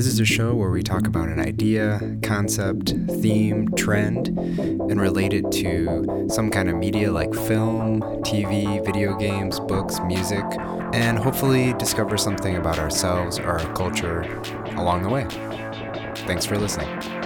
This 0.00 0.06
is 0.06 0.18
a 0.18 0.24
show 0.24 0.54
where 0.54 0.70
we 0.70 0.82
talk 0.82 1.06
about 1.06 1.28
an 1.28 1.40
idea, 1.40 2.00
concept, 2.22 2.94
theme, 3.20 3.68
trend, 3.74 4.28
and 4.28 4.98
relate 4.98 5.34
it 5.34 5.52
to 5.52 6.26
some 6.30 6.50
kind 6.50 6.70
of 6.70 6.76
media 6.76 7.12
like 7.12 7.34
film, 7.34 8.00
TV, 8.22 8.82
video 8.82 9.14
games, 9.14 9.60
books, 9.60 10.00
music, 10.06 10.44
and 10.94 11.18
hopefully 11.18 11.74
discover 11.74 12.16
something 12.16 12.56
about 12.56 12.78
ourselves 12.78 13.38
or 13.38 13.58
our 13.58 13.74
culture 13.74 14.22
along 14.76 15.02
the 15.02 15.10
way. 15.10 15.26
Thanks 16.24 16.46
for 16.46 16.56
listening. 16.56 17.19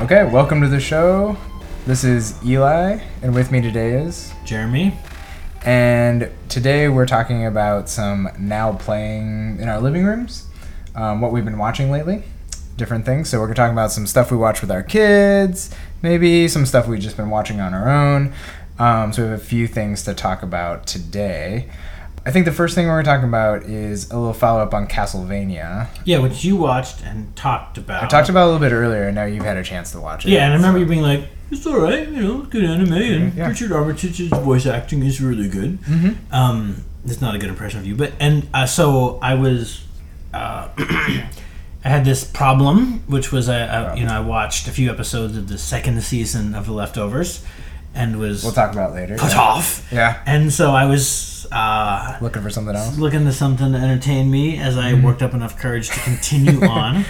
Okay, 0.00 0.24
welcome 0.24 0.62
to 0.62 0.66
the 0.66 0.80
show. 0.80 1.36
This 1.84 2.04
is 2.04 2.42
Eli, 2.42 3.00
and 3.20 3.34
with 3.34 3.52
me 3.52 3.60
today 3.60 4.00
is 4.00 4.32
Jeremy. 4.46 4.96
And 5.62 6.30
today 6.48 6.88
we're 6.88 7.04
talking 7.04 7.44
about 7.44 7.90
some 7.90 8.26
now 8.38 8.72
playing 8.72 9.58
in 9.60 9.68
our 9.68 9.78
living 9.78 10.06
rooms, 10.06 10.46
um, 10.94 11.20
what 11.20 11.32
we've 11.32 11.44
been 11.44 11.58
watching 11.58 11.90
lately, 11.90 12.22
different 12.78 13.04
things. 13.04 13.28
So 13.28 13.40
we're 13.40 13.52
talking 13.52 13.74
about 13.74 13.92
some 13.92 14.06
stuff 14.06 14.30
we 14.30 14.38
watch 14.38 14.62
with 14.62 14.70
our 14.70 14.82
kids, 14.82 15.68
maybe 16.00 16.48
some 16.48 16.64
stuff 16.64 16.88
we've 16.88 16.98
just 16.98 17.18
been 17.18 17.28
watching 17.28 17.60
on 17.60 17.74
our 17.74 17.86
own. 17.90 18.32
Um, 18.78 19.12
so 19.12 19.22
we 19.22 19.28
have 19.28 19.38
a 19.38 19.44
few 19.44 19.66
things 19.66 20.02
to 20.04 20.14
talk 20.14 20.42
about 20.42 20.86
today. 20.86 21.68
I 22.24 22.30
think 22.30 22.44
the 22.44 22.52
first 22.52 22.74
thing 22.74 22.86
we're 22.86 23.02
talking 23.02 23.28
about 23.28 23.62
is 23.64 24.10
a 24.10 24.18
little 24.18 24.34
follow 24.34 24.60
up 24.60 24.74
on 24.74 24.86
Castlevania. 24.86 25.88
Yeah, 26.04 26.18
which 26.18 26.44
you 26.44 26.56
watched 26.56 27.02
and 27.02 27.34
talked 27.34 27.78
about. 27.78 28.02
I 28.02 28.06
talked 28.08 28.28
about 28.28 28.40
it 28.42 28.44
a 28.44 28.46
little 28.52 28.60
bit 28.68 28.72
earlier, 28.74 29.04
and 29.04 29.14
now 29.14 29.24
you've 29.24 29.44
had 29.44 29.56
a 29.56 29.64
chance 29.64 29.92
to 29.92 30.00
watch 30.00 30.26
it. 30.26 30.30
Yeah, 30.30 30.44
and 30.44 30.52
I 30.52 30.56
remember 30.56 30.78
so- 30.78 30.82
you 30.82 30.86
being 30.88 31.02
like, 31.02 31.28
"It's 31.50 31.66
all 31.66 31.80
right, 31.80 32.06
you 32.08 32.20
know, 32.20 32.38
good 32.42 32.64
anime, 32.64 32.92
and 32.92 33.34
Yeah. 33.34 33.48
Richard 33.48 33.72
Armitage's 33.72 34.28
voice 34.28 34.66
acting 34.66 35.02
is 35.02 35.20
really 35.20 35.48
good." 35.48 35.80
Mhm. 35.82 36.16
Um, 36.30 36.84
it's 37.06 37.22
not 37.22 37.34
a 37.34 37.38
good 37.38 37.48
impression 37.48 37.80
of 37.80 37.86
you, 37.86 37.94
but 37.96 38.12
and 38.20 38.46
uh, 38.52 38.66
so 38.66 39.18
I 39.22 39.32
was, 39.34 39.80
uh, 40.34 40.68
I 40.78 41.88
had 41.88 42.04
this 42.04 42.24
problem, 42.24 43.02
which 43.06 43.32
was 43.32 43.48
I, 43.48 43.64
I 43.64 43.94
you 43.94 44.04
know 44.04 44.12
I 44.14 44.20
watched 44.20 44.68
a 44.68 44.70
few 44.70 44.90
episodes 44.90 45.36
of 45.38 45.48
the 45.48 45.56
second 45.56 46.02
season 46.02 46.54
of 46.54 46.66
The 46.66 46.72
Leftovers, 46.72 47.42
and 47.94 48.18
was 48.18 48.42
We'll 48.42 48.52
talk 48.52 48.72
about 48.72 48.94
later. 48.94 49.16
put 49.16 49.32
Yeah. 49.32 49.40
off, 49.40 49.86
Yeah. 49.92 50.16
and 50.26 50.52
so 50.52 50.72
I 50.72 50.86
was. 50.86 51.46
Uh, 51.50 52.16
Looking 52.20 52.42
for 52.42 52.50
something 52.50 52.76
else? 52.76 52.96
looking 52.96 53.24
to 53.24 53.32
something 53.32 53.72
to 53.72 53.78
entertain 53.78 54.30
me 54.30 54.58
as 54.58 54.76
I 54.78 54.92
Mm-hmm. 54.92 55.02
worked 55.02 55.22
up 55.22 55.34
enough 55.34 55.58
courage 55.58 55.88
to 55.90 55.98
continue 56.00 56.64
on. 56.80 57.04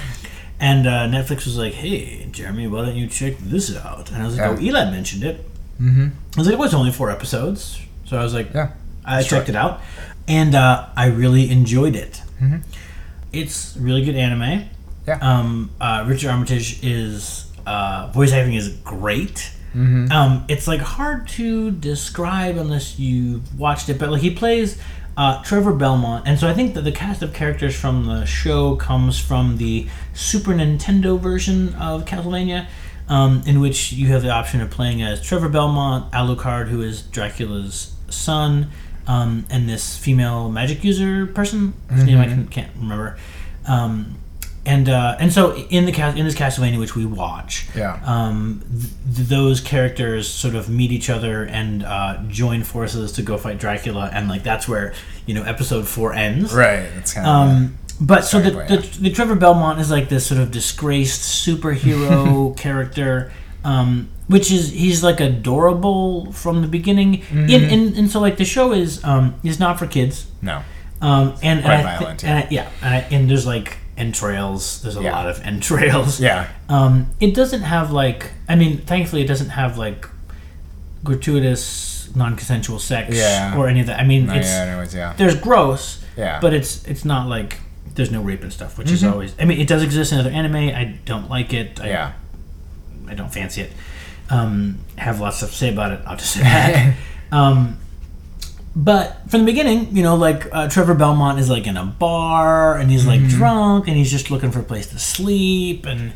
And 0.58 0.86
uh, 0.86 1.06
Netflix 1.08 1.44
was 1.46 1.56
like, 1.58 1.74
"Hey, 1.74 2.26
Jeremy, 2.32 2.66
why 2.66 2.84
don't 2.86 2.96
you 2.96 3.06
check 3.06 3.34
this 3.38 3.74
out?" 3.76 4.10
And 4.10 4.22
I 4.22 4.26
was 4.26 4.36
like, 4.38 4.50
Yeah. 4.50 4.56
"Oh, 4.58 4.62
Eli 4.62 4.90
mentioned 4.90 5.24
it." 5.24 5.46
Mm-hmm. 5.80 6.08
I 6.36 6.38
was 6.38 6.46
like, 6.46 6.54
"It 6.54 6.58
was 6.58 6.74
only 6.74 6.90
four 6.92 7.10
episodes," 7.10 7.78
so 8.06 8.18
I 8.18 8.22
was 8.22 8.32
like, 8.34 8.52
Yeah. 8.54 8.68
I 9.04 9.22
checked 9.22 9.48
it 9.48 9.56
out, 9.56 9.80
and 10.28 10.54
uh, 10.54 10.86
I 10.96 11.06
really 11.06 11.50
enjoyed 11.50 11.96
it. 11.96 12.22
Mhm. 12.42 12.62
It's 13.32 13.76
really 13.78 14.04
good 14.04 14.16
anime. 14.16 14.64
Yeah. 15.06 15.18
Um, 15.22 15.70
uh, 15.80 16.04
Richard 16.06 16.30
Armitage 16.30 16.78
is 16.82 17.46
uh, 17.66 18.08
voice 18.12 18.32
acting 18.32 18.54
is 18.54 18.68
great. 18.84 19.50
Mm-hmm. 19.74 20.10
Um, 20.10 20.44
it's 20.48 20.66
like 20.66 20.80
hard 20.80 21.28
to 21.28 21.70
describe 21.70 22.56
unless 22.56 22.98
you've 22.98 23.58
watched 23.58 23.88
it, 23.88 23.98
but 23.98 24.10
like 24.10 24.22
he 24.22 24.30
plays 24.30 24.80
uh, 25.16 25.42
Trevor 25.42 25.72
Belmont, 25.72 26.26
and 26.26 26.38
so 26.38 26.48
I 26.48 26.54
think 26.54 26.74
that 26.74 26.82
the 26.82 26.92
cast 26.92 27.22
of 27.22 27.32
characters 27.34 27.78
from 27.78 28.06
the 28.06 28.24
show 28.24 28.76
comes 28.76 29.18
from 29.18 29.58
the 29.58 29.86
Super 30.14 30.52
Nintendo 30.52 31.18
version 31.20 31.74
of 31.74 32.04
Castlevania, 32.04 32.66
um, 33.08 33.42
in 33.46 33.60
which 33.60 33.92
you 33.92 34.08
have 34.08 34.22
the 34.22 34.30
option 34.30 34.60
of 34.60 34.70
playing 34.70 35.02
as 35.02 35.20
Trevor 35.20 35.48
Belmont, 35.48 36.10
Alucard, 36.12 36.68
who 36.68 36.80
is 36.80 37.02
Dracula's 37.02 37.94
son, 38.08 38.70
um, 39.06 39.44
and 39.50 39.68
this 39.68 39.96
female 39.98 40.48
magic 40.50 40.84
user 40.84 41.26
person, 41.26 41.74
whose 41.88 42.04
name 42.04 42.18
I 42.18 42.26
can, 42.26 42.46
can't 42.46 42.70
remember. 42.76 43.18
Um, 43.66 44.16
and 44.66 44.88
uh, 44.88 45.16
and 45.18 45.32
so 45.32 45.54
in 45.56 45.86
the 45.86 45.92
cast 45.92 46.16
in 46.18 46.24
this 46.24 46.34
Castlevania, 46.34 46.78
which 46.78 46.94
we 46.94 47.06
watch, 47.06 47.66
Yeah. 47.74 47.98
um, 48.04 48.62
th- 48.70 49.28
those 49.28 49.60
characters 49.60 50.28
sort 50.28 50.54
of 50.54 50.68
meet 50.68 50.92
each 50.92 51.08
other 51.08 51.44
and 51.44 51.82
uh, 51.82 52.18
join 52.28 52.62
forces 52.64 53.12
to 53.12 53.22
go 53.22 53.38
fight 53.38 53.58
Dracula, 53.58 54.10
and 54.12 54.28
like 54.28 54.42
that's 54.42 54.68
where 54.68 54.92
you 55.26 55.34
know 55.34 55.42
episode 55.44 55.88
four 55.88 56.12
ends. 56.12 56.52
Right. 56.52 56.88
That's 56.94 57.14
kind 57.14 57.26
of. 57.26 57.32
Um, 57.56 57.78
but 58.02 58.24
so 58.24 58.40
the, 58.40 58.50
the, 58.50 58.98
the 59.00 59.10
Trevor 59.10 59.34
Belmont 59.34 59.78
is 59.78 59.90
like 59.90 60.08
this 60.08 60.26
sort 60.26 60.40
of 60.40 60.50
disgraced 60.50 61.20
superhero 61.46 62.56
character, 62.56 63.30
um, 63.64 64.08
which 64.26 64.50
is 64.50 64.70
he's 64.72 65.02
like 65.02 65.20
adorable 65.20 66.32
from 66.32 66.62
the 66.62 66.68
beginning. 66.68 67.18
Mm-hmm. 67.22 67.48
In, 67.50 67.62
in, 67.64 67.96
and 67.96 68.10
so 68.10 68.20
like 68.20 68.36
the 68.36 68.44
show 68.44 68.72
is 68.72 69.02
um, 69.04 69.34
is 69.42 69.58
not 69.58 69.78
for 69.78 69.86
kids. 69.86 70.30
no. 70.42 70.62
Um, 71.02 71.34
and, 71.42 71.62
Quite 71.64 71.72
and 71.72 71.88
I 71.88 71.96
thi- 71.96 71.98
violent, 72.04 72.24
and 72.24 72.38
I- 72.40 72.48
yeah, 72.50 72.68
and, 72.82 72.94
I, 72.94 72.98
and 73.10 73.30
there's 73.30 73.46
like 73.46 73.78
entrails. 73.96 74.82
There's 74.82 74.96
a 74.96 75.02
Yeah. 75.02 75.12
lot 75.12 75.28
of 75.28 75.40
entrails. 75.44 76.20
Yeah. 76.20 76.48
Um, 76.68 77.08
it 77.20 77.34
doesn't 77.34 77.62
have 77.62 77.90
like 77.90 78.30
I 78.48 78.54
mean, 78.56 78.78
thankfully, 78.78 79.22
it 79.22 79.26
doesn't 79.28 79.50
have 79.50 79.76
like 79.78 80.06
gratuitous 81.04 82.10
non-consensual 82.14 82.78
sex 82.78 83.16
Yeah. 83.16 83.56
or 83.56 83.68
any 83.68 83.80
of 83.80 83.86
that. 83.86 84.00
I 84.00 84.04
mean, 84.04 84.26
No, 84.26 84.34
it's 84.34 84.48
yeah. 84.48 84.64
Anyways, 84.64 84.94
yeah. 84.94 85.14
there's 85.16 85.34
gross, 85.36 86.02
Yeah. 86.16 86.38
but 86.40 86.52
it's 86.52 86.84
it's 86.84 87.04
not 87.04 87.28
like 87.28 87.60
there's 87.94 88.10
no 88.10 88.20
rape 88.22 88.42
and 88.42 88.52
stuff, 88.52 88.78
which 88.78 88.90
is 88.90 89.02
Mhm. 89.02 89.12
always. 89.12 89.34
I 89.40 89.44
mean, 89.44 89.60
it 89.60 89.66
does 89.68 89.82
exist 89.82 90.12
in 90.12 90.18
other 90.18 90.30
anime. 90.30 90.56
I 90.56 90.96
don't 91.04 91.28
like 91.30 91.52
it. 91.52 91.80
I, 91.82 91.88
yeah. 91.88 92.12
I 93.08 93.14
don't 93.14 93.32
fancy 93.32 93.62
it. 93.62 93.72
Um, 94.28 94.78
have 94.96 95.20
lots 95.20 95.42
of 95.42 95.48
stuff 95.48 95.50
to 95.50 95.56
say 95.56 95.68
about 95.72 95.90
it. 95.92 96.00
I'll 96.06 96.16
just 96.16 96.32
say 96.32 96.42
that. 96.42 96.94
um, 97.32 97.78
but 98.74 99.18
from 99.28 99.40
the 99.40 99.46
beginning, 99.46 99.96
you 99.96 100.02
know, 100.02 100.14
like 100.14 100.46
uh, 100.52 100.68
Trevor 100.68 100.94
Belmont 100.94 101.38
is 101.40 101.50
like 101.50 101.66
in 101.66 101.76
a 101.76 101.84
bar 101.84 102.78
and 102.78 102.90
he's 102.90 103.06
like 103.06 103.26
drunk 103.28 103.88
and 103.88 103.96
he's 103.96 104.10
just 104.10 104.30
looking 104.30 104.52
for 104.52 104.60
a 104.60 104.64
place 104.64 104.86
to 104.88 104.98
sleep 104.98 105.86
and 105.86 106.12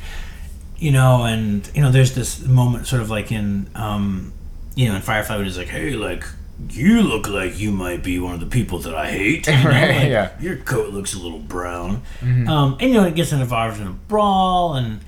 you 0.77 0.93
know 0.93 1.25
and 1.25 1.69
you 1.75 1.83
know 1.83 1.91
there's 1.91 2.15
this 2.15 2.45
moment 2.45 2.87
sort 2.87 3.03
of 3.03 3.11
like 3.11 3.33
in 3.33 3.69
um, 3.75 4.33
you 4.77 4.89
know 4.89 4.95
in 4.97 5.03
Firefly 5.03 5.37
where 5.37 5.45
he's 5.45 5.59
like, 5.59 5.69
hey, 5.69 5.95
like 5.95 6.25
you 6.71 7.03
look 7.03 7.29
like 7.29 7.59
you 7.59 7.73
might 7.73 8.05
be 8.05 8.21
one 8.21 8.35
of 8.35 8.41
the 8.41 8.47
people 8.47 8.79
that 8.81 8.95
I 8.95 9.11
hate. 9.11 9.49
You 9.49 9.53
know? 9.65 9.65
Right, 9.65 9.97
like, 9.97 10.09
yeah. 10.09 10.41
Your 10.41 10.57
coat 10.57 10.95
looks 10.95 11.13
a 11.13 11.19
little 11.19 11.41
brown. 11.41 12.03
Um, 12.23 12.77
and 12.81 12.83
you 12.83 12.95
know 12.95 13.05
it 13.05 13.17
gets 13.17 13.33
involved 13.33 13.81
in 13.81 13.89
a 13.89 13.93
brawl 13.93 14.75
and. 14.75 15.01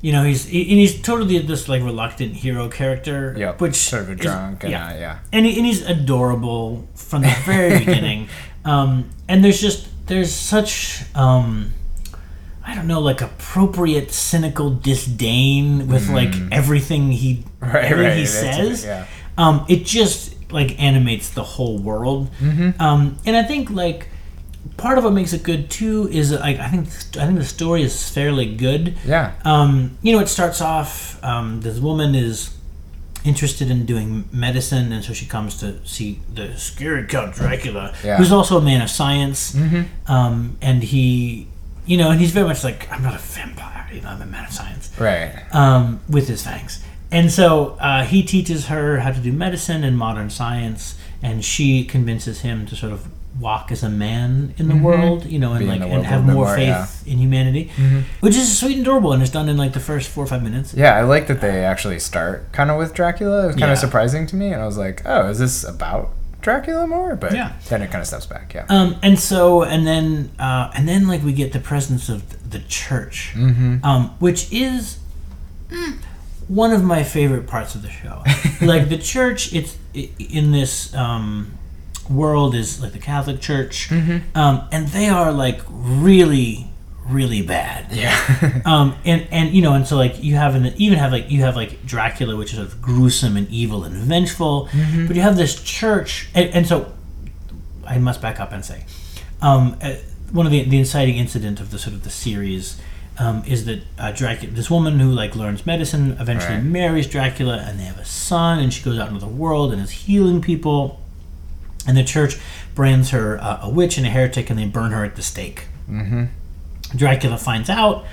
You 0.00 0.12
know 0.12 0.22
he's 0.24 0.44
he, 0.44 0.60
and 0.62 0.78
he's 0.78 1.00
totally 1.02 1.38
this 1.40 1.68
like 1.68 1.82
reluctant 1.82 2.34
hero 2.34 2.68
character, 2.68 3.34
Yep. 3.36 3.60
which 3.60 3.74
sort 3.74 4.02
of 4.02 4.08
a 4.10 4.12
is- 4.12 4.20
drunk 4.20 4.62
and 4.64 4.70
yeah, 4.72 4.90
yeah. 4.90 4.94
Uh, 4.96 4.98
yeah. 5.00 5.18
and, 5.32 5.44
he, 5.46 5.56
and 5.56 5.66
he's 5.66 5.82
adorable 5.84 6.88
from 6.94 7.22
the 7.22 7.34
very 7.44 7.78
beginning. 7.84 8.28
Um, 8.64 9.10
and 9.28 9.44
there's 9.44 9.60
just 9.60 9.88
there's 10.06 10.32
such 10.32 11.02
um, 11.16 11.72
I 12.64 12.74
don't 12.76 12.86
know 12.86 13.00
like 13.00 13.20
appropriate 13.22 14.12
cynical 14.12 14.70
disdain 14.70 15.88
with 15.88 16.08
like 16.10 16.34
everything 16.52 17.10
he 17.12 17.44
Mm. 17.60 17.72
Right. 17.74 17.84
everything 17.86 18.04
Right. 18.04 18.16
he 18.18 18.24
that's 18.24 18.34
it, 18.36 18.54
says. 18.76 18.84
Yeah. 18.84 19.06
Um, 19.36 19.66
it 19.68 19.84
just 19.84 20.34
like 20.52 20.80
animates 20.80 21.30
the 21.30 21.42
whole 21.42 21.76
world. 21.78 22.30
Mm-hmm. 22.40 22.80
Um, 22.80 23.18
and 23.26 23.34
I 23.36 23.42
think 23.42 23.70
like 23.70 24.08
part 24.76 24.98
of 24.98 25.04
what 25.04 25.12
makes 25.12 25.32
it 25.32 25.42
good 25.42 25.70
too 25.70 26.08
is 26.12 26.32
like 26.32 26.58
I 26.58 26.68
think 26.68 26.86
I 27.16 27.26
think 27.26 27.38
the 27.38 27.44
story 27.44 27.82
is 27.82 28.08
fairly 28.10 28.54
good. 28.54 28.96
Yeah. 29.06 29.32
Um, 29.44 29.98
you 30.02 30.12
know, 30.12 30.20
it 30.20 30.28
starts 30.28 30.60
off. 30.60 31.22
Um, 31.24 31.60
this 31.62 31.78
woman 31.78 32.14
is 32.14 32.54
interested 33.24 33.70
in 33.70 33.84
doing 33.84 34.28
medicine, 34.32 34.92
and 34.92 35.04
so 35.04 35.12
she 35.12 35.26
comes 35.26 35.58
to 35.58 35.84
see 35.86 36.20
the 36.32 36.56
scary 36.56 37.04
Count 37.06 37.34
Dracula, 37.34 37.92
Yeah. 38.04 38.16
who's 38.16 38.32
also 38.32 38.58
a 38.58 38.62
man 38.62 38.80
of 38.80 38.88
science. 38.90 39.52
Mm-hmm. 39.54 40.10
Um, 40.10 40.56
and 40.62 40.82
he, 40.84 41.48
you 41.84 41.96
know, 41.96 42.10
and 42.10 42.20
he's 42.20 42.30
very 42.30 42.46
much 42.46 42.62
like, 42.62 42.90
I'm 42.92 43.02
not 43.02 43.14
a 43.14 43.18
vampire, 43.18 43.88
you 43.92 44.00
know, 44.00 44.08
I'm 44.10 44.22
a 44.22 44.26
man 44.26 44.44
of 44.46 44.52
science, 44.52 44.90
Right. 44.98 45.34
um, 45.52 46.00
with 46.08 46.28
his 46.28 46.44
fangs. 46.44 46.82
And 47.10 47.30
so 47.30 47.76
uh, 47.80 48.04
he 48.04 48.22
teaches 48.22 48.66
her 48.66 49.00
how 49.00 49.10
to 49.10 49.20
do 49.20 49.32
medicine 49.32 49.82
and 49.82 49.98
modern 49.98 50.30
science, 50.30 50.96
and 51.20 51.44
she 51.44 51.84
convinces 51.84 52.42
him 52.42 52.66
to 52.66 52.76
sort 52.76 52.92
of 52.92 53.08
walk 53.40 53.70
as 53.70 53.82
a 53.82 53.88
man 53.88 54.54
in 54.58 54.68
the 54.68 54.74
world, 54.76 55.24
you 55.26 55.38
know, 55.38 55.52
and 55.52 55.64
Mm-hmm. 55.64 55.70
Be 55.70 55.74
in 55.76 55.80
like 55.82 55.92
and 55.92 56.06
have 56.06 56.24
more 56.24 56.34
more, 56.46 56.56
faith 56.56 57.02
yeah. 57.06 57.12
in 57.12 57.18
humanity, 57.18 57.70
Mhm. 57.76 58.02
which 58.20 58.34
is 58.36 58.58
sweet 58.58 58.72
and 58.78 58.82
adorable, 58.82 59.12
and 59.12 59.22
it's 59.22 59.30
done 59.32 59.48
in 59.48 59.56
like 59.56 59.72
the 59.72 59.80
first 59.80 60.08
four 60.08 60.24
or 60.24 60.26
five 60.26 60.42
minutes. 60.42 60.74
Yeah, 60.74 60.94
I 60.96 61.02
like 61.02 61.26
that 61.28 61.40
they 61.40 61.64
actually 61.64 61.98
start 62.00 62.52
kind 62.52 62.70
of 62.70 62.78
with 62.78 62.94
Dracula. 62.94 63.44
It 63.44 63.46
was 63.48 63.54
kind 63.56 63.68
Yeah. 63.68 63.72
of 63.72 63.78
surprising 63.78 64.26
to 64.28 64.36
me, 64.36 64.52
and 64.52 64.60
I 64.62 64.66
was 64.66 64.76
like, 64.78 65.02
"Oh, 65.04 65.28
is 65.28 65.38
this 65.38 65.62
about 65.64 66.10
Dracula 66.40 66.86
more?" 66.86 67.16
But 67.16 67.32
Yeah. 67.32 67.52
then 67.68 67.82
it 67.82 67.90
kind 67.90 68.00
of 68.00 68.06
steps 68.08 68.26
back. 68.26 68.52
Yeah. 68.54 68.64
Um, 68.68 68.96
and 69.02 69.18
so, 69.18 69.62
and 69.62 69.86
then, 69.86 70.30
uh, 70.38 70.70
and 70.74 70.88
then, 70.88 71.06
like 71.06 71.22
we 71.22 71.32
get 71.32 71.52
the 71.52 71.60
presence 71.60 72.08
of 72.08 72.22
the 72.50 72.60
church, 72.60 73.32
Mm-hmm. 73.36 73.84
um, 73.84 74.10
which 74.18 74.50
is 74.52 74.98
mm, 75.70 75.94
one 76.48 76.72
of 76.72 76.82
my 76.82 77.02
favorite 77.02 77.46
parts 77.46 77.74
of 77.74 77.82
the 77.82 77.90
show. 77.90 78.22
like 78.66 78.88
the 78.88 78.96
church, 78.98 79.52
it's 79.52 79.76
in 80.18 80.50
this 80.52 80.94
um, 80.94 81.52
world 82.10 82.54
is 82.54 82.80
like 82.82 82.92
the 82.92 82.98
Catholic 82.98 83.40
Church, 83.40 83.88
Mhm. 83.90 84.22
um, 84.34 84.62
and 84.72 84.88
they 84.88 85.08
are 85.08 85.32
like 85.32 85.60
really, 85.68 86.70
really 87.08 87.42
bad. 87.42 87.86
Yeah. 87.92 88.16
Um, 88.66 88.94
and 89.04 89.26
and 89.30 89.54
you 89.54 89.62
know, 89.62 89.72
and 89.74 89.86
so 89.86 89.96
like 89.96 90.22
you 90.22 90.34
have 90.36 90.54
an 90.54 90.72
even 90.76 90.98
have 90.98 91.12
like 91.12 91.30
you 91.30 91.40
have 91.42 91.56
like 91.56 91.84
Dracula, 91.86 92.36
which 92.36 92.50
is 92.52 92.56
sort 92.56 92.68
of 92.68 92.82
gruesome 92.82 93.36
and 93.36 93.48
evil 93.50 93.84
and 93.84 93.94
vengeful, 93.96 94.68
but 95.06 95.16
you 95.16 95.22
have 95.22 95.36
this 95.36 95.60
church, 95.62 96.28
and, 96.34 96.50
and 96.50 96.66
so 96.66 96.92
I 97.86 97.98
must 97.98 98.20
back 98.20 98.38
up 98.40 98.52
and 98.52 98.62
say, 98.64 98.84
um, 99.40 99.76
uh, 99.82 99.94
one 100.32 100.44
of 100.46 100.52
the 100.52 100.62
the 100.64 100.78
inciting 100.78 101.16
incident 101.16 101.60
of 101.60 101.70
the 101.70 101.78
sort 101.78 101.94
of 101.94 102.04
the 102.04 102.10
series. 102.10 102.76
Um, 103.20 103.42
is 103.46 103.64
that 103.64 103.80
uh, 103.98 104.12
Dracula? 104.12 104.52
This 104.54 104.70
woman 104.70 105.00
who 105.00 105.10
like 105.10 105.34
learns 105.34 105.66
medicine 105.66 106.16
eventually 106.20 106.54
Right. 106.56 106.62
marries 106.64 107.06
Dracula, 107.08 107.56
and 107.66 107.80
they 107.80 107.84
have 107.84 107.98
a 107.98 108.04
son, 108.04 108.60
and 108.60 108.72
she 108.72 108.80
goes 108.84 108.96
out 108.98 109.08
into 109.08 109.18
the 109.18 109.26
world 109.26 109.72
and 109.72 109.82
is 109.82 109.90
healing 109.90 110.40
people. 110.40 111.00
And 111.88 111.96
the 111.96 112.04
church 112.04 112.38
brands 112.76 113.10
her 113.10 113.38
uh, 113.42 113.60
a 113.62 113.70
witch 113.70 113.96
and 113.98 114.06
a 114.06 114.10
heretic, 114.10 114.50
and 114.50 114.58
they 114.58 114.66
burn 114.66 114.92
her 114.92 115.04
at 115.04 115.16
the 115.16 115.22
stake. 115.22 115.66
mm-hmm. 115.90 116.24
Dracula 116.96 117.36
finds 117.38 117.68
out, 117.68 118.04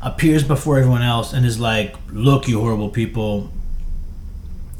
appears 0.00 0.44
before 0.44 0.78
everyone 0.78 1.02
else, 1.02 1.32
and 1.32 1.46
is 1.46 1.58
like, 1.58 1.96
"Look, 2.10 2.46
you 2.48 2.60
horrible 2.60 2.90
people! 2.90 3.50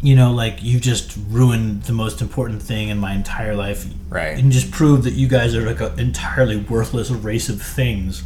You 0.01 0.17
know, 0.17 0.33
like 0.33 0.63
you've 0.63 0.83
just 0.83 1.17
ruined 1.29 1.85
the 1.85 1.93
most 1.93 2.21
important 2.21 2.61
thing 2.63 2.89
in 2.89 2.99
my 2.99 3.15
entire 3.15 3.55
life, 3.55 3.87
Right. 4.09 4.37
and 4.37 4.51
just 4.53 4.71
proved 4.73 5.05
that 5.05 5.13
you 5.15 5.29
guys 5.29 5.55
are 5.55 5.63
like 5.65 5.81
an 5.81 5.99
entirely 5.99 6.57
worthless 6.57 7.11
race 7.11 7.49
of 7.49 7.63
things. 7.63 8.25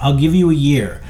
I'll 0.00 0.18
give 0.18 0.34
you 0.34 0.50
a 0.50 0.54
year, 0.54 1.00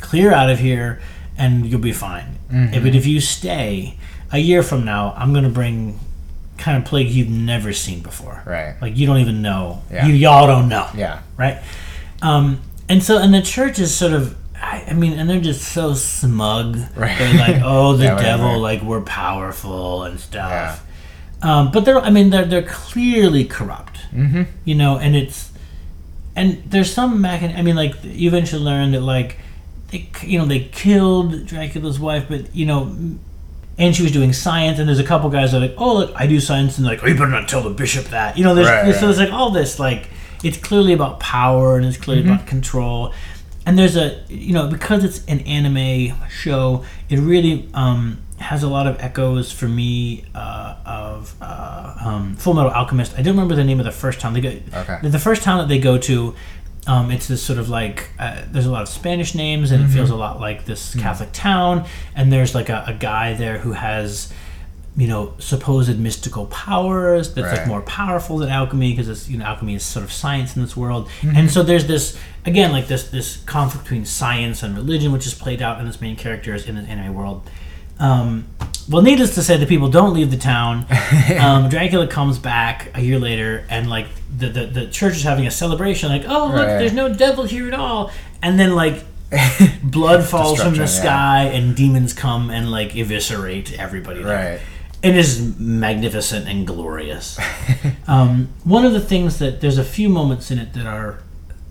clear 0.00 0.32
out 0.32 0.50
of 0.50 0.58
here, 0.58 1.00
and 1.38 1.66
you'll 1.66 1.80
be 1.80 1.92
fine. 1.92 2.38
Mm-hmm. 2.52 2.82
But 2.84 2.94
if 2.94 3.06
you 3.06 3.20
stay, 3.20 3.96
a 4.30 4.38
year 4.38 4.62
from 4.62 4.84
now, 4.84 5.14
I'm 5.16 5.32
gonna 5.32 5.48
bring." 5.50 5.98
Kind 6.62 6.78
of 6.78 6.84
plague 6.84 7.08
you've 7.08 7.28
never 7.28 7.72
seen 7.72 8.02
before. 8.02 8.40
Right. 8.46 8.76
Like 8.80 8.96
you 8.96 9.04
don't 9.06 9.18
even 9.18 9.42
know. 9.42 9.82
Yeah. 9.90 10.06
You 10.06 10.14
y'all 10.14 10.46
don't 10.46 10.68
know 10.68 10.88
Yeah. 10.94 11.20
right? 11.36 11.60
Um, 12.22 12.60
and 12.88 13.02
so, 13.02 13.18
and 13.18 13.34
the 13.34 13.42
church 13.42 13.80
is 13.80 13.92
sort 13.92 14.12
of, 14.12 14.36
I, 14.54 14.84
I 14.90 14.92
mean, 14.92 15.18
and 15.18 15.28
they're 15.28 15.40
just 15.40 15.62
so 15.72 15.94
smug. 15.94 16.76
Right. 16.96 17.18
They're 17.18 17.34
like, 17.34 17.62
oh, 17.64 17.96
the 17.96 18.04
Yeah, 18.04 18.14
whatever. 18.14 18.42
devil, 18.44 18.58
like 18.60 18.80
we're 18.82 19.00
powerful 19.00 20.04
and 20.04 20.20
stuff. 20.20 20.50
Yeah. 20.50 20.78
Um, 21.58 21.72
but 21.72 21.84
they're, 21.84 21.98
I 21.98 22.10
mean, 22.10 22.30
they're 22.30 22.44
they're 22.44 22.62
clearly 22.62 23.44
corrupt. 23.44 23.98
Mm-hmm. 24.14 24.42
You 24.64 24.74
know, 24.76 24.98
and 24.98 25.16
it's, 25.16 25.50
and 26.36 26.62
there's 26.66 26.92
some 26.92 27.18
mechan. 27.20 27.58
I 27.58 27.62
mean, 27.62 27.74
like 27.74 27.94
you 28.04 28.28
eventually 28.28 28.62
learn 28.62 28.92
that 28.92 29.00
like, 29.00 29.38
they, 29.90 30.08
you 30.22 30.38
know, 30.38 30.46
they 30.46 30.60
killed 30.60 31.44
Dracula's 31.46 31.98
wife, 31.98 32.26
but 32.28 32.54
you 32.54 32.66
know. 32.66 32.94
And 33.78 33.96
she 33.96 34.02
was 34.02 34.12
doing 34.12 34.32
science, 34.32 34.78
and 34.78 34.86
there's 34.88 34.98
a 34.98 35.04
couple 35.04 35.30
guys 35.30 35.52
that 35.52 35.58
are 35.58 35.60
like, 35.60 35.74
"Oh, 35.78 35.94
look, 35.94 36.12
I 36.14 36.26
do 36.26 36.40
science," 36.40 36.76
and 36.78 36.86
like, 36.86 37.02
"Oh, 37.02 37.06
you 37.06 37.14
better 37.14 37.28
not 37.28 37.48
tell 37.48 37.62
the 37.62 37.70
bishop 37.70 38.06
that." 38.06 38.36
You 38.36 38.44
know, 38.44 38.54
there's 38.54 38.68
Right, 38.68 38.84
so 38.86 38.92
right. 38.92 39.00
there's 39.00 39.18
like 39.18 39.32
all 39.32 39.50
this 39.50 39.78
like 39.78 40.08
it's 40.44 40.58
clearly 40.58 40.92
about 40.92 41.20
power 41.20 41.76
and 41.76 41.86
it's 41.86 41.96
clearly 41.96 42.22
Mm-hmm. 42.24 42.32
about 42.34 42.46
control 42.46 43.14
and 43.64 43.78
there's 43.78 43.96
a 43.96 44.20
you 44.28 44.52
know 44.52 44.66
because 44.66 45.04
it's 45.04 45.24
an 45.26 45.38
anime 45.40 46.12
show 46.28 46.84
it 47.08 47.20
really 47.20 47.68
um, 47.74 48.18
has 48.38 48.64
a 48.64 48.68
lot 48.68 48.88
of 48.88 49.00
echoes 49.00 49.52
for 49.52 49.68
me 49.68 50.24
uh, 50.34 50.74
of 50.84 51.32
uh, 51.40 51.94
um, 52.04 52.34
full 52.34 52.54
metal 52.54 52.72
alchemist 52.72 53.12
i 53.16 53.22
don't 53.22 53.34
remember 53.34 53.54
the 53.54 53.62
name 53.62 53.78
of 53.78 53.84
the 53.86 53.92
first 53.92 54.18
town 54.18 54.32
they 54.34 54.40
go 54.40 54.52
Okay. 54.74 54.98
the 55.08 55.18
first 55.20 55.44
town 55.44 55.58
that 55.58 55.68
they 55.68 55.78
go 55.78 55.96
to 55.96 56.34
um, 56.86 57.10
it's 57.12 57.28
this 57.28 57.42
sort 57.42 57.58
of 57.58 57.68
like 57.68 58.10
uh, 58.18 58.42
there's 58.50 58.66
a 58.66 58.70
lot 58.70 58.82
of 58.82 58.88
Spanish 58.88 59.34
names, 59.34 59.70
and 59.70 59.84
it 59.84 59.88
feels 59.88 60.10
a 60.10 60.16
lot 60.16 60.40
like 60.40 60.64
this 60.64 60.94
Catholic 60.94 61.30
town. 61.32 61.86
And 62.16 62.32
there's 62.32 62.54
like 62.54 62.68
a, 62.68 62.84
a 62.88 62.92
guy 62.94 63.34
there 63.34 63.58
who 63.58 63.72
has, 63.72 64.32
you 64.96 65.06
know, 65.06 65.34
supposed 65.38 65.96
mystical 65.98 66.46
powers 66.46 67.34
that's 67.34 67.56
like 67.56 67.68
more 67.68 67.82
powerful 67.82 68.38
than 68.38 68.48
alchemy 68.48 68.92
because 68.92 69.08
it's 69.08 69.28
you 69.28 69.38
know 69.38 69.44
alchemy 69.44 69.76
is 69.76 69.84
sort 69.84 70.04
of 70.04 70.12
science 70.12 70.56
in 70.56 70.62
this 70.62 70.76
world. 70.76 71.08
And 71.22 71.50
so 71.50 71.62
there's 71.62 71.86
this 71.86 72.18
again 72.44 72.72
like 72.72 72.88
this 72.88 73.08
this 73.10 73.36
conflict 73.44 73.84
between 73.84 74.04
science 74.04 74.64
and 74.64 74.76
religion, 74.76 75.12
which 75.12 75.26
is 75.26 75.34
played 75.34 75.62
out 75.62 75.78
in 75.78 75.86
this 75.86 76.00
main 76.00 76.16
characters 76.16 76.66
in 76.66 76.74
the 76.74 76.82
anime 76.82 77.14
world. 77.14 77.48
Um, 78.00 78.48
well, 78.90 79.02
needless 79.02 79.36
to 79.36 79.42
say, 79.44 79.56
the 79.56 79.66
people 79.66 79.88
don't 79.88 80.12
leave 80.12 80.30
the 80.30 80.36
town. 80.36 80.86
Um, 81.38 81.68
Dracula 81.68 82.08
comes 82.08 82.38
back 82.38 82.90
a 82.94 83.00
year 83.00 83.18
later, 83.18 83.64
and 83.70 83.88
like 83.88 84.06
the, 84.36 84.48
the 84.48 84.66
the 84.66 84.86
church 84.88 85.16
is 85.16 85.22
having 85.22 85.46
a 85.46 85.50
celebration, 85.50 86.08
like, 86.08 86.24
oh 86.26 86.46
look, 86.46 86.54
Right. 86.66 86.78
there's 86.78 86.92
no 86.92 87.12
devil 87.12 87.44
here 87.44 87.66
at 87.68 87.74
all, 87.74 88.10
and 88.42 88.58
then 88.58 88.74
like 88.74 89.04
blood 89.82 90.24
falls 90.24 90.60
from 90.62 90.72
the 90.74 90.78
Destruction, 90.80 91.04
yeah. 91.04 91.46
sky, 91.46 91.56
and 91.56 91.74
demons 91.76 92.12
come 92.12 92.50
and 92.50 92.70
like 92.70 92.94
eviscerate 92.96 93.72
everybody. 93.78 94.22
there. 94.22 94.52
Right. 94.52 94.60
It 95.02 95.16
is 95.16 95.58
magnificent 95.58 96.46
and 96.48 96.64
glorious. 96.66 97.38
um, 98.06 98.50
one 98.64 98.84
of 98.84 98.92
the 98.92 99.00
things 99.00 99.38
that 99.40 99.60
there's 99.60 99.78
a 99.78 99.84
few 99.84 100.08
moments 100.08 100.50
in 100.50 100.58
it 100.58 100.74
that 100.74 100.86
are 100.86 101.18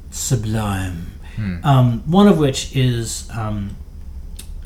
sublime. 0.10 1.08
Um, 1.64 2.04
one 2.06 2.28
of 2.28 2.38
which 2.38 2.76
is 2.76 3.28
um, 3.36 3.76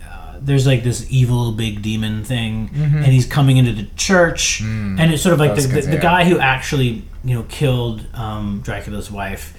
uh, 0.03 0.33
there's 0.41 0.67
like 0.67 0.83
this 0.83 1.05
evil 1.09 1.53
big 1.53 1.81
demon 1.81 2.23
thing, 2.25 2.69
and 2.73 3.05
he's 3.05 3.25
coming 3.25 3.55
into 3.55 3.71
the 3.71 3.87
church, 3.95 4.59
and 4.61 4.99
it's 5.13 5.23
sort 5.23 5.31
of 5.33 5.39
like 5.39 5.55
the, 5.55 5.61
the, 5.61 5.81
the 5.81 5.97
guy 5.97 6.25
who 6.25 6.37
actually 6.37 7.03
you 7.25 7.35
know 7.35 7.43
killed 7.43 8.05
um, 8.13 8.61
Dracula's 8.63 9.09
wife. 9.11 9.53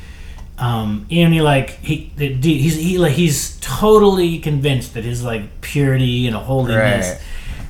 Um, 0.59 1.07
and 1.11 1.35
he 1.35 1.43
like 1.43 1.71
he 1.85 2.11
he's 2.17 2.77
he 2.77 2.97
like 2.97 3.13
he's 3.13 3.59
totally 3.61 4.39
convinced 4.39 4.95
that 4.95 5.05
his 5.05 5.23
like 5.23 5.61
purity 5.61 6.27
and 6.27 6.35
holiness 6.35 7.21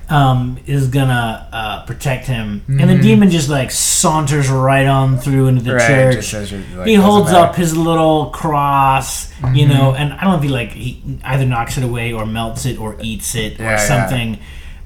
Right. 0.08 0.16
um, 0.16 0.58
is 0.66 0.86
gonna 0.86 1.48
uh, 1.52 1.84
protect 1.84 2.26
him, 2.28 2.62
and 2.68 2.88
the 2.88 2.98
demon 2.98 3.30
just 3.30 3.48
like 3.48 3.72
saunters 3.72 4.48
right 4.48 4.86
on 4.86 5.18
through 5.18 5.48
into 5.48 5.62
the 5.62 5.70
Mm-hmm. 5.72 6.06
Right, 6.08 6.22
church. 6.22 6.52
like, 6.76 6.86
he 6.86 6.94
holds 6.94 7.32
matter. 7.32 7.44
up 7.46 7.56
his 7.56 7.76
little 7.76 8.26
cross, 8.30 9.32
Mm-hmm. 9.32 9.54
you 9.56 9.66
know, 9.66 9.92
and 9.94 10.12
I 10.12 10.20
don't 10.22 10.30
know 10.34 10.36
if 10.36 10.42
he 10.44 10.48
like 10.48 10.70
he 10.70 11.02
either 11.24 11.44
knocks 11.44 11.76
it 11.78 11.82
away 11.82 12.12
or 12.12 12.24
melts 12.24 12.66
it 12.66 12.78
or 12.78 12.96
eats 13.02 13.34
it 13.34 13.58
Yeah, 13.58 13.66
or 13.66 13.70
yeah. 13.72 13.76
something. 13.78 14.38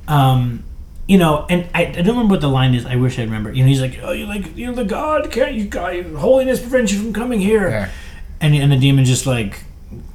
Um, 0.09 0.65
you 1.11 1.19
know, 1.19 1.45
and 1.51 1.69
I, 1.75 1.87
I 1.87 1.91
don't 1.91 2.11
remember 2.11 2.35
what 2.35 2.41
the 2.41 2.47
line 2.47 2.73
is. 2.73 2.87
I 2.87 2.95
wish 2.95 3.19
I 3.19 3.23
remember. 3.23 3.53
You 3.53 3.65
know, 3.65 3.69
he's 3.69 3.81
like, 3.81 3.99
"Oh, 4.01 4.13
you 4.13 4.27
like 4.27 4.57
you're 4.57 4.73
the 4.73 4.85
god, 4.85 5.33
can't 5.33 5.55
you? 5.55 5.65
God, 5.65 6.07
holiness 6.15 6.61
prevents 6.61 6.93
you 6.93 7.01
from 7.01 7.13
coming 7.13 7.41
here." 7.41 7.69
Yeah. 7.69 7.91
and 8.41 8.55
and 8.55 8.71
the 8.71 8.77
demon 8.77 9.05
just 9.05 9.27
like 9.27 9.65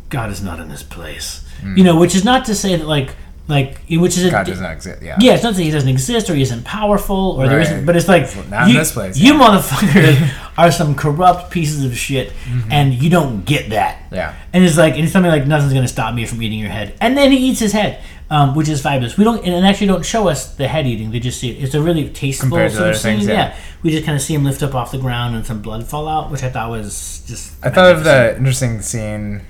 God 0.07 0.31
is 0.31 0.41
not 0.41 0.61
in 0.61 0.69
this 0.69 0.83
place. 0.83 1.45
Hmm. 1.59 1.75
You 1.75 1.83
know, 1.83 1.99
which 1.99 2.15
is 2.15 2.23
not 2.23 2.45
to 2.45 2.55
say 2.55 2.77
that 2.77 2.87
like 2.87 3.13
like 3.47 3.77
which 3.89 4.17
is 4.17 4.25
a. 4.25 4.31
God 4.31 4.45
does 4.47 4.59
not 4.59 4.71
exist. 4.71 5.01
Yeah. 5.03 5.17
yeah, 5.19 5.33
it's 5.35 5.43
not 5.43 5.53
that 5.55 5.61
he 5.61 5.69
doesn't 5.71 5.89
exist 5.89 6.29
or 6.29 6.35
he 6.35 6.41
isn't 6.41 6.63
powerful 6.65 7.35
or 7.37 7.47
there 7.47 7.57
Right. 7.57 7.67
isn't, 7.67 7.85
but 7.85 7.95
it's 7.95 8.07
like 8.07 8.23
Not 8.49 8.63
in 8.67 8.73
you, 8.73 8.79
this 8.79 8.91
place, 8.91 9.17
You 9.17 9.33
yeah. 9.33 9.39
motherfuckers 9.39 10.31
are 10.57 10.71
some 10.71 10.95
corrupt 10.95 11.51
pieces 11.51 11.83
of 11.85 11.95
shit, 11.97 12.33
and 12.71 12.93
you 12.93 13.09
don't 13.09 13.45
get 13.45 13.69
that. 13.69 13.97
Mm-hmm. 14.05 14.15
Yeah. 14.15 14.35
And 14.53 14.63
it's 14.63 14.77
like 14.77 14.93
and 14.95 15.03
it's 15.03 15.13
something 15.13 15.31
like 15.31 15.45
nothing's 15.45 15.73
gonna 15.73 15.87
stop 15.87 16.13
me 16.15 16.25
from 16.25 16.41
eating 16.41 16.59
your 16.59 16.69
head, 16.69 16.95
and 17.01 17.15
then 17.17 17.31
he 17.31 17.37
eats 17.37 17.59
his 17.59 17.71
head, 17.73 18.01
um, 18.31 18.55
which 18.55 18.67
is 18.67 18.81
fabulous. 18.81 19.15
We 19.17 19.23
don't 19.23 19.45
and 19.45 19.65
actually 19.65 19.87
don't 19.87 20.05
show 20.05 20.27
us 20.27 20.55
the 20.55 20.67
head 20.67 20.87
eating; 20.87 21.11
they 21.11 21.19
just 21.19 21.39
see 21.39 21.51
it. 21.51 21.63
It's 21.63 21.75
a 21.75 21.81
really 21.81 22.09
tasteful 22.09 22.49
Compared 22.49 22.71
to 22.71 22.77
sort 22.77 22.89
of 22.89 22.95
other 22.95 22.99
things, 22.99 23.21
scene. 23.25 23.29
yeah. 23.35 23.55
we 23.83 23.91
just 23.91 24.05
kind 24.05 24.15
of 24.15 24.21
see 24.23 24.33
him 24.33 24.43
lift 24.43 24.63
up 24.63 24.73
off 24.73 24.91
the 24.91 24.97
ground 24.97 25.35
and 25.35 25.45
some 25.45 25.61
blood 25.61 25.85
fall 25.85 26.07
out, 26.07 26.31
which 26.31 26.41
I 26.41 26.49
thought 26.49 26.71
was 26.71 27.23
just. 27.27 27.63
I 27.63 27.69
thought 27.69 27.91
of 27.95 28.03
the 28.03 28.35
interesting 28.37 28.81
scene. 28.81 29.41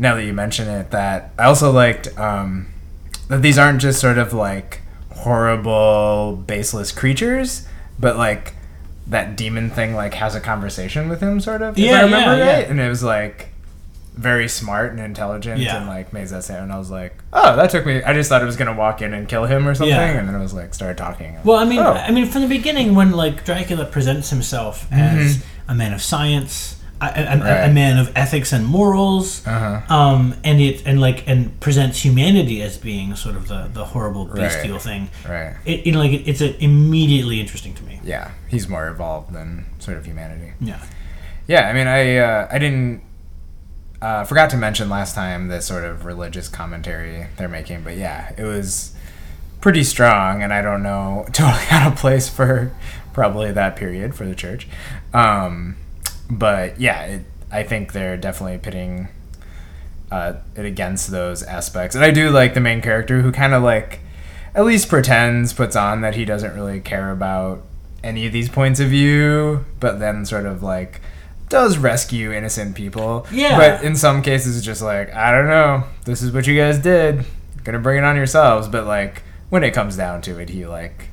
Now 0.00 0.14
that 0.14 0.24
you 0.24 0.32
mention 0.32 0.68
it, 0.68 0.90
that 0.92 1.32
I 1.38 1.44
also 1.46 1.72
liked 1.72 2.16
um, 2.18 2.68
that 3.28 3.42
these 3.42 3.58
aren't 3.58 3.80
just 3.80 4.00
sort 4.00 4.18
of 4.18 4.32
like 4.32 4.80
horrible, 5.12 6.42
baseless 6.46 6.92
creatures, 6.92 7.66
but 7.98 8.16
like 8.16 8.54
that 9.06 9.36
demon 9.36 9.70
thing 9.70 9.94
like 9.94 10.14
has 10.14 10.34
a 10.34 10.40
conversation 10.40 11.08
with 11.08 11.20
him, 11.20 11.40
sort 11.40 11.62
of. 11.62 11.78
if 11.78 11.84
Yeah, 11.84 12.00
I 12.00 12.02
remember 12.02 12.36
yeah, 12.36 12.52
right, 12.52 12.64
yeah. 12.64 12.70
and 12.70 12.80
it 12.80 12.88
was 12.88 13.02
like 13.02 13.48
very 14.14 14.48
smart 14.48 14.90
and 14.90 15.00
intelligent, 15.00 15.60
Yeah. 15.60 15.76
and 15.78 15.86
like 15.86 16.12
made 16.12 16.26
that 16.28 16.42
sound. 16.44 16.64
And 16.64 16.72
I 16.72 16.78
was 16.78 16.90
like, 16.90 17.16
oh, 17.32 17.54
that 17.56 17.70
took 17.70 17.86
me. 17.86 18.02
I 18.02 18.12
just 18.12 18.28
thought 18.28 18.42
it 18.42 18.46
was 18.46 18.56
gonna 18.56 18.74
walk 18.74 19.00
in 19.00 19.14
and 19.14 19.28
kill 19.28 19.44
him 19.46 19.66
or 19.68 19.74
something, 19.74 19.94
Yeah. 19.94 20.18
and 20.18 20.28
then 20.28 20.34
it 20.34 20.40
was 20.40 20.54
like 20.54 20.74
started 20.74 20.98
talking. 20.98 21.36
Well, 21.44 21.56
I 21.56 21.64
mean, 21.64 21.78
Oh. 21.78 21.92
I 21.92 22.10
mean, 22.10 22.26
from 22.26 22.42
the 22.42 22.48
beginning, 22.48 22.94
when 22.94 23.12
like 23.12 23.44
Dracula 23.44 23.84
presents 23.84 24.30
himself 24.30 24.84
mm-hmm. 24.90 24.94
as 25.18 25.44
a 25.68 25.74
man 25.74 25.92
of 25.92 26.02
science, 26.02 26.77
a, 27.00 27.04
a, 27.06 27.38
a- 27.38 27.70
a. 27.70 27.72
Man 27.72 27.98
of 27.98 28.10
ethics 28.16 28.52
and 28.52 28.64
morals, 28.66 29.46
Uh-huh. 29.46 29.94
um, 29.94 30.34
and 30.44 30.60
it 30.60 30.82
and 30.86 31.00
like 31.00 31.26
and 31.28 31.58
presents 31.60 32.04
humanity 32.04 32.60
as 32.62 32.76
being 32.78 33.14
sort 33.16 33.36
of 33.36 33.48
the 33.48 33.68
the 33.72 33.84
horrible 33.84 34.26
Right. 34.26 34.36
bestial 34.36 34.78
thing. 34.78 35.08
right. 35.28 35.54
It, 35.64 35.86
you 35.86 35.92
know, 35.92 35.98
like 36.00 36.12
it, 36.12 36.28
it's 36.28 36.40
a, 36.40 36.62
immediately 36.62 37.40
interesting 37.40 37.74
to 37.74 37.82
me. 37.84 38.00
Yeah, 38.04 38.30
he's 38.48 38.68
more 38.68 38.88
evolved 38.88 39.32
than 39.32 39.66
sort 39.78 39.96
of 39.96 40.06
humanity. 40.06 40.52
Yeah. 40.60 40.80
Yeah, 41.46 41.68
I 41.68 41.72
mean, 41.72 41.86
I 41.86 42.16
uh, 42.18 42.48
I 42.50 42.58
didn't 42.58 43.02
uh, 44.02 44.24
forgot 44.24 44.50
to 44.50 44.56
mention 44.56 44.88
last 44.88 45.14
time 45.14 45.48
the 45.48 45.60
sort 45.60 45.84
of 45.84 46.04
religious 46.04 46.48
commentary 46.48 47.26
they're 47.36 47.48
making, 47.48 47.82
but 47.82 47.96
yeah, 47.96 48.32
it 48.36 48.44
was 48.44 48.92
pretty 49.60 49.82
strong, 49.84 50.42
and 50.42 50.52
I 50.52 50.62
don't 50.62 50.82
know 50.82 51.26
totally 51.32 51.64
out 51.70 51.92
of 51.92 51.98
place 51.98 52.28
for 52.28 52.72
probably 53.12 53.50
that 53.52 53.76
period 53.76 54.14
for 54.14 54.24
the 54.26 54.34
church. 54.34 54.68
Um, 55.12 55.76
but 56.30 56.80
yeah, 56.80 57.02
it, 57.04 57.24
I 57.50 57.62
think 57.62 57.92
they're 57.92 58.16
definitely 58.16 58.58
pitting 58.58 59.08
uh, 60.10 60.34
it 60.56 60.64
against 60.64 61.10
those 61.10 61.42
aspects, 61.42 61.94
and 61.94 62.04
I 62.04 62.10
do 62.10 62.30
like 62.30 62.54
the 62.54 62.60
main 62.60 62.80
character 62.82 63.22
who 63.22 63.32
kind 63.32 63.54
of 63.54 63.62
like 63.62 64.00
at 64.54 64.64
least 64.64 64.88
pretends 64.88 65.52
puts 65.52 65.76
on 65.76 66.00
that 66.00 66.14
he 66.14 66.24
doesn't 66.24 66.54
really 66.54 66.80
care 66.80 67.10
about 67.10 67.64
any 68.02 68.26
of 68.26 68.32
these 68.32 68.48
points 68.48 68.80
of 68.80 68.88
view, 68.88 69.64
but 69.80 69.98
then 69.98 70.24
sort 70.24 70.46
of 70.46 70.62
like 70.62 71.00
does 71.48 71.78
rescue 71.78 72.32
innocent 72.32 72.74
people. 72.74 73.26
Yeah. 73.32 73.56
But 73.56 73.84
in 73.84 73.96
some 73.96 74.22
cases, 74.22 74.56
it's 74.56 74.66
just 74.66 74.82
like, 74.82 75.12
I 75.14 75.32
don't 75.32 75.46
know, 75.46 75.84
this 76.04 76.22
is 76.22 76.32
what 76.32 76.46
you 76.46 76.56
guys 76.56 76.78
did. 76.78 77.24
Gonna 77.64 77.78
bring 77.78 77.98
it 77.98 78.04
on 78.04 78.16
yourselves. 78.16 78.68
But 78.68 78.86
like, 78.86 79.22
when 79.50 79.64
it 79.64 79.72
comes 79.72 79.96
down 79.96 80.22
to 80.22 80.38
it, 80.38 80.50
he 80.50 80.66
like 80.66 81.08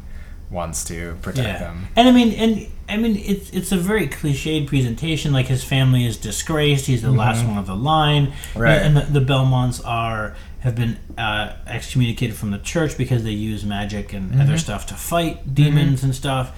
wants 0.50 0.84
to 0.86 1.18
protect 1.22 1.60
them. 1.60 1.88
And 1.96 2.08
I 2.08 2.12
mean, 2.12 2.32
and 2.34 2.68
I 2.88 2.98
mean, 2.98 3.16
it's 3.18 3.50
it's 3.52 3.72
a 3.72 3.78
very 3.78 4.08
cliched 4.08 4.68
presentation. 4.68 5.34
Like 5.34 5.48
his 5.48 5.64
family 5.64 6.06
is 6.06 6.18
disgraced. 6.18 6.86
He's 6.86 7.02
the 7.02 7.12
last 7.12 7.46
one 7.46 7.58
of 7.58 7.66
the 7.68 7.76
line. 7.76 8.28
Mm-hmm. 8.28 8.60
Right. 8.60 8.82
And, 8.82 8.96
the, 8.98 9.02
the 9.02 9.22
Belmonts 9.22 9.82
are 9.86 10.36
have 10.60 10.76
been 10.76 10.98
uh, 11.18 11.54
excommunicated 11.68 12.36
from 12.36 12.52
the 12.52 12.58
church 12.60 12.98
because 12.98 13.24
they 13.24 13.32
use 13.32 13.64
magic 13.66 14.14
and 14.14 14.32
Mm-hmm. 14.32 14.42
other 14.42 14.58
stuff 14.58 14.86
to 14.88 14.94
fight 14.96 15.54
demons 15.54 16.04
and 16.04 16.14
stuff. 16.16 16.52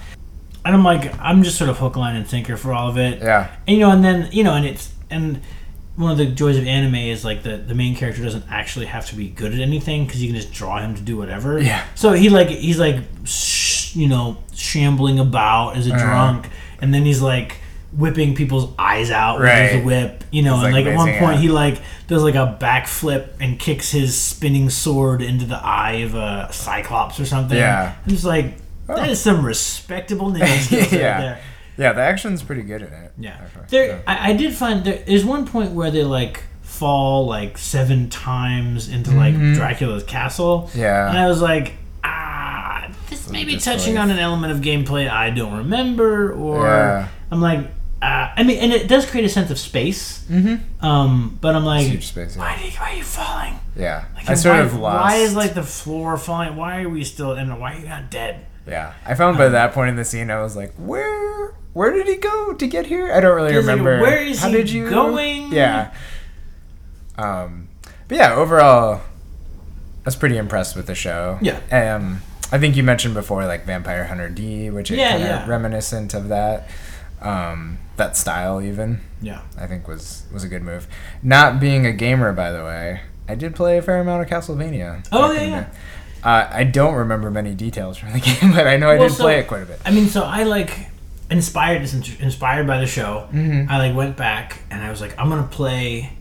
And 0.64 0.74
I'm 0.74 0.84
like, 0.84 1.14
I'm 1.20 1.42
just 1.42 1.56
sort 1.56 1.70
of 1.70 1.78
hook, 1.78 1.96
line, 1.96 2.16
and 2.16 2.26
sinker 2.28 2.56
for 2.56 2.72
all 2.74 2.88
of 2.88 2.98
it. 2.98 3.20
Yeah. 3.22 3.50
And 3.66 3.76
you 3.76 3.82
know, 3.82 3.90
and 3.90 4.04
then 4.04 4.28
you 4.32 4.44
know, 4.44 4.54
and 4.54 4.66
it's 4.66 4.92
and 5.10 5.40
one 5.96 6.12
of 6.12 6.18
the 6.18 6.26
joys 6.26 6.56
of 6.58 6.66
anime 6.66 6.94
is 6.94 7.24
like 7.24 7.42
the 7.42 7.56
the 7.56 7.74
main 7.74 7.96
character 7.96 8.22
doesn't 8.22 8.44
actually 8.50 8.86
have 8.86 9.06
to 9.06 9.14
be 9.14 9.28
good 9.28 9.52
at 9.54 9.60
anything 9.60 10.06
because 10.06 10.22
you 10.22 10.28
can 10.28 10.36
just 10.40 10.52
draw 10.52 10.78
him 10.78 10.94
to 10.94 11.00
do 11.02 11.16
whatever. 11.16 11.60
Yeah. 11.60 11.84
So 11.94 12.12
he 12.12 12.28
like 12.28 12.48
he's 12.48 12.78
like 12.78 12.96
sh- 13.24 13.77
you 13.98 14.08
know 14.08 14.36
shambling 14.54 15.18
about 15.18 15.76
as 15.76 15.86
a 15.86 15.94
Uh-huh. 15.94 16.04
drunk, 16.04 16.48
and 16.80 16.92
then 16.94 17.04
he's 17.04 17.20
like 17.20 17.56
whipping 17.92 18.34
people's 18.34 18.68
eyes 18.78 19.10
out 19.10 19.40
with 19.40 19.48
his 19.72 19.84
whip. 19.84 20.22
You 20.30 20.42
know, 20.42 20.56
It's, 20.56 20.64
and 20.66 20.74
like, 20.74 20.84
like 20.84 20.92
at 20.94 20.96
one 20.96 21.12
point 21.18 21.36
yeah. 21.36 21.40
he 21.40 21.48
like 21.48 21.80
does 22.06 22.22
like 22.22 22.34
a 22.34 22.56
backflip 22.60 23.28
and 23.40 23.58
kicks 23.58 23.90
his 23.90 24.14
spinning 24.16 24.68
sword 24.70 25.22
into 25.22 25.46
the 25.46 25.56
eye 25.56 26.02
of 26.06 26.14
a 26.14 26.48
cyclops 26.52 27.18
or 27.18 27.24
something. 27.26 27.56
Yeah. 27.56 27.94
I'm 28.04 28.10
just 28.10 28.24
like. 28.24 28.54
That 28.86 29.10
is 29.10 29.20
some 29.20 29.44
respectable 29.44 30.30
ninja 30.32 30.58
skills 30.64 30.92
right 30.92 31.00
Yeah. 31.00 31.20
there. 31.20 31.40
Yeah, 31.76 31.92
the 31.92 32.00
action's 32.00 32.42
pretty 32.42 32.62
good 32.62 32.82
in 32.82 32.92
it. 32.92 33.12
Yeah. 33.18 33.36
There, 33.68 33.86
Yeah. 33.86 33.98
I, 34.06 34.30
I 34.30 34.32
did 34.32 34.52
find 34.54 34.82
there 34.84 35.02
is 35.06 35.24
one 35.26 35.46
point 35.46 35.72
where 35.72 35.90
they 35.90 36.04
like 36.04 36.42
fall 36.62 37.26
like 37.26 37.56
seven 37.58 38.08
times 38.10 38.88
into 38.88 39.10
like 39.12 39.34
Dracula's 39.54 40.04
castle. 40.04 40.68
Mm-hmm. 40.70 40.78
Yeah. 40.80 41.08
And 41.08 41.18
I 41.18 41.26
was 41.28 41.40
like, 41.42 41.74
ah, 43.30 43.44
this 43.44 43.46
may 43.46 43.58
touching 43.58 43.94
like- 43.94 44.04
on 44.04 44.10
an 44.10 44.18
element 44.18 44.52
of 44.52 44.60
gameplay 44.60 45.08
I 45.10 45.30
don't 45.30 45.58
remember, 45.58 46.32
or 46.32 46.64
Yeah. 46.64 47.08
I'm 47.30 47.40
like, 47.40 47.60
uh, 48.00 48.30
I 48.36 48.42
mean, 48.44 48.58
and 48.58 48.72
it 48.72 48.86
does 48.88 49.06
create 49.06 49.24
a 49.24 49.28
sense 49.28 49.50
of 49.50 49.58
space. 49.58 50.24
Mm-hmm. 50.30 50.84
Um, 50.84 51.36
but 51.40 51.56
I'm 51.56 51.64
like, 51.64 52.00
space, 52.02 52.36
yeah. 52.36 52.42
why, 52.42 52.56
do 52.58 52.64
you, 52.64 52.70
why 52.78 52.92
are 52.92 52.94
you 52.96 53.02
falling? 53.02 53.54
Yeah. 53.76 54.04
Like, 54.14 54.30
I 54.30 54.34
sort 54.34 54.56
why, 54.56 54.60
of 54.62 54.74
lost. 54.78 55.04
Why 55.04 55.16
is 55.16 55.34
like 55.34 55.54
the 55.54 55.62
floor 55.64 56.16
falling? 56.16 56.54
Why 56.56 56.82
are 56.82 56.88
we 56.88 57.02
still? 57.04 57.32
And 57.32 57.58
why 57.60 57.74
are 57.74 57.78
you 57.78 57.88
not 57.88 58.10
dead? 58.10 58.46
Yeah, 58.66 58.92
I 59.06 59.14
found 59.14 59.38
by 59.38 59.48
that 59.48 59.72
point 59.72 59.88
in 59.90 59.96
the 59.96 60.04
scene, 60.04 60.30
I 60.30 60.42
was 60.42 60.54
like, 60.54 60.74
"Where, 60.74 61.54
where 61.72 61.90
did 61.90 62.06
he 62.06 62.16
go 62.16 62.52
to 62.52 62.66
get 62.66 62.84
here?" 62.86 63.10
I 63.14 63.20
don't 63.20 63.34
really 63.34 63.54
It's 63.54 63.66
like, 63.66 63.78
remember. 63.78 64.00
where 64.02 64.22
is 64.22 64.40
How 64.42 64.48
he 64.48 64.54
did 64.58 64.70
you 64.70 64.90
going? 64.90 65.50
Yeah. 65.52 65.92
Um, 67.16 67.68
but 68.08 68.18
yeah, 68.18 68.34
overall, 68.34 68.96
I 68.96 70.04
was 70.04 70.16
pretty 70.16 70.36
impressed 70.36 70.76
with 70.76 70.86
the 70.86 70.94
show. 70.94 71.38
Yeah. 71.40 71.60
Um, 71.96 72.20
I 72.50 72.58
think 72.58 72.76
you 72.76 72.82
mentioned 72.82 73.14
before, 73.14 73.44
like 73.46 73.64
Vampire 73.66 74.04
Hunter 74.04 74.28
D, 74.28 74.70
which 74.70 74.90
is 74.90 74.98
Yeah, 74.98 75.10
kind 75.10 75.22
of 75.22 75.28
yeah. 75.28 75.46
reminiscent 75.48 76.14
of 76.14 76.28
that. 76.28 76.68
Um, 77.20 77.78
that 77.96 78.16
style, 78.16 78.62
even 78.62 79.00
Yeah. 79.20 79.40
I 79.60 79.66
think 79.66 79.88
was 79.88 80.22
was 80.32 80.44
a 80.44 80.48
good 80.48 80.62
move. 80.62 80.86
Not 81.22 81.58
being 81.60 81.84
a 81.84 81.92
gamer, 81.92 82.32
by 82.32 82.52
the 82.52 82.62
way, 82.64 83.00
I 83.28 83.34
did 83.34 83.54
play 83.56 83.76
a 83.76 83.82
fair 83.82 83.98
amount 84.00 84.22
of 84.22 84.28
Castlevania. 84.28 85.04
Oh, 85.10 85.32
yeah, 85.32 85.42
yeah. 85.42 85.66
Uh, 86.22 86.48
I 86.50 86.64
don't 86.64 86.94
remember 86.94 87.30
many 87.30 87.54
details 87.54 87.96
from 87.98 88.12
the 88.12 88.20
game, 88.40 88.52
but 88.52 88.66
I 88.66 88.76
know 88.76 88.88
I 88.88 88.96
Well, 88.98 89.08
did 89.08 89.16
so- 89.16 89.24
play 89.24 89.40
it 89.40 89.48
quite 89.48 89.62
a 89.62 89.66
bit. 89.66 89.80
I 89.84 89.90
mean, 89.90 90.06
so 90.08 90.22
I 90.22 90.44
like 90.44 90.88
inspired 91.30 91.82
inspired 91.82 92.66
by 92.66 92.78
the 92.78 92.86
show. 92.86 93.28
Mm-hmm. 93.32 93.70
I 93.70 93.78
like 93.78 93.96
went 93.96 94.16
back 94.16 94.60
and 94.70 94.82
I 94.82 94.88
was 94.90 95.00
like, 95.00 95.18
I'm 95.18 95.28
gonna 95.28 95.42
play 95.48 96.12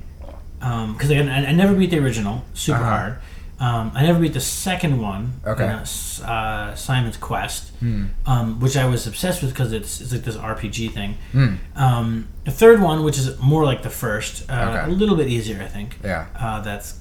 because 0.59 1.11
I, 1.11 1.17
I 1.19 1.51
never 1.53 1.75
beat 1.75 1.91
the 1.91 1.99
original, 1.99 2.43
super 2.55 2.79
Uh-huh. 2.79 2.89
hard. 2.89 3.17
Um, 3.59 3.91
I 3.95 4.03
never 4.03 4.19
beat 4.19 4.33
the 4.33 4.39
second 4.39 5.01
one, 5.01 5.41
Okay. 5.45 5.65
uh, 5.67 5.79
uh, 6.31 6.75
Simon's 6.75 7.17
Quest, 7.17 7.71
Hmm. 7.79 8.05
um, 8.25 8.59
which 8.59 8.77
I 8.77 8.85
was 8.85 9.07
obsessed 9.07 9.41
with 9.41 9.51
because 9.51 9.71
it's, 9.73 9.99
it's 9.99 10.11
like 10.11 10.23
this 10.23 10.35
RPG 10.37 10.89
thing. 10.93 11.17
Hmm. 11.31 11.55
Um, 11.75 12.27
the 12.45 12.51
third 12.51 12.81
one, 12.81 13.03
which 13.03 13.17
is 13.17 13.39
more 13.39 13.65
like 13.65 13.81
the 13.81 13.89
first, 13.89 14.47
uh, 14.49 14.53
Okay. 14.53 14.91
a 14.91 14.95
little 14.95 15.15
bit 15.15 15.27
easier, 15.27 15.59
I 15.61 15.67
think. 15.67 15.97
Yeah. 16.03 16.25
Uh, 16.39 16.61
that's 16.61 16.99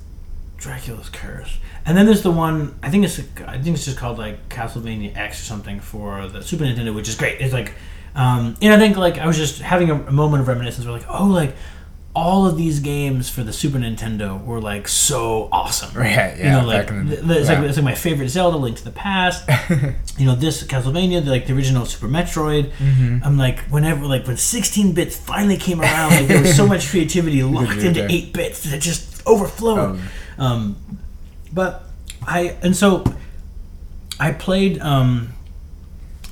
Dracula's 0.56 1.10
Curse. 1.10 1.58
And 1.84 1.96
then 1.96 2.06
there's 2.06 2.22
the 2.22 2.30
one 2.30 2.74
I 2.82 2.88
think 2.90 3.04
it's 3.04 3.20
I 3.46 3.58
think 3.58 3.76
it's 3.76 3.84
just 3.84 3.98
called 3.98 4.16
like 4.18 4.48
Castlevania 4.48 5.14
X 5.16 5.40
or 5.42 5.44
something 5.44 5.78
for 5.80 6.26
the 6.26 6.42
Super 6.42 6.64
Nintendo, 6.64 6.94
which 6.94 7.08
is 7.08 7.14
great. 7.14 7.40
It's 7.40 7.52
like, 7.52 7.74
um, 8.16 8.56
and 8.62 8.72
I 8.72 8.78
think 8.78 8.96
like 8.96 9.18
I 9.18 9.26
was 9.26 9.36
just 9.36 9.60
having 9.60 9.90
a, 9.90 9.94
a 9.94 10.10
moment 10.10 10.40
of 10.40 10.48
reminiscence. 10.48 10.86
Where 10.86 10.96
like, 10.96 11.06
oh, 11.08 11.26
like 11.26 11.54
all 12.16 12.46
of 12.46 12.56
these 12.56 12.80
games 12.80 13.28
for 13.28 13.42
the 13.44 13.52
Super 13.52 13.76
Nintendo 13.78 14.42
were 14.42 14.58
like 14.58 14.88
so 14.88 15.50
awesome. 15.52 15.92
Right, 15.94 16.08
yeah, 16.16 16.36
You 16.38 16.50
know, 16.62 16.66
like 16.66 16.88
in 16.88 17.08
the- 17.10 17.16
th- 17.16 17.28
it's, 17.40 17.48
like 17.50 17.58
it's 17.58 17.76
like 17.76 17.84
my 17.84 17.94
favorite 17.94 18.30
Zelda, 18.30 18.56
Link 18.56 18.78
to 18.78 18.84
the 18.84 18.90
Past. 18.90 19.46
you 20.18 20.24
know, 20.26 20.34
this 20.34 20.62
Castlevania, 20.64 21.22
the, 21.22 21.30
like 21.30 21.46
the 21.46 21.52
original 21.52 21.84
Super 21.84 22.08
Metroid. 22.08 22.70
Mm-hmm. 22.78 23.18
I'm 23.22 23.36
like, 23.36 23.58
whenever 23.68 24.06
like 24.06 24.26
when 24.26 24.38
16 24.38 24.94
bits 24.94 25.14
finally 25.14 25.58
came 25.58 25.78
around, 25.82 26.12
like 26.12 26.26
there 26.26 26.40
was 26.40 26.56
so 26.56 26.66
much 26.74 26.88
creativity 26.88 27.42
locked 27.42 27.76
Yeah. 27.76 27.88
into 27.88 28.10
8 28.10 28.32
bits 28.32 28.62
that 28.64 28.80
just 28.80 29.22
overflowed. 29.26 29.78
Um, 29.78 30.00
Um, 30.38 30.76
but 31.52 31.84
I 32.26 32.56
and 32.62 32.74
so 32.74 33.04
I 34.18 34.32
played. 34.32 34.78
Um, 34.80 35.34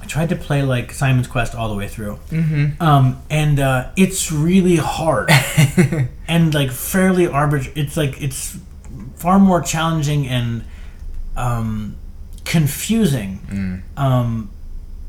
I 0.04 0.06
tried 0.06 0.28
to 0.28 0.36
play 0.36 0.62
like 0.62 0.92
Simon's 0.92 1.26
Quest 1.26 1.54
all 1.54 1.68
the 1.70 1.74
way 1.74 1.88
through, 1.88 2.18
mm-hmm. 2.30 2.82
um, 2.82 3.22
and 3.30 3.58
uh, 3.58 3.90
it's 3.96 4.30
really 4.30 4.76
hard 4.76 5.30
and 6.28 6.52
like 6.52 6.70
fairly 6.70 7.26
arbitrary. 7.26 7.80
It's 7.80 7.96
like 7.96 8.20
it's 8.20 8.58
far 9.16 9.38
more 9.38 9.62
challenging 9.62 10.28
and 10.28 10.64
um, 11.36 11.96
confusing 12.44 13.82
um, 13.96 14.50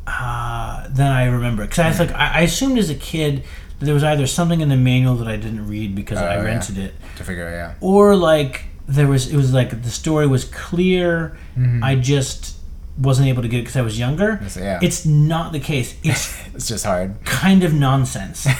uh, 0.07 0.87
than 0.89 1.11
I 1.11 1.25
remember. 1.25 1.63
Because 1.63 1.79
I 1.79 1.87
was 1.89 1.99
like, 1.99 2.11
I, 2.11 2.39
I 2.39 2.41
assumed 2.41 2.77
as 2.77 2.89
a 2.89 2.95
kid 2.95 3.43
that 3.79 3.85
there 3.85 3.93
was 3.93 4.03
either 4.03 4.27
something 4.27 4.61
in 4.61 4.69
the 4.69 4.77
manual 4.77 5.15
that 5.15 5.27
I 5.27 5.35
didn't 5.35 5.67
read 5.67 5.93
because 5.95 6.17
I 6.19 6.35
Oh, 6.37 6.39
yeah. 6.39 6.45
rented 6.45 6.77
it, 6.77 6.93
to 7.17 7.23
figure 7.23 7.47
it 7.49 7.59
out. 7.59 7.75
or 7.81 8.15
like 8.15 8.65
there 8.87 9.07
was 9.07 9.31
it 9.33 9.35
was 9.35 9.51
like 9.51 9.81
the 9.81 9.89
story 9.89 10.27
was 10.27 10.45
clear 10.45 11.35
i 11.81 11.95
just 11.95 12.54
wasn't 12.97 13.27
able 13.27 13.41
to 13.41 13.47
get 13.47 13.57
it 13.59 13.61
because 13.63 13.75
i 13.75 13.81
was 13.81 13.97
younger. 13.99 14.39
Yeah. 14.55 14.79
it's 14.81 15.05
not 15.05 15.51
the 15.51 15.59
case. 15.59 15.95
It's 16.03 16.33
It's 16.53 16.67
just 16.67 16.85
hard. 16.85 17.23
kind 17.25 17.63
of 17.63 17.73
nonsense. 17.73 18.47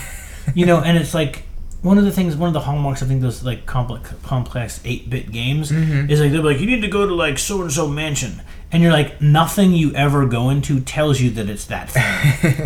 You 0.54 0.68
know 0.68 0.80
and 0.80 0.96
it's 0.96 1.16
like 1.16 1.42
one 1.82 1.98
of 1.98 2.04
the 2.04 2.12
things 2.12 2.36
one 2.36 2.48
of 2.48 2.54
the 2.54 2.60
hallmarks 2.60 3.02
i 3.02 3.08
think 3.08 3.22
those 3.22 3.44
like 3.44 3.66
complex 3.66 4.14
complex 4.24 4.78
8-bit 4.80 5.32
games 5.32 5.72
mm-hmm. 5.72 6.08
is 6.10 6.20
like 6.22 6.32
they're 6.32 6.44
like 6.44 6.60
you 6.60 6.68
need 6.68 6.82
to 6.82 6.88
go 6.88 7.08
to 7.08 7.14
like 7.16 7.40
so 7.40 7.62
and 7.64 7.72
so 7.72 7.88
mansion 7.88 8.42
and 8.72 8.82
you're 8.84 8.92
like 8.92 9.22
nothing 9.22 9.72
you 9.74 9.94
ever 9.94 10.26
go 10.26 10.50
into 10.50 10.80
tells 10.82 11.22
you 11.22 11.30
that 11.32 11.50
it's 11.50 11.66
that 11.66 11.90
thing 11.90 12.04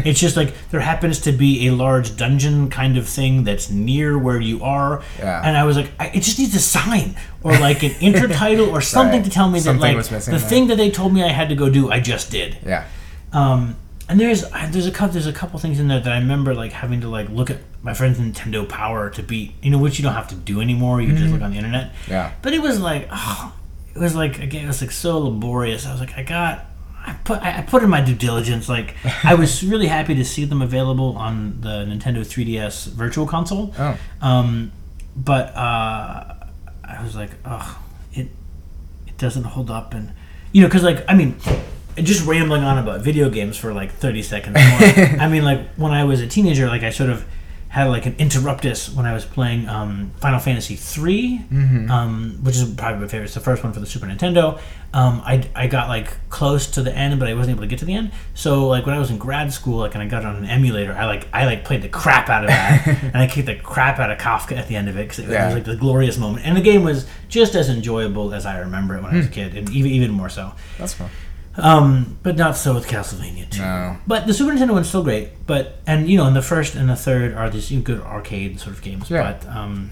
it's 0.05 0.19
just 0.19 0.35
like 0.37 0.53
there 0.71 0.79
happens 0.79 1.19
to 1.19 1.31
be 1.31 1.67
a 1.67 1.71
large 1.73 2.15
dungeon 2.17 2.69
kind 2.69 2.97
of 2.97 3.07
thing 3.07 3.43
that's 3.43 3.69
near 3.69 4.17
where 4.17 4.39
you 4.39 4.63
are 4.63 5.03
Yeah. 5.19 5.41
and 5.45 5.57
i 5.57 5.63
was 5.65 5.75
like 5.77 5.91
I, 5.99 6.07
it 6.07 6.21
just 6.21 6.39
needs 6.39 6.55
a 6.55 6.59
sign 6.59 7.15
or 7.43 7.51
like 7.53 7.83
an 7.83 7.91
intertitle 7.91 8.71
or 8.71 8.81
something 8.95 9.19
Right. 9.21 9.25
to 9.25 9.29
tell 9.29 9.49
me 9.49 9.59
that 9.59 9.77
like 9.77 9.97
missing 9.97 10.33
the 10.33 10.39
thing 10.39 10.67
that 10.67 10.77
they 10.77 10.89
told 10.89 11.13
me 11.13 11.21
i 11.23 11.27
had 11.29 11.49
to 11.49 11.55
go 11.55 11.69
do 11.69 11.91
i 11.91 11.99
just 11.99 12.31
did 12.31 12.57
Yeah. 12.65 12.85
um, 13.33 13.75
and 14.07 14.19
there's 14.19 14.43
there's 14.71 14.87
a 14.87 14.91
couple 14.91 15.13
there's 15.13 15.27
a 15.27 15.33
couple 15.33 15.59
things 15.59 15.79
in 15.79 15.87
there 15.87 15.99
that 15.99 16.11
I 16.11 16.17
remember 16.17 16.55
like 16.55 16.71
having 16.71 17.01
to 17.01 17.09
like 17.09 17.29
look 17.29 17.51
at 17.51 17.57
my 17.83 17.93
friend's 17.93 18.17
Nintendo 18.17 18.67
Power 18.67 19.11
to 19.11 19.21
beat 19.21 19.53
you 19.61 19.69
know 19.69 19.77
which 19.77 19.99
you 19.99 20.03
don't 20.03 20.15
have 20.15 20.27
to 20.29 20.35
do 20.35 20.61
anymore 20.61 20.99
you 20.99 21.15
just 21.15 21.31
look 21.31 21.43
on 21.43 21.51
the 21.51 21.57
internet 21.57 21.91
Yeah. 22.07 22.31
but 22.41 22.53
it 22.53 22.61
was 22.63 22.81
like 22.81 23.07
oh, 23.11 23.53
it 23.95 23.99
was 23.99 24.15
like 24.15 24.39
again 24.39 24.65
it 24.65 24.67
was 24.67 24.81
like 24.81 24.91
so 24.91 25.17
laborious 25.19 25.85
I 25.85 25.91
was 25.91 25.99
like 25.99 26.17
I 26.17 26.23
got 26.23 26.65
I 27.05 27.13
put 27.23 27.41
I 27.41 27.61
put 27.61 27.81
in 27.83 27.89
my 27.89 28.01
due 28.01 28.15
diligence 28.15 28.67
like 28.69 28.95
I 29.23 29.33
was 29.35 29.63
really 29.71 29.87
happy 29.87 30.15
to 30.15 30.25
see 30.25 30.45
them 30.45 30.61
available 30.61 31.15
on 31.17 31.61
the 31.61 31.85
Nintendo 31.85 32.21
3DS 32.21 32.89
Virtual 32.89 33.25
Console 33.25 33.73
Oh. 33.79 33.97
um, 34.21 34.71
but 35.15 35.55
uh, 35.55 36.35
I 36.83 37.03
was 37.03 37.15
like, 37.15 37.31
oh, 37.45 37.81
it 38.13 38.27
it 39.07 39.17
doesn't 39.17 39.43
hold 39.43 39.69
up, 39.69 39.93
and 39.93 40.13
you 40.53 40.61
know, 40.61 40.67
because 40.67 40.83
like 40.83 41.03
I 41.09 41.13
mean, 41.13 41.35
just 41.97 42.25
rambling 42.25 42.63
on 42.63 42.77
about 42.77 43.01
video 43.01 43.29
games 43.29 43.57
for 43.57 43.73
like 43.73 43.91
thirty 43.91 44.21
seconds 44.23 44.55
more. 44.55 45.19
I 45.19 45.27
mean, 45.27 45.43
like 45.43 45.67
when 45.75 45.91
I 45.91 46.03
was 46.05 46.21
a 46.21 46.27
teenager, 46.27 46.67
like 46.67 46.83
I 46.83 46.89
sort 46.91 47.09
of 47.09 47.25
had 47.69 47.85
like 47.85 48.05
an 48.07 48.15
interruptus 48.15 48.91
when 48.93 49.05
I 49.05 49.13
was 49.13 49.25
playing 49.25 49.69
um, 49.69 50.11
Final 50.19 50.39
Fantasy 50.39 50.75
3 50.75 51.45
um, 51.89 52.39
which 52.41 52.55
is 52.55 52.63
probably 52.73 52.99
my 53.01 53.07
favorite. 53.07 53.25
It's 53.25 53.35
the 53.35 53.39
first 53.39 53.63
one 53.63 53.73
for 53.73 53.79
the 53.79 53.85
Super 53.85 54.07
Nintendo. 54.07 54.59
Um, 54.91 55.21
I, 55.23 55.47
I 55.55 55.67
got 55.67 55.87
like 55.87 56.11
close 56.29 56.65
to 56.71 56.81
the 56.81 56.91
end, 56.91 57.19
but 57.19 57.29
I 57.29 57.35
wasn't 57.35 57.55
able 57.57 57.61
to 57.61 57.67
get 57.67 57.77
to 57.79 57.85
the 57.85 57.93
end. 57.93 58.11
So 58.33 58.67
like 58.67 58.87
when 58.87 58.95
I 58.95 58.97
was 58.99 59.11
in 59.11 59.19
grad 59.19 59.53
school, 59.53 59.77
like 59.79 59.93
and 59.93 60.01
I 60.01 60.07
got 60.07 60.25
on 60.25 60.35
an 60.37 60.45
emulator, 60.45 60.93
I 60.93 61.05
like 61.05 61.27
I 61.31 61.45
like 61.45 61.63
played 61.63 61.83
the 61.83 61.89
crap 61.89 62.27
out 62.27 62.43
of 62.43 62.47
that, 62.49 62.87
and 63.03 63.17
I 63.17 63.27
kicked 63.27 63.45
the 63.45 63.55
crap 63.55 63.99
out 63.99 64.09
of 64.09 64.17
Kefka 64.17 64.57
at 64.57 64.67
the 64.67 64.75
end 64.75 64.89
of 64.89 64.97
it 64.97 65.03
because 65.07 65.19
it, 65.19 65.29
Yeah. 65.29 65.45
was 65.45 65.53
like 65.53 65.65
the 65.65 65.75
glorious 65.75 66.17
moment. 66.17 66.45
And 66.47 66.57
the 66.57 66.61
game 66.61 66.83
was 66.83 67.05
just 67.27 67.53
as 67.53 67.69
enjoyable 67.69 68.33
as 68.33 68.47
I 68.47 68.57
remember 68.59 68.95
it 68.97 69.03
when 69.03 69.13
I 69.13 69.17
was 69.17 69.27
a 69.27 69.29
kid, 69.29 69.55
and 69.55 69.69
even 69.69 69.91
even 69.91 70.09
more 70.11 70.29
so. 70.29 70.53
That's 70.79 70.95
cool. 70.95 71.09
Um, 71.61 72.17
but 72.23 72.35
not 72.37 72.55
so 72.55 72.73
with 72.73 72.87
Castlevania 72.87 73.49
2. 73.49 73.59
No. 73.61 73.97
But 74.07 74.27
the 74.27 74.33
Super 74.33 74.51
Nintendo 74.51 74.71
one's 74.71 74.87
still 74.87 75.03
great. 75.03 75.29
But 75.47 75.77
and 75.87 76.09
you 76.09 76.17
know, 76.17 76.25
and 76.25 76.35
the 76.35 76.41
first 76.41 76.75
and 76.75 76.89
the 76.89 76.95
third 76.95 77.33
are 77.33 77.49
these 77.49 77.69
good 77.83 78.01
arcade 78.01 78.59
sort 78.59 78.75
of 78.75 78.81
games. 78.81 79.09
Yeah. 79.09 79.31
But 79.33 79.47
um, 79.49 79.91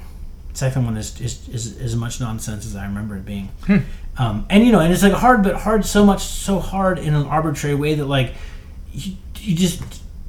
second 0.53 0.85
one 0.85 0.97
is 0.97 1.19
is, 1.21 1.47
is 1.49 1.77
as 1.79 1.95
much 1.95 2.19
nonsense 2.19 2.65
as 2.65 2.75
I 2.75 2.85
remember 2.85 3.15
it 3.17 3.25
being. 3.25 3.49
Hmm. 3.65 3.77
Um, 4.17 4.45
and 4.49 4.65
you 4.65 4.71
know, 4.71 4.79
and 4.79 4.91
it's 4.91 5.03
like 5.03 5.13
hard, 5.13 5.43
but 5.43 5.55
hard 5.55 5.85
so 5.85 6.05
much 6.05 6.23
so 6.23 6.59
hard 6.59 6.97
in 6.99 7.13
an 7.13 7.25
arbitrary 7.27 7.75
way 7.75 7.93
that 7.95 8.05
like 8.05 8.33
you, 8.91 9.15
you 9.39 9.55
just 9.55 9.81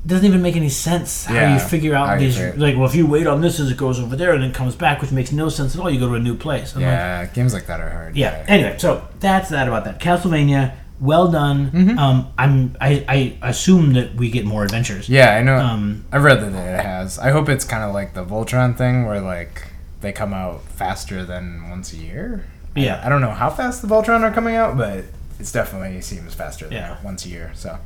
doesn't 0.06 0.24
even 0.26 0.40
make 0.42 0.56
any 0.56 0.68
sense 0.68 1.24
how 1.26 1.34
Yeah, 1.34 1.54
you 1.54 1.60
figure 1.60 1.94
out 1.94 2.18
these 2.18 2.38
like 2.56 2.76
well 2.76 2.86
if 2.86 2.94
you 2.94 3.06
wait 3.06 3.26
on 3.26 3.40
this 3.40 3.58
as 3.60 3.70
it 3.70 3.76
goes 3.76 3.98
over 3.98 4.14
there 4.16 4.32
and 4.32 4.42
then 4.42 4.52
comes 4.52 4.74
back 4.76 5.02
which 5.02 5.10
makes 5.10 5.32
no 5.32 5.48
sense 5.50 5.74
at 5.74 5.80
all 5.80 5.90
you 5.90 5.98
go 6.00 6.08
to 6.08 6.14
a 6.14 6.18
new 6.20 6.34
place 6.36 6.74
I'm 6.74 6.80
like, 6.82 6.88
Yeah, 6.88 7.26
games 7.26 7.52
like 7.52 7.66
that 7.66 7.80
are 7.80 7.90
hard. 7.90 8.16
yeah. 8.16 8.44
Anyway, 8.46 8.76
so 8.78 9.06
that's 9.20 9.50
that 9.50 9.68
about 9.68 9.84
that. 9.86 10.00
Castlevania, 10.00 10.76
well 11.00 11.28
done. 11.30 11.70
Mm-hmm. 11.70 11.98
Um, 11.98 12.32
I'm 12.38 12.76
I, 12.80 13.04
I 13.42 13.48
assume 13.48 13.92
that 13.94 14.14
we 14.14 14.30
get 14.30 14.44
more 14.44 14.64
adventures. 14.64 15.08
Yeah, 15.08 15.34
I 15.36 15.42
know. 15.42 15.56
Um, 15.58 16.04
I've 16.12 16.24
read 16.24 16.40
that 16.40 16.52
it 16.52 16.84
has. 16.84 17.18
I 17.18 17.30
hope 17.30 17.48
it's 17.48 17.64
kind 17.64 17.84
of 17.84 17.92
like 17.94 18.14
the 18.14 18.24
Voltron 18.24 18.76
thing, 18.76 19.06
where 19.06 19.20
like 19.20 19.64
they 20.00 20.12
come 20.12 20.32
out 20.34 20.62
faster 20.64 21.24
than 21.24 21.68
once 21.70 21.92
a 21.92 21.96
year. 21.96 22.44
Yeah. 22.76 23.00
I, 23.04 23.08
don't 23.08 23.20
know 23.20 23.30
how 23.32 23.50
fast 23.50 23.82
the 23.82 23.88
Voltron 23.88 24.20
are 24.20 24.30
coming 24.32 24.54
out, 24.54 24.76
but 24.76 25.04
it's 25.40 25.50
definitely 25.50 26.00
seems 26.00 26.32
faster 26.34 26.66
than 26.66 26.74
Yeah. 26.74 26.96
once 27.02 27.24
a 27.26 27.28
year. 27.28 27.50
So 27.54 27.76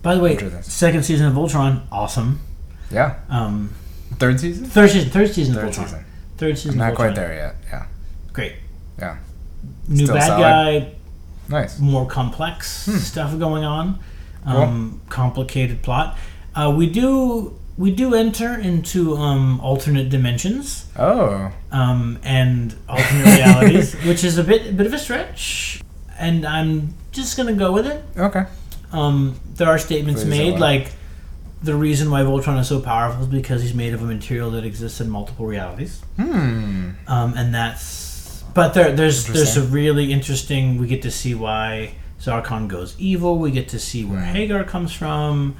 By 0.00 0.14
the 0.14 0.22
way, 0.22 0.38
second 0.62 1.02
season 1.04 1.26
of 1.26 1.34
Voltron, 1.34 1.82
awesome. 1.92 2.40
yeah, 2.90 3.16
Um, 3.28 3.74
third 4.14 4.40
season. 4.40 4.64
third 4.64 4.90
season, 4.90 5.10
third 5.10 5.30
season 5.34 5.54
Third 5.54 5.64
of 5.64 5.70
Voltron. 5.74 5.84
season. 5.84 6.04
Third 6.38 6.56
season. 6.58 6.78
Not 6.78 6.90
of 6.92 6.96
quite 6.96 7.14
there 7.14 7.34
yet. 7.34 7.56
Yeah, 7.70 7.86
Great. 8.32 8.54
yeah. 8.98 9.16
New 9.86 10.04
Still 10.04 10.14
bad 10.16 10.26
solid. 10.26 10.40
guy, 10.42 10.92
Nice. 11.48 11.78
more 11.78 12.06
complex 12.06 12.86
Hmm. 12.86 12.96
stuff 12.98 13.38
going 13.38 13.64
on. 13.64 13.98
Um, 14.46 15.00
Complicated 15.08 15.82
plot. 15.82 16.16
Uh, 16.54 16.72
we 16.76 16.88
do 16.88 17.54
we 17.76 17.90
do 17.92 18.14
enter 18.14 18.54
into 18.58 19.16
um, 19.16 19.60
alternate 19.60 20.08
dimensions. 20.10 20.86
Oh, 20.98 21.50
um, 21.70 22.18
and 22.24 22.74
alternate 22.88 23.36
realities, 23.36 23.94
which 24.04 24.24
is 24.24 24.36
a 24.38 24.44
bit 24.44 24.66
a 24.68 24.72
bit 24.72 24.86
of 24.86 24.92
a 24.94 24.98
stretch. 24.98 25.80
And 26.18 26.44
I'm 26.46 26.94
just 27.12 27.36
gonna 27.36 27.52
go 27.54 27.72
with 27.72 27.86
it. 27.86 28.02
okay. 28.16 28.44
Um, 28.92 29.38
there 29.54 29.68
are 29.68 29.78
statements 29.78 30.22
Please 30.22 30.30
made 30.30 30.58
like 30.58 30.92
the 31.62 31.74
reason 31.74 32.10
why 32.10 32.22
Voltron 32.22 32.58
is 32.60 32.68
so 32.68 32.80
powerful 32.80 33.22
is 33.22 33.28
because 33.28 33.62
he's 33.62 33.74
made 33.74 33.92
of 33.92 34.00
a 34.02 34.06
material 34.06 34.50
that 34.52 34.64
exists 34.64 35.00
in 35.00 35.10
multiple 35.10 35.44
realities, 35.46 36.00
Hmm. 36.16 36.90
um, 37.06 37.34
and 37.36 37.54
that's. 37.54 37.97
But 38.58 38.74
there, 38.74 38.90
there's 38.90 39.26
there's 39.28 39.56
a 39.56 39.62
really 39.62 40.12
interesting. 40.12 40.78
We 40.78 40.88
get 40.88 41.02
to 41.02 41.12
see 41.12 41.32
why 41.32 41.92
Zarkon 42.20 42.66
goes 42.66 42.96
evil. 42.98 43.38
We 43.38 43.52
get 43.52 43.68
to 43.68 43.78
see 43.78 44.04
where 44.04 44.18
Hmm. 44.18 44.34
Haggar 44.34 44.64
comes 44.66 44.92
from, 44.92 45.54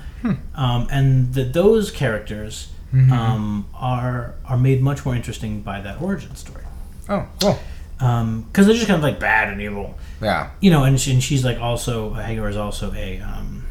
um, 0.57 0.89
and 0.91 1.33
that 1.35 1.53
those 1.53 1.93
characters 1.93 2.71
Mhm. 2.93 3.13
um, 3.13 3.67
are 3.73 4.35
are 4.45 4.57
made 4.59 4.83
much 4.83 5.05
more 5.07 5.15
interesting 5.15 5.61
by 5.63 5.81
that 5.81 6.03
origin 6.03 6.35
story 6.35 6.65
Oh, 7.09 7.27
cool. 7.41 7.59
because 7.99 8.67
they're 8.67 8.75
just 8.75 8.89
kind 8.89 8.97
of 8.99 9.05
like 9.05 9.21
bad 9.21 9.49
and 9.53 9.61
evil, 9.61 9.97
Yeah. 10.21 10.49
you 10.61 10.71
know. 10.73 10.83
And, 10.83 10.99
she, 11.01 11.13
and 11.13 11.23
she's 11.23 11.45
like 11.45 11.61
also 11.61 12.15
Haggar 12.15 12.49
is 12.49 12.57
also 12.57 12.93
a 12.95 13.21
um, 13.21 13.63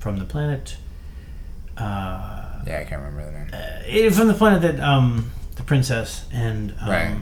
from 0.00 0.18
the 0.18 0.24
planet, 0.24 0.76
uh, 1.76 2.62
Yeah, 2.66 2.80
I 2.80 2.84
can't 2.84 3.00
remember 3.02 3.24
the 3.26 3.38
name. 3.38 3.48
eh, 3.86 4.10
from 4.10 4.26
the 4.26 4.34
planet 4.34 4.60
that 4.62 4.80
um, 4.80 5.30
the 5.54 5.62
princess 5.62 6.24
and 6.32 6.74
um, 6.80 6.88
Right. 6.90 7.14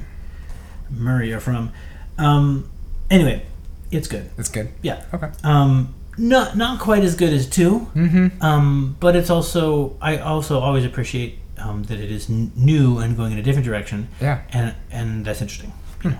Murray 0.90 1.32
are 1.32 1.40
from. 1.40 1.70
Um, 2.18 2.68
anyway, 3.10 3.44
it's 3.90 4.08
good. 4.08 4.30
It's 4.38 4.48
good. 4.48 4.68
Yeah, 4.82 5.02
Okay. 5.12 5.30
um, 5.44 5.94
not 6.18 6.56
not 6.56 6.80
quite 6.80 7.04
as 7.04 7.14
good 7.14 7.32
as 7.32 7.46
two, 7.48 7.88
Mm-hmm. 7.94 8.42
um, 8.42 8.96
but 9.00 9.14
it's 9.16 9.30
also 9.30 9.96
I 10.00 10.18
also 10.18 10.60
always 10.60 10.84
appreciate 10.84 11.38
um, 11.58 11.82
that 11.84 11.98
it 11.98 12.10
is 12.10 12.30
n- 12.30 12.52
new 12.56 12.98
and 12.98 13.16
going 13.16 13.32
in 13.32 13.38
a 13.38 13.42
different 13.42 13.66
direction. 13.66 14.08
Yeah. 14.20 14.40
and 14.52 14.74
and 14.90 15.24
that's 15.24 15.40
interesting. 15.42 15.72
You 16.04 16.10
know. 16.10 16.18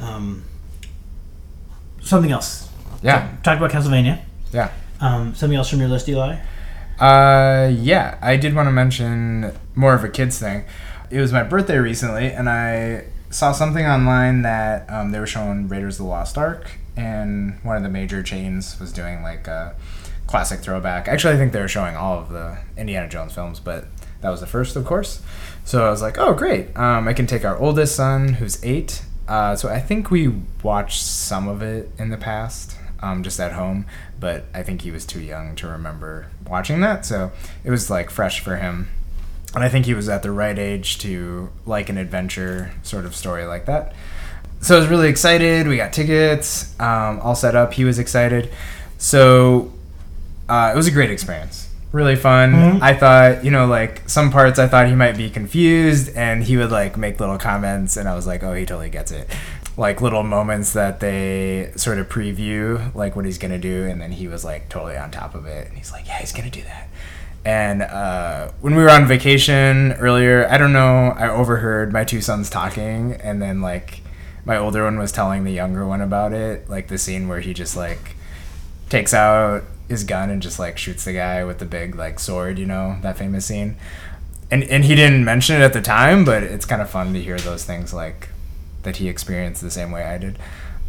Um, 0.00 0.44
something 2.02 2.30
else. 2.32 2.68
Yeah. 3.02 3.28
Talk 3.42 3.58
about 3.58 3.70
Castlevania. 3.70 4.20
Yeah. 4.52 4.70
Um, 5.00 5.34
something 5.34 5.56
else 5.56 5.68
from 5.70 5.80
your 5.80 5.88
list, 5.88 6.08
Eli. 6.08 6.36
Uh, 6.98 7.68
yeah, 7.74 8.18
I 8.20 8.36
did 8.36 8.54
want 8.54 8.66
to 8.66 8.72
mention 8.72 9.52
more 9.74 9.94
of 9.94 10.04
a 10.04 10.08
kids 10.08 10.38
thing. 10.38 10.64
It 11.10 11.18
was 11.20 11.32
my 11.32 11.42
birthday 11.42 11.78
recently, 11.78 12.26
and 12.30 12.48
I 12.48 13.04
saw 13.30 13.52
something 13.52 13.86
online 13.86 14.42
that 14.42 14.90
um, 14.90 15.12
they 15.12 15.20
were 15.20 15.26
showing 15.26 15.68
Raiders 15.68 15.98
of 15.98 16.06
the 16.06 16.10
Lost 16.10 16.36
Ark, 16.36 16.70
and 16.96 17.58
one 17.62 17.76
of 17.76 17.82
the 17.82 17.88
major 17.88 18.22
chains 18.22 18.78
was 18.78 18.92
doing 18.92 19.22
like 19.22 19.46
a 19.46 19.74
classic 20.26 20.60
throwback. 20.60 21.08
Actually, 21.08 21.34
I 21.34 21.36
think 21.36 21.52
they 21.52 21.60
were 21.60 21.68
showing 21.68 21.96
all 21.96 22.18
of 22.18 22.30
the 22.30 22.58
Indiana 22.76 23.08
Jones 23.08 23.34
films, 23.34 23.60
but 23.60 23.86
that 24.20 24.30
was 24.30 24.40
the 24.40 24.46
first, 24.46 24.76
of 24.76 24.84
course. 24.84 25.22
So 25.64 25.86
I 25.86 25.90
was 25.90 26.02
like, 26.02 26.18
oh, 26.18 26.34
great. 26.34 26.76
Um, 26.76 27.08
I 27.08 27.12
can 27.12 27.26
take 27.26 27.44
our 27.44 27.58
oldest 27.58 27.96
son, 27.96 28.34
who's 28.34 28.62
eight. 28.64 29.02
Uh, 29.26 29.54
so 29.54 29.68
I 29.68 29.80
think 29.80 30.10
we 30.10 30.32
watched 30.62 31.02
some 31.02 31.48
of 31.48 31.62
it 31.62 31.90
in 31.98 32.10
the 32.10 32.16
past, 32.16 32.76
um, 33.00 33.22
just 33.22 33.38
at 33.38 33.52
home, 33.52 33.86
but 34.18 34.44
I 34.52 34.62
think 34.62 34.82
he 34.82 34.90
was 34.90 35.06
too 35.06 35.20
young 35.20 35.54
to 35.56 35.68
remember 35.68 36.26
watching 36.46 36.80
that. 36.80 37.06
So 37.06 37.30
it 37.64 37.70
was 37.70 37.88
like 37.88 38.10
fresh 38.10 38.40
for 38.40 38.56
him. 38.56 38.88
And 39.54 39.64
I 39.64 39.68
think 39.68 39.86
he 39.86 39.94
was 39.94 40.08
at 40.08 40.22
the 40.22 40.30
right 40.30 40.58
age 40.58 40.98
to 40.98 41.50
like 41.66 41.88
an 41.88 41.98
adventure 41.98 42.70
sort 42.82 43.04
of 43.04 43.16
story 43.16 43.44
like 43.46 43.66
that. 43.66 43.94
So 44.60 44.76
I 44.76 44.78
was 44.78 44.88
really 44.88 45.08
excited. 45.08 45.66
We 45.66 45.76
got 45.76 45.92
tickets, 45.92 46.78
um, 46.78 47.18
all 47.20 47.34
set 47.34 47.54
up. 47.56 47.72
He 47.72 47.84
was 47.84 47.98
excited. 47.98 48.50
So 48.98 49.72
uh, 50.48 50.70
it 50.72 50.76
was 50.76 50.86
a 50.86 50.90
great 50.90 51.10
experience. 51.10 51.68
Really 51.92 52.14
fun. 52.14 52.52
Mhm. 52.52 52.82
I 52.82 52.94
thought, 52.94 53.44
you 53.44 53.50
know, 53.50 53.66
like 53.66 54.08
some 54.08 54.30
parts 54.30 54.58
I 54.60 54.68
thought 54.68 54.86
he 54.86 54.94
might 54.94 55.16
be 55.16 55.28
confused 55.30 56.14
and 56.14 56.44
he 56.44 56.56
would 56.56 56.70
like 56.70 56.96
make 56.96 57.18
little 57.18 57.38
comments 57.38 57.96
and 57.96 58.08
I 58.08 58.14
was 58.14 58.26
like, 58.28 58.44
oh, 58.44 58.54
he 58.54 58.64
totally 58.64 58.90
gets 58.90 59.10
it. 59.10 59.28
Like 59.76 60.00
little 60.00 60.22
moments 60.22 60.74
that 60.74 61.00
they 61.00 61.72
sort 61.74 61.98
of 61.98 62.08
preview, 62.08 62.94
like 62.94 63.16
what 63.16 63.24
he's 63.24 63.38
going 63.38 63.50
to 63.52 63.58
do. 63.58 63.86
And 63.86 64.00
then 64.00 64.12
he 64.12 64.28
was 64.28 64.44
like 64.44 64.68
totally 64.68 64.96
on 64.96 65.10
top 65.10 65.34
of 65.34 65.46
it. 65.46 65.66
And 65.68 65.76
he's 65.76 65.90
like, 65.90 66.06
yeah, 66.06 66.18
he's 66.18 66.32
going 66.32 66.48
to 66.48 66.56
do 66.56 66.64
that. 66.66 66.88
And 67.44 67.82
uh, 67.82 68.50
when 68.60 68.74
we 68.74 68.82
were 68.82 68.90
on 68.90 69.06
vacation 69.06 69.92
earlier, 69.94 70.46
I 70.48 70.58
don't 70.58 70.72
know, 70.72 71.14
I 71.16 71.28
overheard 71.28 71.92
my 71.92 72.04
two 72.04 72.20
sons 72.20 72.50
talking, 72.50 73.14
and 73.14 73.40
then 73.40 73.62
like 73.62 74.02
my 74.44 74.56
older 74.56 74.84
one 74.84 74.98
was 74.98 75.12
telling 75.12 75.44
the 75.44 75.52
younger 75.52 75.86
one 75.86 76.00
about 76.00 76.32
it, 76.32 76.68
like 76.68 76.88
the 76.88 76.98
scene 76.98 77.28
where 77.28 77.40
he 77.40 77.54
just 77.54 77.76
like 77.76 78.16
takes 78.88 79.14
out 79.14 79.62
his 79.88 80.04
gun 80.04 80.30
and 80.30 80.42
just 80.42 80.58
like 80.58 80.76
shoots 80.76 81.04
the 81.04 81.12
guy 81.12 81.44
with 81.44 81.58
the 81.58 81.64
big 81.64 81.94
like 81.94 82.18
sword, 82.18 82.58
you 82.58 82.66
know, 82.66 82.98
that 83.02 83.16
famous 83.16 83.46
scene. 83.46 83.76
And 84.50 84.64
and 84.64 84.84
he 84.84 84.94
didn't 84.94 85.24
mention 85.24 85.56
it 85.56 85.64
at 85.64 85.72
the 85.72 85.82
time, 85.82 86.24
but 86.24 86.42
it's 86.42 86.66
kind 86.66 86.82
of 86.82 86.90
fun 86.90 87.14
to 87.14 87.22
hear 87.22 87.38
those 87.38 87.64
things 87.64 87.94
like 87.94 88.28
that 88.82 88.96
he 88.96 89.08
experienced 89.08 89.62
the 89.62 89.70
same 89.70 89.90
way 89.90 90.04
I 90.04 90.18
did. 90.18 90.38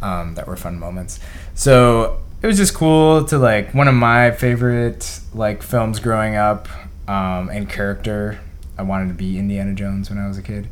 Um, 0.02 0.34
that 0.34 0.48
were 0.48 0.56
fun 0.56 0.80
moments. 0.80 1.20
So 1.54 2.18
it 2.42 2.46
was 2.46 2.56
just 2.56 2.74
cool 2.74 3.24
to 3.26 3.38
like 3.38 3.72
one 3.72 3.86
of 3.86 3.94
my 3.94 4.32
favorite 4.32 5.20
like 5.32 5.62
films 5.62 6.00
growing 6.00 6.34
up 6.34 6.68
um, 7.08 7.48
and 7.48 7.68
character. 7.68 8.40
I 8.76 8.82
wanted 8.82 9.08
to 9.08 9.14
be 9.14 9.38
Indiana 9.38 9.74
Jones 9.74 10.10
when 10.10 10.18
I 10.18 10.26
was 10.26 10.38
a 10.38 10.42
kid. 10.42 10.66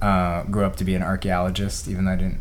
Uh, 0.00 0.44
grew 0.44 0.64
up 0.64 0.76
to 0.76 0.84
be 0.84 0.94
an 0.94 1.02
archaeologist, 1.02 1.88
even 1.88 2.04
though 2.04 2.12
I 2.12 2.16
didn't 2.16 2.40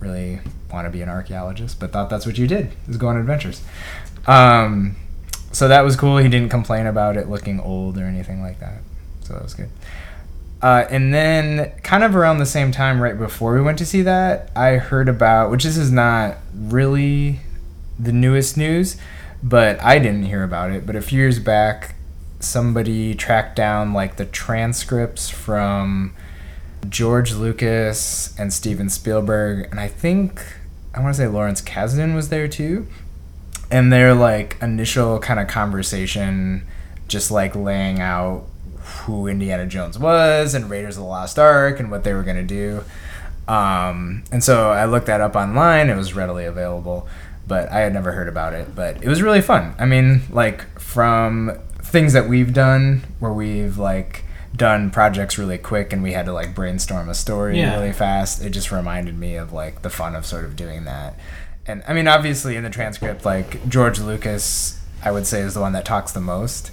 really 0.00 0.40
want 0.72 0.86
to 0.86 0.90
be 0.90 1.02
an 1.02 1.08
archaeologist, 1.08 1.78
but 1.78 1.92
thought 1.92 2.10
that's 2.10 2.26
what 2.26 2.36
you 2.36 2.48
did 2.48 2.72
is 2.88 2.96
go 2.96 3.06
on 3.06 3.16
adventures. 3.16 3.62
Um, 4.26 4.96
so 5.52 5.68
that 5.68 5.82
was 5.82 5.94
cool. 5.94 6.18
He 6.18 6.28
didn't 6.28 6.48
complain 6.48 6.86
about 6.86 7.16
it 7.16 7.28
looking 7.28 7.60
old 7.60 7.96
or 7.96 8.04
anything 8.04 8.42
like 8.42 8.58
that. 8.58 8.80
So 9.22 9.34
that 9.34 9.42
was 9.42 9.54
good. 9.54 9.68
Uh, 10.62 10.84
and 10.90 11.14
then, 11.14 11.72
kind 11.82 12.02
of 12.02 12.16
around 12.16 12.38
the 12.38 12.46
same 12.46 12.72
time, 12.72 13.00
right 13.00 13.16
before 13.16 13.54
we 13.54 13.62
went 13.62 13.78
to 13.78 13.86
see 13.86 14.02
that, 14.02 14.50
I 14.56 14.76
heard 14.76 15.08
about, 15.08 15.50
which 15.50 15.64
this 15.64 15.76
is 15.76 15.90
not 15.90 16.36
really 16.54 17.40
the 18.00 18.12
newest 18.12 18.56
news, 18.56 18.96
but 19.42 19.82
I 19.82 19.98
didn't 19.98 20.24
hear 20.24 20.42
about 20.42 20.70
it. 20.70 20.86
But 20.86 20.96
a 20.96 21.02
few 21.02 21.18
years 21.18 21.38
back, 21.38 21.94
somebody 22.40 23.14
tracked 23.14 23.56
down 23.56 23.92
like 23.92 24.16
the 24.16 24.24
transcripts 24.24 25.28
from 25.28 26.14
George 26.88 27.32
Lucas 27.32 28.34
and 28.38 28.52
Steven 28.52 28.88
Spielberg, 28.88 29.68
and 29.70 29.78
I 29.78 29.88
think 29.88 30.42
I 30.94 31.00
want 31.00 31.14
to 31.14 31.22
say 31.22 31.28
Lawrence 31.28 31.60
Kasdan 31.60 32.14
was 32.14 32.30
there 32.30 32.48
too. 32.48 32.86
And 33.70 33.92
their 33.92 34.14
like 34.14 34.56
initial 34.60 35.20
kind 35.20 35.38
of 35.38 35.46
conversation, 35.46 36.66
just 37.06 37.30
like 37.30 37.54
laying 37.54 38.00
out 38.00 38.46
who 39.04 39.28
Indiana 39.28 39.66
Jones 39.66 39.98
was 39.98 40.54
and 40.54 40.68
Raiders 40.68 40.96
of 40.96 41.04
the 41.04 41.08
Lost 41.08 41.38
Ark 41.38 41.78
and 41.78 41.90
what 41.90 42.02
they 42.02 42.12
were 42.12 42.24
gonna 42.24 42.42
do. 42.42 42.82
Um, 43.46 44.24
and 44.32 44.42
so 44.42 44.70
I 44.70 44.84
looked 44.86 45.06
that 45.06 45.20
up 45.20 45.36
online. 45.36 45.88
It 45.88 45.96
was 45.96 46.14
readily 46.14 46.44
available, 46.44 47.08
but 47.50 47.70
I 47.70 47.80
had 47.80 47.92
never 47.92 48.12
heard 48.12 48.28
about 48.28 48.52
it. 48.54 48.74
But 48.76 49.02
it 49.02 49.08
was 49.08 49.20
really 49.22 49.40
fun. 49.42 49.74
I 49.78 49.84
mean, 49.84 50.22
like 50.30 50.64
from 50.80 51.58
things 51.82 52.12
that 52.12 52.28
we've 52.28 52.52
done 52.54 53.02
where 53.18 53.32
we've 53.32 53.76
like 53.76 54.24
done 54.56 54.90
projects 54.90 55.36
really 55.36 55.58
quick 55.58 55.92
and 55.92 56.00
we 56.02 56.12
had 56.12 56.26
to 56.26 56.32
like 56.32 56.54
brainstorm 56.54 57.08
a 57.08 57.14
story 57.14 57.58
Yeah. 57.58 57.74
really 57.78 57.92
fast. 57.92 58.42
It 58.42 58.50
just 58.50 58.70
reminded 58.70 59.18
me 59.18 59.34
of 59.34 59.52
like 59.52 59.82
the 59.82 59.90
fun 59.90 60.14
of 60.14 60.24
sort 60.24 60.44
of 60.44 60.54
doing 60.54 60.84
that. 60.84 61.18
and 61.66 61.82
I 61.88 61.92
mean, 61.92 62.06
obviously 62.08 62.54
in 62.56 62.62
the 62.64 62.70
transcript, 62.70 63.24
like 63.24 63.68
George 63.68 63.98
Lucas, 64.00 64.80
I 65.04 65.10
would 65.10 65.26
say 65.26 65.40
is 65.40 65.54
the 65.54 65.60
one 65.60 65.72
that 65.72 65.84
talks 65.84 66.12
the 66.12 66.20
most, 66.20 66.70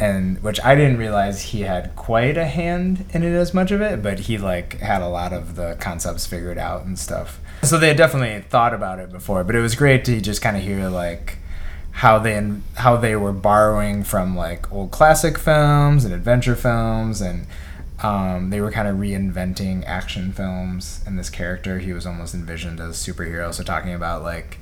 and 0.00 0.42
which 0.42 0.58
I 0.64 0.74
didn't 0.74 0.96
realize 0.96 1.42
he 1.42 1.60
had 1.60 1.94
quite 1.94 2.38
a 2.38 2.46
hand 2.46 3.04
in 3.12 3.22
it 3.22 3.34
as 3.34 3.52
much 3.52 3.70
of 3.70 3.82
it, 3.82 4.02
but 4.02 4.20
he 4.20 4.38
like 4.38 4.80
had 4.80 5.02
a 5.02 5.08
lot 5.08 5.34
of 5.34 5.56
the 5.56 5.76
concepts 5.78 6.26
figured 6.26 6.56
out 6.56 6.86
and 6.86 6.98
stuff. 6.98 7.38
So 7.62 7.76
they 7.78 7.88
had 7.88 7.98
definitely 7.98 8.40
thought 8.48 8.72
about 8.72 8.98
it 8.98 9.12
before, 9.12 9.44
but 9.44 9.54
it 9.54 9.60
was 9.60 9.74
great 9.74 10.06
to 10.06 10.18
just 10.22 10.40
kind 10.40 10.56
of 10.56 10.62
hear 10.62 10.88
like 10.88 11.36
how 11.92 12.18
they 12.18 12.50
how 12.76 12.96
they 12.96 13.14
were 13.14 13.32
borrowing 13.32 14.02
from 14.02 14.34
like 14.34 14.72
old 14.72 14.90
classic 14.90 15.36
films 15.38 16.06
and 16.06 16.14
adventure 16.14 16.56
films 16.56 17.20
and 17.20 17.46
um, 18.02 18.48
they 18.48 18.62
were 18.62 18.70
kind 18.70 18.88
of 18.88 18.96
reinventing 18.96 19.84
action 19.84 20.32
films 20.32 21.02
and 21.06 21.18
this 21.18 21.28
character 21.28 21.78
he 21.78 21.92
was 21.92 22.06
almost 22.06 22.32
envisioned 22.32 22.80
as 22.80 23.06
a 23.06 23.12
superhero 23.12 23.52
so 23.52 23.62
talking 23.62 23.92
about 23.92 24.22
like 24.22 24.58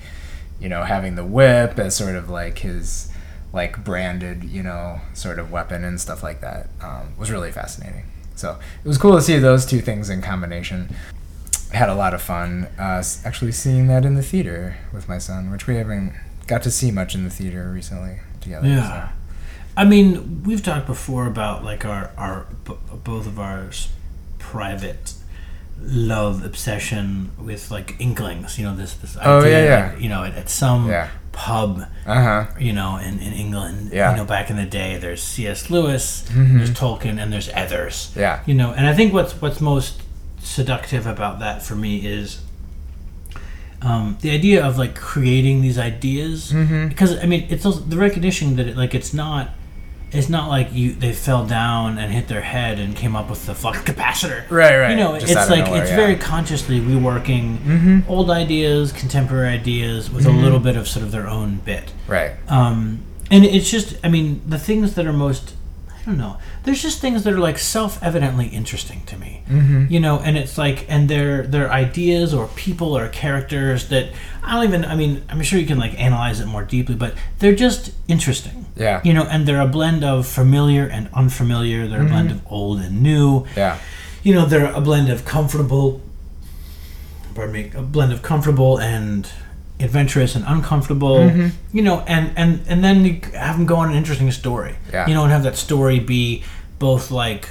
you 0.58 0.68
know 0.68 0.82
having 0.82 1.14
the 1.14 1.24
whip 1.24 1.78
as 1.78 1.94
sort 1.94 2.16
of 2.16 2.28
like 2.28 2.58
his 2.60 3.08
like 3.52 3.82
branded 3.84 4.44
you 4.44 4.62
know 4.62 5.00
sort 5.14 5.38
of 5.38 5.50
weapon 5.50 5.84
and 5.84 6.00
stuff 6.00 6.22
like 6.22 6.40
that 6.40 6.68
um, 6.82 7.14
was 7.18 7.30
really 7.30 7.50
fascinating 7.50 8.04
so 8.34 8.58
it 8.84 8.88
was 8.88 8.98
cool 8.98 9.14
to 9.16 9.22
see 9.22 9.38
those 9.38 9.64
two 9.66 9.80
things 9.80 10.10
in 10.10 10.20
combination 10.22 10.94
had 11.72 11.88
a 11.88 11.94
lot 11.94 12.14
of 12.14 12.20
fun 12.22 12.64
uh, 12.78 13.02
actually 13.24 13.52
seeing 13.52 13.86
that 13.88 14.04
in 14.04 14.14
the 14.14 14.22
theater 14.22 14.76
with 14.92 15.08
my 15.08 15.18
son 15.18 15.50
which 15.50 15.66
we 15.66 15.76
haven't 15.76 16.12
got 16.46 16.62
to 16.62 16.70
see 16.70 16.90
much 16.90 17.14
in 17.14 17.24
the 17.24 17.30
theater 17.30 17.70
recently 17.70 18.18
together 18.40 18.66
Yeah. 18.68 19.08
so. 19.08 19.14
I 19.76 19.84
mean, 19.84 20.42
we've 20.42 20.62
talked 20.62 20.86
before 20.88 21.26
about 21.28 21.62
like 21.62 21.84
our 21.84 22.10
our 22.16 22.46
b- 22.64 22.74
both 23.04 23.28
of 23.28 23.38
ours 23.38 23.90
private 24.40 25.14
love 25.80 26.44
obsession 26.44 27.30
with 27.38 27.70
like 27.70 27.94
Inklings. 28.00 28.58
You 28.58 28.64
know 28.66 28.74
this 28.76 28.94
this 28.94 29.16
idea. 29.16 29.30
Oh, 29.30 29.44
yeah, 29.44 29.62
yeah. 29.62 29.88
that, 29.90 30.00
you 30.00 30.08
know, 30.08 30.24
at, 30.24 30.34
at 30.34 30.48
some 30.48 30.88
Yeah. 30.88 31.08
Pub, 31.32 31.84
uh-huh 32.06 32.46
you 32.58 32.72
know, 32.72 32.96
in, 32.96 33.18
in 33.20 33.32
England. 33.32 33.90
Yeah. 33.92 34.10
You 34.10 34.16
know, 34.18 34.24
back 34.24 34.50
in 34.50 34.56
the 34.56 34.64
day, 34.66 34.96
there's 34.98 35.22
C.S. 35.22 35.70
Lewis, 35.70 36.24
Mhm. 36.30 36.56
there's 36.58 36.70
Tolkien, 36.70 37.20
and 37.22 37.32
there's 37.32 37.50
others. 37.54 38.12
yeah 38.16 38.40
You 38.46 38.54
know, 38.54 38.72
and 38.72 38.86
I 38.86 38.94
think 38.94 39.12
what's 39.12 39.32
what's 39.40 39.60
most 39.60 40.02
seductive 40.40 41.06
about 41.06 41.38
that 41.40 41.62
for 41.62 41.74
me 41.76 41.98
is 41.98 42.40
um, 43.82 44.16
the 44.22 44.30
idea 44.30 44.64
of 44.64 44.76
like 44.78 44.94
creating 44.96 45.60
these 45.62 45.78
ideas 45.78 46.50
Mhm. 46.52 46.88
because 46.88 47.16
I 47.22 47.26
mean 47.26 47.46
it's 47.48 47.64
also 47.64 47.80
the 47.80 47.96
recognition 47.96 48.56
that 48.56 48.66
it, 48.66 48.76
like 48.76 48.94
it's 48.94 49.14
not 49.14 49.50
it's 50.10 50.28
not 50.28 50.48
like 50.48 50.72
you 50.72 50.94
they 50.94 51.12
fell 51.12 51.44
down 51.46 51.98
and 51.98 52.12
hit 52.12 52.28
their 52.28 52.40
head 52.40 52.78
and 52.78 52.96
came 52.96 53.14
up 53.14 53.28
with 53.28 53.44
the 53.46 53.54
flux 53.54 53.78
capacitor. 53.80 54.48
right 54.50 54.76
right 54.78 54.90
You 54.90 54.96
know, 54.96 55.18
Just 55.18 55.32
it's 55.32 55.50
like 55.50 55.66
nowhere, 55.66 55.82
it's 55.82 55.90
yeah. 55.90 55.96
very 55.96 56.16
consciously 56.16 56.80
reworking 56.80 57.58
Mhm. 57.58 58.02
old 58.08 58.30
ideas, 58.30 58.92
contemporary 58.92 59.48
ideas 59.54 60.10
with 60.10 60.24
a 60.26 60.30
Mhm. 60.30 60.42
little 60.42 60.60
bit 60.60 60.76
of 60.76 60.88
sort 60.88 61.04
of 61.04 61.12
their 61.12 61.28
own 61.28 61.60
bit. 61.64 61.92
right 62.06 62.32
Um, 62.48 63.00
and 63.30 63.44
it's 63.44 63.70
just, 63.70 63.96
I 64.02 64.08
mean, 64.08 64.40
the 64.46 64.58
things 64.58 64.94
that 64.94 65.06
are 65.06 65.12
most, 65.12 65.52
don't 66.08 66.18
know, 66.18 66.38
there's 66.64 66.82
just 66.82 67.00
things 67.00 67.22
that 67.24 67.32
are 67.32 67.38
like 67.38 67.58
self 67.58 68.02
evidently 68.02 68.48
interesting 68.48 69.02
to 69.06 69.16
me. 69.16 69.42
mm-hmm. 69.48 69.86
You 69.92 70.00
know, 70.00 70.18
and 70.18 70.36
it's 70.36 70.58
like, 70.58 70.86
and 70.88 71.08
they're, 71.08 71.42
they're 71.42 71.70
ideas 71.70 72.34
or 72.34 72.48
people 72.56 72.96
or 72.96 73.08
characters 73.08 73.88
that 73.88 74.10
I 74.42 74.54
don't 74.54 74.64
even, 74.64 74.84
I 74.84 74.96
mean, 74.96 75.22
I'm 75.28 75.42
sure 75.42 75.58
you 75.58 75.66
can 75.66 75.78
like 75.78 75.98
analyze 76.00 76.40
it 76.40 76.46
more 76.46 76.64
deeply, 76.64 76.94
but 76.94 77.14
they're 77.38 77.54
just 77.54 77.92
interesting. 78.08 78.66
yeah 78.76 79.00
You 79.04 79.12
know, 79.14 79.24
and 79.24 79.46
they're 79.46 79.60
a 79.60 79.68
blend 79.68 80.02
of 80.02 80.26
familiar 80.26 80.86
and 80.86 81.08
unfamiliar. 81.12 81.86
They're 81.86 82.02
a 82.02 82.08
blend 82.08 82.30
of 82.30 82.40
old 82.50 82.80
and 82.80 83.02
new. 83.02 83.46
yeah 83.56 83.78
You 84.22 84.34
know, 84.34 84.46
they're 84.46 84.72
a 84.72 84.80
blend 84.80 85.10
of 85.10 85.24
comfortable, 85.24 86.00
pardon 87.34 87.52
me, 87.52 87.70
a 87.74 87.82
blend 87.82 88.12
of 88.12 88.22
comfortable 88.22 88.80
and 88.80 89.28
adventurous 89.80 90.34
and 90.34 90.44
uncomfortable. 90.46 91.18
Mhm. 91.18 91.50
You 91.72 91.82
know, 91.82 92.00
and 92.06 92.30
and 92.36 92.60
and 92.68 92.82
then 92.84 93.04
you 93.04 93.20
have 93.34 93.56
them 93.56 93.66
go 93.66 93.76
on 93.76 93.90
an 93.90 93.96
interesting 93.96 94.30
story. 94.32 94.74
Yeah. 94.92 95.06
You 95.06 95.14
know, 95.14 95.22
and 95.24 95.32
have 95.32 95.42
that 95.44 95.56
story 95.56 95.98
be 96.00 96.42
both 96.78 97.10
like 97.10 97.48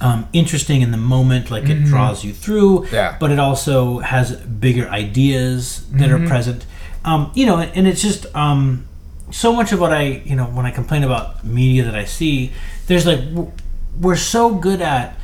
um, 0.00 0.26
interesting 0.32 0.82
in 0.82 0.90
the 0.90 0.96
moment, 0.98 1.50
like 1.50 1.68
it 1.68 1.84
draws 1.84 2.24
you 2.24 2.32
through. 2.32 2.86
Yeah. 2.92 3.16
But 3.18 3.30
it 3.30 3.38
also 3.38 4.00
has 4.00 4.32
bigger 4.36 4.88
ideas 4.88 5.86
that 5.92 6.10
are 6.10 6.26
present. 6.26 6.66
Um, 7.04 7.30
you 7.34 7.46
know, 7.46 7.58
and 7.58 7.86
it's 7.86 8.02
just 8.02 8.26
um, 8.34 8.86
so 9.30 9.52
much 9.52 9.72
of 9.72 9.80
what 9.80 9.92
I, 9.92 10.22
you 10.24 10.34
know, 10.36 10.44
when 10.46 10.66
I 10.66 10.70
complain 10.70 11.04
about 11.04 11.44
media 11.44 11.84
that 11.84 11.94
I 11.94 12.04
see, 12.06 12.52
there's 12.86 13.06
like 13.06 13.20
w- 13.30 13.52
we're 14.00 14.16
so 14.16 14.54
good 14.54 14.80
at 14.82 15.16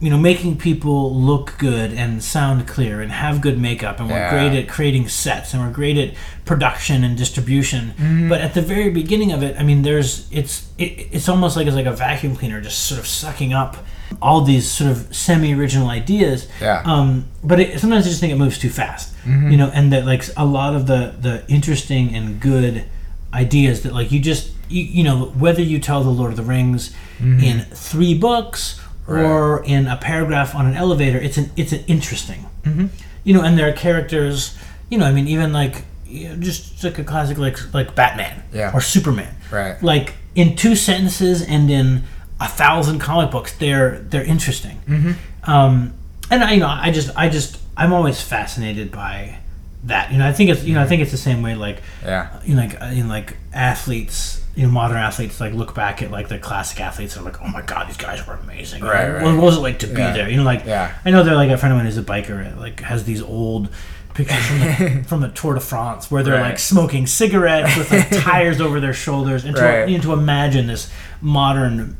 you 0.00 0.08
know 0.08 0.16
making 0.18 0.56
people 0.56 1.14
look 1.14 1.54
good 1.58 1.92
and 1.92 2.24
sound 2.24 2.66
clear 2.66 3.00
and 3.02 3.12
have 3.12 3.40
good 3.40 3.58
makeup 3.58 4.00
and 4.00 4.08
we're 4.08 4.16
Yeah. 4.16 4.30
great 4.30 4.58
at 4.58 4.68
creating 4.68 5.08
sets 5.08 5.52
and 5.52 5.62
we're 5.62 5.70
great 5.72 5.98
at 5.98 6.14
production 6.46 7.04
and 7.04 7.16
distribution. 7.16 7.92
Mm-hmm. 7.98 8.28
But 8.28 8.40
at 8.40 8.54
the 8.54 8.62
very 8.62 8.90
beginning 8.90 9.30
of 9.32 9.42
it 9.42 9.56
i 9.58 9.62
mean 9.62 9.82
there's 9.82 10.26
it's 10.32 10.68
it, 10.78 11.08
it's 11.12 11.28
almost 11.28 11.56
like 11.56 11.66
it's 11.66 11.76
like 11.76 11.86
a 11.86 11.92
vacuum 11.92 12.34
cleaner 12.36 12.60
just 12.60 12.84
sort 12.88 12.98
of 12.98 13.06
sucking 13.06 13.52
up 13.52 13.76
all 14.20 14.40
these 14.40 14.68
sort 14.68 14.90
of 14.90 15.14
semi-original 15.14 15.88
ideas. 15.88 16.48
Yeah. 16.60 16.82
um, 16.84 17.26
but 17.44 17.60
it, 17.60 17.78
sometimes 17.78 18.06
i 18.06 18.08
just 18.08 18.20
think 18.20 18.32
it 18.32 18.36
moves 18.36 18.58
too 18.58 18.70
fast 18.70 19.14
mm-hmm. 19.24 19.50
you 19.50 19.56
know 19.56 19.70
and 19.72 19.92
that 19.92 20.04
like 20.04 20.24
a 20.36 20.44
lot 20.44 20.74
of 20.74 20.86
the 20.86 21.14
the 21.20 21.44
interesting 21.48 22.14
and 22.14 22.40
good 22.40 22.84
ideas 23.32 23.82
that 23.82 23.92
like 23.92 24.10
you 24.10 24.18
just 24.18 24.52
you, 24.68 24.82
you 24.82 25.04
know 25.04 25.26
whether 25.38 25.62
you 25.62 25.78
tell 25.78 26.02
the 26.02 26.10
lord 26.10 26.30
of 26.32 26.36
the 26.36 26.42
rings 26.42 26.90
mm-hmm. 27.18 27.38
in 27.40 27.60
three 27.60 28.14
books 28.18 28.80
or 29.08 29.64
in 29.64 29.86
a 29.86 29.96
paragraph 29.96 30.54
on 30.54 30.66
an 30.66 30.74
elevator 30.74 31.18
it's 31.18 31.36
an 31.36 31.50
it's 31.56 31.72
an 31.72 31.84
interesting. 31.86 32.46
Mm-hmm. 32.62 32.86
You 33.24 33.34
know 33.34 33.42
and 33.42 33.58
there 33.58 33.68
are 33.68 33.72
characters 33.72 34.56
you 34.88 34.98
know 34.98 35.06
i 35.06 35.12
mean 35.12 35.28
even 35.28 35.52
like 35.52 35.84
you 36.06 36.28
know, 36.28 36.36
just 36.36 36.82
like 36.82 36.98
a 36.98 37.04
classic 37.04 37.38
like 37.38 37.58
like 37.72 37.94
batman 37.94 38.42
Yeah. 38.52 38.72
or 38.74 38.80
superman. 38.80 39.34
Right. 39.50 39.82
like 39.82 40.14
in 40.34 40.56
two 40.56 40.76
sentences 40.76 41.42
and 41.42 41.70
in 41.70 42.04
a 42.40 42.48
thousand 42.48 42.98
comic 43.00 43.30
books 43.30 43.52
they're 43.56 43.98
they're 44.00 44.24
interesting. 44.24 44.80
Mm-hmm. 44.88 45.50
Um, 45.50 45.94
and 46.30 46.42
I 46.44 46.52
you 46.52 46.60
know 46.60 46.68
I 46.68 46.90
just 46.90 47.10
I 47.16 47.28
just 47.28 47.58
I'm 47.76 47.92
always 47.92 48.20
fascinated 48.20 48.90
by 48.90 49.38
that. 49.84 50.12
You 50.12 50.18
know 50.18 50.26
I 50.28 50.32
think 50.32 50.50
it's 50.50 50.64
you 50.64 50.74
know 50.74 50.80
I 50.80 50.82
mm-hmm. 50.82 50.88
think 50.88 51.02
it's 51.02 51.10
the 51.12 51.16
same 51.18 51.42
way 51.42 51.54
like 51.54 51.82
Yeah. 52.04 52.40
you 52.44 52.54
know, 52.54 52.62
like 52.62 52.80
know, 52.80 53.06
like 53.06 53.36
athletes, 53.52 54.39
you 54.60 54.66
know, 54.66 54.72
modern 54.72 54.98
athletes, 54.98 55.40
like 55.40 55.54
look 55.54 55.74
back 55.74 56.02
at 56.02 56.10
like 56.10 56.28
the 56.28 56.38
classic 56.38 56.80
athletes 56.80 57.16
and 57.16 57.22
are 57.26 57.30
like, 57.30 57.40
oh 57.40 57.48
my 57.48 57.62
god, 57.62 57.88
these 57.88 57.96
guys 57.96 58.26
were 58.26 58.34
amazing. 58.34 58.82
Right, 58.84 59.08
right. 59.10 59.22
What 59.24 59.36
was 59.42 59.56
it 59.56 59.60
like 59.60 59.78
to 59.78 59.86
be 59.86 60.00
Yeah. 60.00 60.12
there? 60.12 60.28
You 60.28 60.36
know, 60.36 60.42
like 60.42 60.64
Yeah. 60.66 60.92
I 61.04 61.10
know 61.10 61.22
they're 61.22 61.34
like 61.34 61.50
a 61.50 61.56
friend 61.56 61.72
of 61.72 61.78
mine 61.78 61.86
is 61.86 61.96
a 61.96 62.02
biker, 62.02 62.58
like 62.58 62.80
has 62.80 63.04
these 63.04 63.22
old 63.22 63.70
pictures 64.12 64.44
from 64.46 64.58
the, 64.60 65.04
from 65.08 65.20
the 65.22 65.28
Tour 65.28 65.54
de 65.54 65.60
France 65.60 66.10
where 66.10 66.22
they're 66.22 66.34
Right. 66.34 66.50
like 66.50 66.58
smoking 66.58 67.06
cigarettes 67.06 67.74
with 67.76 67.90
like 67.90 68.10
tires 68.24 68.60
over 68.60 68.80
their 68.80 68.92
shoulders, 68.92 69.44
and 69.46 69.56
to, 69.56 69.62
Right. 69.62 69.88
you 69.88 69.96
know, 69.96 70.02
to 70.02 70.12
imagine 70.12 70.66
this 70.66 70.90
modern. 71.22 71.96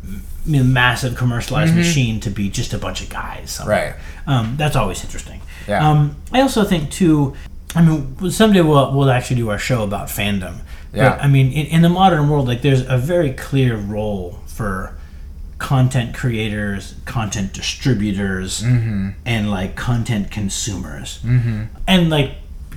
you 0.47 0.57
know, 0.59 0.65
massive 0.65 1.15
commercialized 1.17 1.75
machine 1.75 2.19
to 2.21 2.31
be 2.31 2.49
just 2.49 2.73
a 2.73 2.79
bunch 2.79 3.03
of 3.03 3.09
guys. 3.11 3.51
somewhere. 3.51 3.99
Mm-hmm. 4.27 4.31
Right. 4.31 4.39
Um, 4.39 4.55
that's 4.57 4.75
always 4.75 5.05
interesting. 5.05 5.41
Yeah. 5.69 5.87
Um, 5.87 6.17
I 6.33 6.41
also 6.41 6.65
think 6.65 6.91
too. 6.91 7.35
I 7.75 7.83
mean, 7.83 8.31
someday 8.31 8.63
we'll 8.63 8.91
we'll 8.93 9.11
actually 9.11 9.37
do 9.37 9.51
our 9.51 9.59
show 9.59 9.83
about 9.85 10.09
fandom. 10.09 10.61
Yeah. 10.93 11.11
But, 11.17 11.25
I 11.25 11.29
mean, 11.29 11.53
in, 11.53 11.67
in 11.67 11.83
the 11.83 11.89
modern 11.89 12.29
world, 12.29 12.49
like 12.49 12.63
there's 12.63 12.83
a 12.87 12.99
very 12.99 13.33
clear 13.33 13.77
role 13.77 14.41
for 14.47 14.97
content 15.59 16.15
creators, 16.15 16.95
content 17.05 17.53
distributors, 17.53 18.63
Mm-hmm. 18.63 19.11
and 19.27 19.51
like 19.51 19.77
content 19.77 20.31
consumers. 20.31 21.21
Mm-hmm. 21.25 21.65
And 21.87 22.11
like 22.11 22.33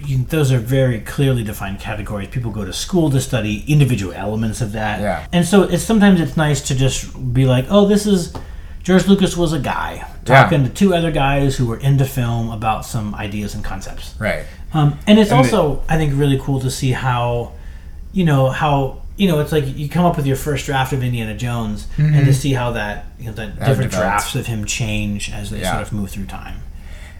you, 0.05 0.17
those 0.25 0.51
are 0.51 0.57
very 0.59 0.99
clearly 0.99 1.43
defined 1.43 1.79
categories. 1.79 2.27
People 2.27 2.51
go 2.51 2.65
to 2.65 2.73
school 2.73 3.09
to 3.11 3.21
study 3.21 3.63
individual 3.67 4.11
elements 4.13 4.59
of 4.61 4.73
that. 4.73 4.99
Yeah. 4.99 5.25
And 5.31 5.45
so 5.47 5.63
it's 5.63 5.83
sometimes 5.83 6.19
it's 6.19 6.35
nice 6.35 6.61
to 6.67 6.75
just 6.75 7.33
be 7.33 7.45
like, 7.45 7.65
oh, 7.69 7.87
this 7.87 8.05
is 8.05 8.33
George 8.83 9.07
Lucas 9.07 9.37
was 9.37 9.53
a 9.53 9.59
guy 9.59 9.93
Yeah. 9.95 10.43
talking 10.43 10.63
to 10.65 10.69
two 10.69 10.93
other 10.93 11.09
guys 11.09 11.55
who 11.55 11.65
were 11.67 11.77
into 11.77 12.03
film 12.03 12.51
about 12.51 12.85
some 12.85 13.15
ideas 13.15 13.55
and 13.55 13.63
concepts. 13.63 14.13
Right. 14.19 14.43
Um, 14.73 14.99
and 15.07 15.17
it's 15.19 15.31
And 15.31 15.37
also, 15.39 15.81
I 15.87 15.95
think, 15.95 16.19
really 16.19 16.37
cool 16.37 16.59
to 16.59 16.69
see 16.69 16.91
how, 16.91 17.53
you 18.13 18.23
know, 18.23 18.49
how 18.49 19.01
you 19.15 19.27
know, 19.27 19.39
it's 19.41 19.51
like 19.51 19.65
you 19.77 19.87
come 19.89 20.05
up 20.05 20.17
with 20.17 20.25
your 20.25 20.35
first 20.35 20.65
draft 20.65 20.91
of 20.93 21.03
Indiana 21.03 21.35
Jones, 21.37 21.87
and 21.97 22.25
to 22.25 22.33
see 22.33 22.53
how 22.53 22.71
that, 22.71 23.05
you 23.19 23.25
know, 23.27 23.33
that 23.33 23.49
Mm-hmm. 23.49 23.59
That 23.59 23.67
different 23.67 23.91
develops. 23.91 24.31
drafts 24.31 24.35
of 24.35 24.47
him 24.47 24.65
change 24.65 25.31
as 25.31 25.51
they 25.51 25.59
Yeah. 25.61 25.73
sort 25.73 25.83
of 25.83 25.93
move 25.93 26.09
through 26.09 26.25
time. 26.25 26.61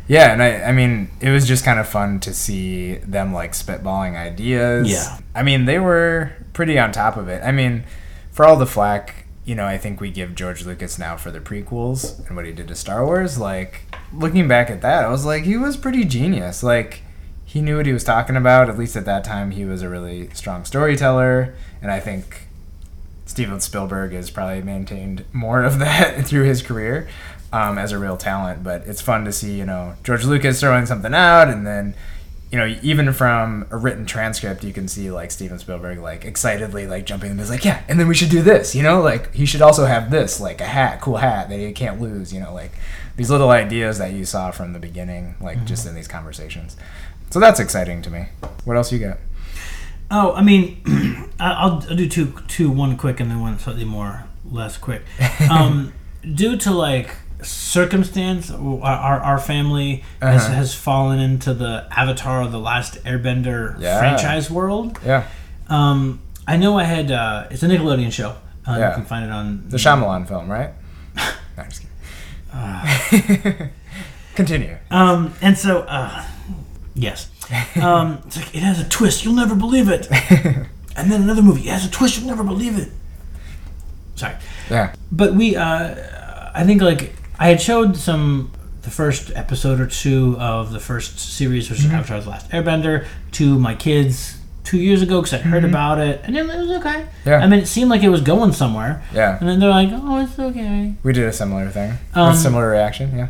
Yeah, 0.08 0.34
and 0.34 0.42
I, 0.42 0.64
I 0.64 0.72
mean, 0.72 1.12
it 1.22 1.30
was 1.30 1.48
just 1.48 1.64
kind 1.64 1.80
of 1.80 1.88
fun 1.88 2.20
to 2.22 2.34
see 2.34 2.96
them 2.96 3.32
like 3.32 3.52
spitballing 3.54 4.16
ideas. 4.18 4.90
Yeah. 4.92 5.20
I 5.36 5.44
mean, 5.44 5.66
they 5.66 5.78
were 5.80 6.32
pretty 6.54 6.78
on 6.80 6.92
top 6.92 7.16
of 7.16 7.28
it. 7.30 7.42
I 7.44 7.52
mean, 7.52 7.84
for 8.32 8.44
all 8.46 8.56
the 8.58 8.66
flack, 8.66 9.26
you 9.46 9.54
know, 9.56 9.66
I 9.66 9.78
think 9.78 10.02
we 10.02 10.10
give 10.10 10.34
George 10.36 10.66
Lucas 10.66 10.98
now 10.98 11.16
for 11.16 11.30
the 11.32 11.40
prequels 11.40 12.26
and 12.28 12.36
what 12.36 12.46
he 12.46 12.52
did 12.52 12.68
to 12.70 12.76
Star 12.76 13.06
Wars. 13.06 13.38
Like, 13.38 13.82
looking 14.12 14.48
back 14.48 14.70
at 14.72 14.82
that, 14.82 15.06
I 15.06 15.10
was 15.10 15.26
like, 15.26 15.44
he 15.44 15.58
was 15.58 15.78
pretty 15.78 16.04
genius. 16.06 16.64
Like, 16.64 17.04
he 17.54 17.62
knew 17.62 17.78
what 17.78 17.86
he 17.86 17.94
was 17.94 18.04
talking 18.04 18.36
about. 18.36 18.68
At 18.68 18.80
least 18.80 18.96
at 18.96 19.06
that 19.06 19.24
time, 19.24 19.52
he 19.52 19.64
was 19.64 19.84
a 19.84 19.90
really 19.90 20.28
strong 20.34 20.66
storyteller. 20.66 21.54
And 21.84 21.92
I 21.92 22.00
think 22.00 22.48
Steven 23.28 23.60
Spielberg 23.60 24.12
has 24.14 24.32
probably 24.32 24.64
maintained 24.64 25.24
more 25.32 25.64
of 25.64 25.78
that 25.80 26.26
through 26.26 26.46
his 26.46 26.64
career 26.64 27.08
um, 27.52 27.78
as 27.78 27.92
a 27.92 28.00
real 28.00 28.18
talent. 28.18 28.64
But 28.64 28.88
it's 28.88 29.02
fun 29.02 29.24
to 29.26 29.32
see, 29.32 29.56
you 29.56 29.68
know, 29.68 29.94
George 30.04 30.26
Lucas 30.26 30.60
throwing 30.60 30.88
something 30.88 31.14
out 31.14 31.48
and 31.48 31.68
then, 31.68 31.94
you 32.52 32.58
know, 32.58 32.76
even 32.82 33.14
from 33.14 33.68
a 33.70 33.78
written 33.78 34.08
transcript, 34.08 34.64
you 34.64 34.74
can 34.74 34.88
see 34.88 35.12
like 35.12 35.30
Steven 35.30 35.60
Spielberg 35.60 36.00
like 36.00 36.26
excitedly 36.26 36.88
like 36.88 37.06
jumping 37.06 37.30
in. 37.30 37.38
He's 37.38 37.52
like, 37.52 37.66
yeah, 37.66 37.84
and 37.88 38.00
then 38.00 38.08
we 38.08 38.16
should 38.16 38.30
do 38.32 38.42
this. 38.42 38.74
You 38.74 38.82
know, 38.82 39.00
like 39.00 39.32
he 39.32 39.46
should 39.46 39.62
also 39.62 39.86
have 39.86 40.10
this, 40.10 40.42
like 40.42 40.60
a 40.60 40.66
hat, 40.66 41.02
cool 41.02 41.18
hat 41.18 41.50
that 41.50 41.60
he 41.60 41.72
can't 41.72 42.02
lose. 42.02 42.34
You 42.34 42.40
know, 42.40 42.52
like 42.52 42.72
these 43.16 43.30
little 43.30 43.52
ideas 43.52 44.00
that 44.00 44.14
you 44.14 44.26
saw 44.26 44.50
from 44.50 44.74
the 44.74 44.80
beginning, 44.80 45.36
like 45.40 45.58
mm-hmm. 45.58 45.68
just 45.68 45.86
in 45.86 45.94
these 45.94 46.08
conversations. 46.08 46.78
So 47.34 47.40
that's 47.40 47.60
exciting 47.60 48.04
to 48.04 48.12
me. 48.12 48.28
What 48.64 48.78
else 48.78 48.92
you 48.92 49.00
got? 49.00 49.18
Oh, 50.12 50.34
I 50.34 50.44
mean, 50.44 51.32
I'll, 51.40 51.80
I'll 51.90 51.96
do 51.96 52.08
two, 52.08 52.32
two, 52.48 52.70
one 52.70 52.96
quick 52.96 53.20
and 53.20 53.32
then 53.32 53.40
one 53.40 53.58
slightly 53.58 53.86
more 53.86 54.26
less 54.46 54.78
quick. 54.78 55.02
Um, 55.50 55.94
due 56.22 56.58
to 56.58 56.70
like 56.70 57.10
circumstance, 57.42 58.52
our, 58.52 59.20
our 59.20 59.40
family 59.40 60.04
uh-huh. 60.22 60.32
has, 60.32 60.46
has 60.46 60.76
fallen 60.76 61.20
into 61.20 61.56
the 61.56 61.88
Avatar 61.90 62.44
of 62.44 62.52
the 62.52 62.60
Last 62.60 63.04
Airbender 63.04 63.80
yeah. 63.80 63.98
franchise 63.98 64.52
world. 64.52 65.00
Yeah. 65.04 65.28
Um, 65.70 66.22
I 66.48 66.58
know 66.58 66.78
I 66.78 66.84
had, 66.84 67.10
uh, 67.10 67.48
it's 67.50 67.64
a 67.64 67.68
Nickelodeon 67.68 68.12
show. 68.12 68.38
Uh, 68.68 68.76
yeah. 68.78 68.90
You 68.90 68.96
can 68.98 69.06
find 69.06 69.26
it 69.26 69.32
on 69.32 69.70
the 69.70 69.78
Shyamalan 69.78 70.28
film, 70.28 70.52
right? 70.52 70.70
no, 71.16 71.24
I'm 71.58 71.70
just 71.72 71.82
kidding. 71.82 72.54
Uh, 72.54 73.70
Continue. 74.36 74.78
Um, 74.92 75.34
and 75.42 75.58
so, 75.58 75.80
uh, 75.82 76.28
yes. 76.96 77.30
Um, 77.82 78.22
it's 78.26 78.38
like, 78.38 78.56
it 78.56 78.60
has 78.60 78.80
a 78.80 78.88
twist. 78.88 79.26
You'll 79.26 79.36
never 79.36 79.56
believe 79.56 79.90
it. 79.90 80.08
and 80.96 81.12
then 81.12 81.24
another 81.24 81.42
movie. 81.42 81.62
It 81.62 81.72
has 81.72 81.86
a 81.86 81.92
twist. 81.92 82.18
You'll 82.18 82.28
never 82.28 82.44
believe 82.44 82.78
it. 82.78 82.90
Sorry. 84.16 84.36
Yeah. 84.70 84.94
But 85.12 85.34
we, 85.34 85.56
uh, 85.56 85.96
I 86.54 86.64
think, 86.66 86.82
like, 86.82 87.14
I 87.40 87.50
had 87.50 87.62
showed 87.62 87.98
some 87.98 88.52
the 88.84 88.92
first 88.92 89.32
episode 89.34 89.80
or 89.80 89.88
two 89.88 90.38
of 90.40 90.72
the 90.72 90.80
first 90.80 91.18
series, 91.18 91.70
which 91.70 91.80
mm-hmm. 91.80 91.96
Avatar's 91.96 92.28
Last 92.28 92.50
Airbender, 92.52 93.08
to 93.34 93.58
my 93.58 93.76
kids 93.76 94.38
two 94.64 94.78
years 94.78 95.02
ago 95.02 95.22
because 95.22 95.34
I 95.34 95.38
heard 95.38 95.64
mm-hmm. 95.64 95.72
about 95.72 96.00
it, 96.00 96.22
and 96.24 96.38
it 96.38 96.46
was 96.46 96.70
okay. 96.80 97.08
Yeah. 97.26 97.38
I 97.38 97.48
mean, 97.48 97.60
it 97.60 97.68
seemed 97.68 97.90
like 97.90 98.04
it 98.04 98.10
was 98.10 98.22
going 98.22 98.54
somewhere. 98.54 99.04
Yeah. 99.14 99.38
And 99.40 99.48
then 99.48 99.60
they're 99.60 99.70
like, 99.70 99.90
"Oh, 99.92 100.22
it's 100.22 100.38
okay." 100.38 100.96
We 101.04 101.14
did 101.14 101.26
a 101.26 101.34
similar 101.34 101.70
thing. 101.70 101.94
Um, 102.14 102.34
a 102.34 102.36
similar 102.36 102.70
reaction. 102.70 103.18
Yeah. 103.18 103.30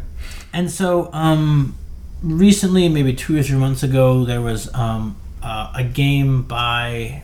And 0.51 0.69
so, 0.69 1.11
um, 1.13 1.75
recently, 2.23 2.89
maybe 2.89 3.13
two 3.13 3.37
or 3.37 3.43
three 3.43 3.57
months 3.57 3.83
ago, 3.83 4.23
there 4.25 4.41
was 4.41 4.73
um, 4.73 5.17
uh, 5.41 5.73
a 5.75 5.83
game 5.83 6.43
by, 6.43 7.23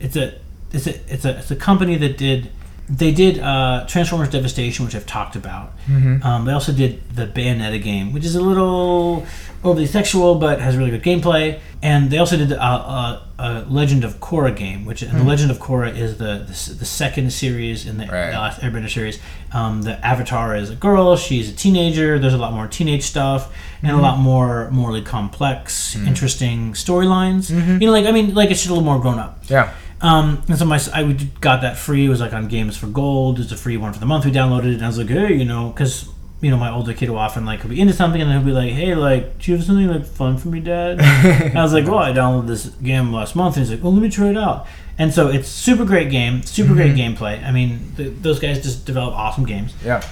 it's 0.00 0.16
a, 0.16 0.38
it's 0.72 0.86
a, 0.86 1.12
it's 1.12 1.24
a, 1.24 1.38
it's 1.38 1.50
a 1.50 1.56
company 1.56 1.96
that 1.96 2.18
did 2.18 2.50
they 2.88 3.10
did 3.10 3.38
uh, 3.40 3.84
Transformers 3.88 4.30
Devastation, 4.30 4.84
which 4.84 4.94
I've 4.94 5.06
talked 5.06 5.34
about. 5.34 5.76
Mm-hmm. 5.86 6.24
Um, 6.24 6.44
they 6.44 6.52
also 6.52 6.72
did 6.72 7.02
the 7.14 7.26
Bayonetta 7.26 7.82
game, 7.82 8.12
which 8.12 8.24
is 8.24 8.36
a 8.36 8.40
little 8.40 9.26
overly 9.64 9.86
sexual 9.86 10.36
but 10.36 10.60
has 10.60 10.76
really 10.76 10.90
good 10.90 11.02
gameplay. 11.02 11.58
And 11.82 12.10
they 12.10 12.18
also 12.18 12.36
did 12.36 12.52
a, 12.52 12.62
a, 12.62 13.28
a 13.38 13.64
Legend 13.68 14.04
of 14.04 14.20
Korra 14.20 14.56
game, 14.56 14.84
which 14.84 15.00
mm-hmm. 15.00 15.18
the 15.18 15.24
Legend 15.24 15.50
of 15.50 15.58
Korra 15.58 15.96
is 15.96 16.18
the, 16.18 16.44
the, 16.46 16.74
the 16.74 16.84
second 16.84 17.32
series 17.32 17.86
in 17.86 17.98
the, 17.98 18.06
right. 18.06 18.30
the 18.30 18.38
last 18.38 18.60
Airbender 18.60 18.90
series. 18.90 19.18
Um, 19.52 19.82
the 19.82 20.04
Avatar 20.06 20.54
is 20.54 20.70
a 20.70 20.76
girl; 20.76 21.16
she's 21.16 21.50
a 21.50 21.56
teenager. 21.56 22.18
There's 22.18 22.34
a 22.34 22.38
lot 22.38 22.52
more 22.52 22.68
teenage 22.68 23.02
stuff 23.02 23.52
and 23.82 23.90
mm-hmm. 23.90 23.98
a 23.98 24.02
lot 24.02 24.18
more 24.18 24.70
morally 24.70 25.02
complex, 25.02 25.94
mm-hmm. 25.94 26.08
interesting 26.08 26.72
storylines. 26.72 27.50
Mm-hmm. 27.50 27.80
You 27.80 27.86
know, 27.86 27.92
like 27.92 28.06
I 28.06 28.12
mean, 28.12 28.34
like 28.34 28.50
it's 28.50 28.60
just 28.60 28.70
a 28.70 28.72
little 28.72 28.84
more 28.84 29.00
grown 29.00 29.18
up. 29.18 29.42
Yeah. 29.48 29.74
Um, 30.00 30.42
and 30.48 30.58
so 30.58 30.64
my 30.64 30.80
I 30.92 31.12
got 31.40 31.62
that 31.62 31.78
free. 31.78 32.06
It 32.06 32.08
was 32.08 32.20
like 32.20 32.32
on 32.32 32.48
Games 32.48 32.76
for 32.76 32.86
Gold. 32.86 33.40
It's 33.40 33.52
a 33.52 33.56
free 33.56 33.76
one 33.76 33.92
for 33.92 34.00
the 34.00 34.06
month. 34.06 34.24
We 34.24 34.30
downloaded 34.30 34.66
it, 34.66 34.74
and 34.74 34.84
I 34.84 34.88
was 34.88 34.98
like, 34.98 35.08
hey, 35.08 35.34
you 35.34 35.44
know, 35.44 35.70
because 35.70 36.08
you 36.40 36.50
know 36.50 36.58
my 36.58 36.70
older 36.70 36.92
kid 36.92 37.08
will 37.08 37.18
often 37.18 37.46
like 37.46 37.62
will 37.62 37.70
be 37.70 37.80
into 37.80 37.94
something, 37.94 38.20
and 38.20 38.30
he'll 38.30 38.42
be 38.42 38.52
like, 38.52 38.72
hey, 38.72 38.94
like, 38.94 39.38
do 39.38 39.50
you 39.50 39.56
have 39.56 39.66
something 39.66 39.88
like 39.88 40.04
fun 40.04 40.36
for 40.36 40.48
me, 40.48 40.60
Dad? 40.60 41.00
I 41.56 41.62
was 41.62 41.72
like, 41.72 41.86
well, 41.86 41.98
I 41.98 42.12
downloaded 42.12 42.48
this 42.48 42.66
game 42.66 43.12
last 43.12 43.34
month, 43.34 43.56
and 43.56 43.64
he's 43.64 43.72
like, 43.72 43.82
well, 43.82 43.92
let 43.92 44.02
me 44.02 44.10
try 44.10 44.28
it 44.28 44.36
out. 44.36 44.66
And 44.98 45.12
so 45.12 45.28
it's 45.28 45.48
super 45.48 45.84
great 45.84 46.10
game, 46.10 46.42
super 46.42 46.68
mm-hmm. 46.68 46.76
great 46.76 46.94
gameplay. 46.94 47.42
I 47.42 47.52
mean, 47.52 47.92
the, 47.96 48.08
those 48.08 48.38
guys 48.38 48.62
just 48.62 48.86
develop 48.86 49.14
awesome 49.14 49.44
games. 49.44 49.74
Yeah. 49.84 50.02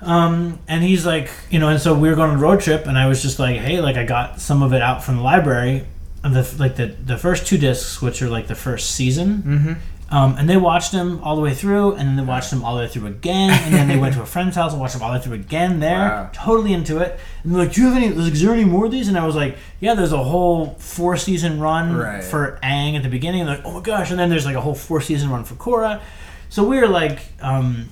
Um, 0.00 0.60
and 0.68 0.82
he's 0.82 1.04
like, 1.04 1.30
you 1.50 1.58
know, 1.58 1.68
and 1.68 1.80
so 1.80 1.96
we 1.96 2.08
were 2.08 2.14
going 2.14 2.30
on 2.30 2.36
a 2.36 2.40
road 2.40 2.60
trip, 2.60 2.86
and 2.86 2.96
I 2.96 3.06
was 3.06 3.22
just 3.22 3.38
like, 3.38 3.56
hey, 3.56 3.80
like 3.80 3.96
I 3.96 4.04
got 4.04 4.40
some 4.40 4.62
of 4.62 4.72
it 4.72 4.82
out 4.82 5.02
from 5.02 5.16
the 5.16 5.22
library 5.22 5.86
of 6.24 6.34
the 6.34 6.56
like 6.58 6.76
the 6.76 6.86
the 6.86 7.16
first 7.16 7.46
two 7.46 7.58
discs, 7.58 8.00
which 8.00 8.22
are 8.22 8.28
like 8.28 8.46
the 8.46 8.54
first 8.54 8.92
season. 8.92 9.42
Mm-hmm. 9.42 9.72
Um, 10.10 10.36
and 10.38 10.48
they 10.48 10.56
watched 10.56 10.92
them 10.92 11.22
all 11.22 11.36
the 11.36 11.42
way 11.42 11.52
through, 11.52 11.92
and 11.92 12.08
then 12.08 12.16
they 12.16 12.22
watched 12.22 12.50
them 12.50 12.64
all 12.64 12.76
the 12.76 12.82
way 12.82 12.88
through 12.88 13.08
again, 13.08 13.50
and 13.50 13.74
then 13.74 13.88
they 13.88 13.98
went 13.98 14.14
to 14.14 14.22
a 14.22 14.26
friend's 14.34 14.56
house 14.56 14.72
and 14.72 14.80
watched 14.80 14.94
them 14.94 15.02
all 15.02 15.12
the 15.12 15.18
way 15.18 15.22
through 15.22 15.34
again. 15.34 15.80
There, 15.80 15.98
wow. 15.98 16.30
totally 16.32 16.72
into 16.72 16.98
it. 16.98 17.20
And 17.42 17.52
they're 17.52 17.64
like, 17.64 17.74
"Do 17.74 17.82
you 17.82 17.88
have 17.88 17.96
any? 17.96 18.08
Like, 18.10 18.32
Is 18.32 18.40
there 18.40 18.54
any 18.54 18.64
more 18.64 18.86
of 18.86 18.92
these?" 18.92 19.08
And 19.08 19.18
I 19.18 19.26
was 19.26 19.36
like, 19.36 19.58
"Yeah, 19.80 19.94
there's 19.94 20.12
a 20.12 20.22
whole 20.22 20.76
four 20.78 21.16
season 21.16 21.60
run 21.60 21.94
right. 21.94 22.24
for 22.24 22.58
Aang 22.62 22.96
at 22.96 23.02
the 23.02 23.10
beginning." 23.10 23.42
And 23.42 23.50
like, 23.50 23.62
"Oh 23.64 23.72
my 23.72 23.80
gosh!" 23.80 24.10
And 24.10 24.18
then 24.18 24.30
there's 24.30 24.46
like 24.46 24.56
a 24.56 24.60
whole 24.60 24.74
four 24.74 25.00
season 25.02 25.28
run 25.28 25.44
for 25.44 25.56
Korra. 25.56 26.00
So 26.48 26.64
we 26.64 26.78
were 26.78 26.88
like 26.88 27.20
um, 27.42 27.90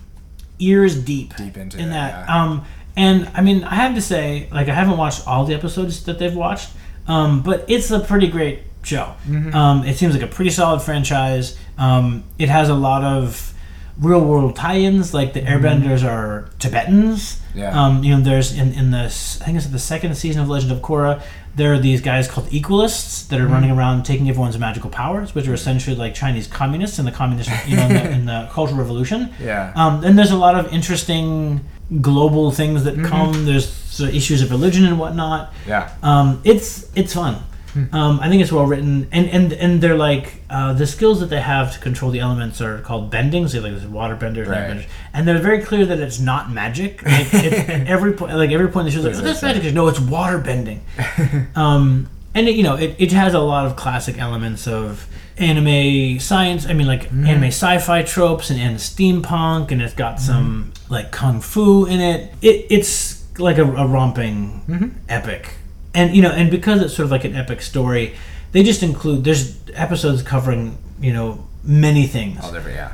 ears 0.58 0.96
deep, 0.96 1.36
deep 1.36 1.56
into 1.56 1.78
in 1.78 1.90
that. 1.90 2.26
Yeah. 2.28 2.42
Um, 2.42 2.64
and 2.96 3.30
I 3.34 3.42
mean, 3.42 3.64
I 3.64 3.74
have 3.74 3.94
to 3.94 4.00
say, 4.00 4.48
like, 4.50 4.68
I 4.68 4.74
haven't 4.74 4.96
watched 4.96 5.26
all 5.26 5.44
the 5.44 5.54
episodes 5.54 6.04
that 6.04 6.18
they've 6.18 6.34
watched 6.34 6.70
um, 7.08 7.42
but 7.42 7.64
it's 7.68 7.90
a 7.90 8.00
pretty 8.00 8.28
great 8.28 8.62
show. 8.82 9.14
Mm-hmm. 9.26 9.54
Um, 9.54 9.84
it 9.84 9.96
seems 9.96 10.14
like 10.14 10.22
a 10.22 10.32
pretty 10.32 10.50
solid 10.50 10.82
franchise. 10.82 11.58
Um, 11.78 12.24
it 12.38 12.48
has 12.48 12.68
a 12.68 12.74
lot 12.74 13.04
of 13.04 13.52
real 13.98 14.24
world 14.24 14.56
tie-ins. 14.56 15.14
Like 15.14 15.32
the 15.32 15.40
mm-hmm. 15.40 15.64
Airbenders 15.64 16.04
are 16.04 16.48
Tibetans. 16.58 17.40
Yeah. 17.54 17.70
Um, 17.70 18.04
you 18.04 18.14
know, 18.14 18.22
there's 18.22 18.56
in 18.56 18.72
in 18.72 18.90
the 18.90 19.04
I 19.04 19.44
think 19.44 19.56
it's 19.56 19.66
the 19.66 19.78
second 19.78 20.14
season 20.16 20.42
of 20.42 20.48
Legend 20.48 20.72
of 20.72 20.78
Korra. 20.78 21.22
There 21.54 21.72
are 21.72 21.78
these 21.78 22.02
guys 22.02 22.28
called 22.28 22.48
Equalists 22.48 23.28
that 23.28 23.40
are 23.40 23.44
mm-hmm. 23.44 23.52
running 23.52 23.70
around 23.70 24.02
taking 24.04 24.28
everyone's 24.28 24.58
magical 24.58 24.90
powers, 24.90 25.34
which 25.34 25.48
are 25.48 25.54
essentially 25.54 25.96
like 25.96 26.14
Chinese 26.14 26.46
communists 26.46 26.98
in 26.98 27.06
the 27.06 27.12
communist, 27.12 27.50
you 27.66 27.76
know, 27.76 27.86
in 27.86 27.94
the, 27.94 28.10
in 28.10 28.26
the 28.26 28.48
Cultural 28.52 28.78
Revolution. 28.78 29.32
Yeah. 29.40 29.72
Um, 29.74 30.04
and 30.04 30.18
there's 30.18 30.32
a 30.32 30.36
lot 30.36 30.54
of 30.54 30.70
interesting 30.70 31.64
global 32.02 32.50
things 32.50 32.84
that 32.84 32.94
mm-hmm. 32.94 33.06
come. 33.06 33.46
There's 33.46 34.00
issues 34.00 34.42
of 34.42 34.50
religion 34.50 34.84
and 34.84 34.98
whatnot. 34.98 35.54
Yeah. 35.66 35.94
Um, 36.02 36.42
it's 36.44 36.90
it's 36.94 37.14
fun. 37.14 37.42
Hmm. 37.76 37.94
Um, 37.94 38.20
I 38.20 38.30
think 38.30 38.40
it's 38.40 38.50
well 38.50 38.64
written, 38.64 39.06
and 39.12 39.28
and 39.28 39.52
and 39.52 39.80
they're 39.82 39.96
like 39.96 40.40
uh, 40.48 40.72
the 40.72 40.86
skills 40.86 41.20
that 41.20 41.26
they 41.26 41.40
have 41.40 41.74
to 41.74 41.78
control 41.78 42.10
the 42.10 42.20
elements 42.20 42.62
are 42.62 42.80
called 42.80 43.12
bendings. 43.12 43.52
They 43.52 43.60
like 43.60 43.72
there's 43.72 43.84
water 43.86 44.16
benders, 44.16 44.48
right. 44.48 44.68
benders, 44.68 44.86
and 45.12 45.28
they're 45.28 45.38
very 45.38 45.60
clear 45.62 45.84
that 45.84 46.00
it's 46.00 46.18
not 46.18 46.50
magic. 46.50 47.02
Like, 47.02 47.34
every 47.34 48.14
point, 48.14 48.34
like 48.34 48.50
every 48.50 48.68
point, 48.68 48.86
the 48.86 48.92
show's 48.92 49.04
like, 49.04 49.14
"Oh, 49.14 49.20
that's 49.20 49.42
magic." 49.42 49.74
No, 49.74 49.88
it's 49.88 50.00
water 50.00 50.38
bending. 50.38 50.82
um, 51.54 52.08
and 52.34 52.48
it, 52.48 52.56
you 52.56 52.62
know, 52.62 52.76
it, 52.76 52.96
it 52.98 53.12
has 53.12 53.34
a 53.34 53.40
lot 53.40 53.66
of 53.66 53.76
classic 53.76 54.18
elements 54.18 54.66
of 54.66 55.06
anime 55.36 56.18
science. 56.18 56.66
I 56.66 56.72
mean, 56.72 56.86
like 56.86 57.10
mm. 57.10 57.26
anime 57.26 57.44
sci-fi 57.44 58.04
tropes 58.04 58.48
and, 58.48 58.58
and 58.58 58.78
steampunk, 58.78 59.70
and 59.70 59.82
it's 59.82 59.92
got 59.92 60.18
some 60.18 60.72
mm. 60.72 60.90
like 60.90 61.12
kung 61.12 61.42
fu 61.42 61.84
in 61.84 62.00
it. 62.00 62.32
It 62.40 62.66
it's 62.70 63.22
like 63.38 63.58
a, 63.58 63.64
a 63.64 63.86
romping 63.86 64.64
mm-hmm. 64.66 64.88
epic, 65.10 65.56
and 65.96 66.14
you 66.14 66.22
know, 66.22 66.30
and 66.30 66.50
because 66.50 66.82
it's 66.82 66.94
sort 66.94 67.04
of 67.04 67.10
like 67.10 67.24
an 67.24 67.34
epic 67.34 67.62
story, 67.62 68.14
they 68.52 68.62
just 68.62 68.82
include 68.82 69.24
there's 69.24 69.58
episodes 69.72 70.22
covering 70.22 70.78
you 71.00 71.12
know 71.12 71.44
many 71.64 72.06
things. 72.06 72.38
All 72.44 72.52
different, 72.52 72.76
yeah. 72.76 72.92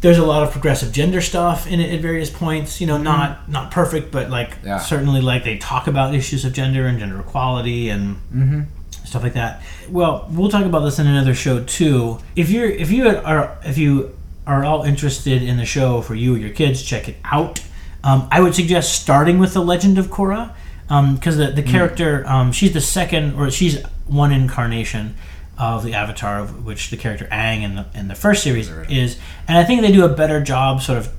There's 0.00 0.18
a 0.18 0.24
lot 0.24 0.44
of 0.44 0.52
progressive 0.52 0.92
gender 0.92 1.20
stuff 1.20 1.66
in 1.66 1.80
it 1.80 1.92
at 1.92 2.00
various 2.00 2.30
points. 2.30 2.80
You 2.80 2.86
know, 2.86 2.94
mm-hmm. 2.94 3.04
not 3.04 3.48
not 3.50 3.70
perfect, 3.72 4.12
but 4.12 4.30
like 4.30 4.56
yeah. 4.64 4.78
certainly 4.78 5.20
like 5.20 5.42
they 5.42 5.58
talk 5.58 5.88
about 5.88 6.14
issues 6.14 6.44
of 6.44 6.52
gender 6.52 6.86
and 6.86 7.00
gender 7.00 7.18
equality 7.18 7.90
and 7.90 8.16
mm-hmm. 8.32 8.60
stuff 9.04 9.24
like 9.24 9.34
that. 9.34 9.60
Well, 9.90 10.28
we'll 10.30 10.50
talk 10.50 10.64
about 10.64 10.80
this 10.80 11.00
in 11.00 11.08
another 11.08 11.34
show 11.34 11.64
too. 11.64 12.20
If 12.36 12.50
you're 12.50 12.70
if 12.70 12.92
you 12.92 13.08
are 13.08 13.58
if 13.64 13.76
you 13.76 14.16
are 14.46 14.64
all 14.64 14.84
interested 14.84 15.42
in 15.42 15.56
the 15.56 15.66
show 15.66 16.00
for 16.02 16.14
you 16.14 16.36
or 16.36 16.38
your 16.38 16.50
kids, 16.50 16.82
check 16.84 17.08
it 17.08 17.16
out. 17.24 17.60
Um, 18.04 18.28
I 18.30 18.40
would 18.40 18.54
suggest 18.54 19.02
starting 19.02 19.40
with 19.40 19.54
the 19.54 19.60
Legend 19.60 19.98
of 19.98 20.06
Korra 20.06 20.54
because 20.88 21.34
um, 21.34 21.46
the 21.46 21.52
the 21.52 21.62
hmm. 21.62 21.68
character 21.68 22.24
um, 22.26 22.50
she's 22.52 22.72
the 22.72 22.80
second 22.80 23.34
or 23.34 23.50
she's 23.50 23.82
one 24.06 24.32
incarnation 24.32 25.14
of 25.58 25.82
the 25.82 25.92
Avatar, 25.94 26.38
of 26.38 26.64
which 26.64 26.90
the 26.90 26.96
character 26.96 27.26
Aang 27.26 27.62
in 27.62 27.74
the 27.74 27.86
in 27.94 28.08
the 28.08 28.14
first 28.14 28.42
series 28.42 28.68
is, 28.88 29.18
and 29.46 29.58
I 29.58 29.64
think 29.64 29.82
they 29.82 29.92
do 29.92 30.04
a 30.04 30.08
better 30.08 30.40
job 30.40 30.80
sort 30.80 30.98
of 30.98 31.12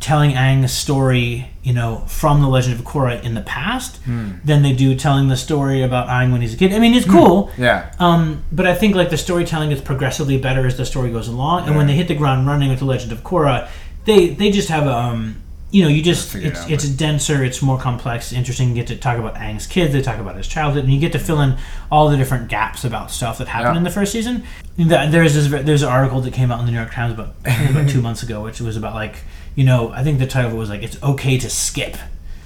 telling 0.00 0.30
Aang's 0.30 0.72
story, 0.72 1.50
you 1.62 1.72
know, 1.72 2.04
from 2.06 2.40
the 2.40 2.48
Legend 2.48 2.78
of 2.78 2.86
Korra 2.86 3.22
in 3.22 3.34
the 3.34 3.40
past 3.42 4.02
mm. 4.04 4.42
than 4.44 4.62
they 4.62 4.72
do 4.72 4.94
telling 4.94 5.28
the 5.28 5.36
story 5.36 5.82
about 5.82 6.06
Aang 6.08 6.30
when 6.30 6.40
he's 6.40 6.54
a 6.54 6.56
kid. 6.56 6.72
I 6.72 6.78
mean, 6.78 6.94
it's 6.94 7.06
cool. 7.06 7.48
Mm. 7.48 7.58
Yeah. 7.58 7.94
Um, 7.98 8.44
but 8.52 8.66
I 8.66 8.74
think 8.74 8.94
like 8.94 9.10
the 9.10 9.18
storytelling 9.18 9.72
is 9.72 9.80
progressively 9.80 10.38
better 10.38 10.66
as 10.66 10.76
the 10.76 10.86
story 10.86 11.10
goes 11.10 11.26
along, 11.26 11.66
and 11.66 11.76
when 11.76 11.88
they 11.88 11.94
hit 11.94 12.06
the 12.08 12.14
ground 12.14 12.46
running 12.46 12.70
with 12.70 12.78
the 12.78 12.84
Legend 12.84 13.10
of 13.10 13.22
Korra, 13.24 13.68
they 14.04 14.28
they 14.28 14.50
just 14.50 14.68
have 14.68 14.86
um 14.86 15.42
you 15.70 15.82
know, 15.82 15.88
you 15.88 16.02
just 16.02 16.34
it's 16.34 16.64
it 16.64 16.70
it's 16.72 16.88
denser, 16.88 17.44
it's 17.44 17.60
more 17.60 17.78
complex, 17.78 18.32
interesting. 18.32 18.70
You 18.70 18.74
get 18.74 18.86
to 18.86 18.96
talk 18.96 19.18
about 19.18 19.34
Aang's 19.34 19.66
kids, 19.66 19.92
they 19.92 20.00
talk 20.00 20.18
about 20.18 20.36
his 20.36 20.48
childhood, 20.48 20.84
and 20.84 20.92
you 20.92 20.98
get 20.98 21.12
to 21.12 21.18
fill 21.18 21.40
in 21.42 21.56
all 21.90 22.08
the 22.08 22.16
different 22.16 22.48
gaps 22.48 22.84
about 22.84 23.10
stuff 23.10 23.36
that 23.38 23.48
happened 23.48 23.74
yeah. 23.74 23.78
in 23.78 23.84
the 23.84 23.90
first 23.90 24.12
season. 24.12 24.44
There's 24.76 25.34
this 25.34 25.48
there's 25.64 25.82
an 25.82 25.88
article 25.90 26.20
that 26.22 26.32
came 26.32 26.50
out 26.50 26.60
in 26.60 26.66
the 26.66 26.72
New 26.72 26.78
York 26.78 26.92
Times 26.92 27.12
about 27.12 27.34
about 27.44 27.88
two 27.90 28.00
months 28.06 28.22
ago, 28.22 28.42
which 28.42 28.60
was 28.60 28.76
about 28.76 28.94
like 28.94 29.16
you 29.56 29.64
know 29.64 29.90
I 29.90 30.02
think 30.04 30.18
the 30.20 30.26
title 30.26 30.56
was 30.56 30.70
like 30.70 30.82
it's 30.82 31.02
okay 31.02 31.36
to 31.38 31.50
skip. 31.50 31.96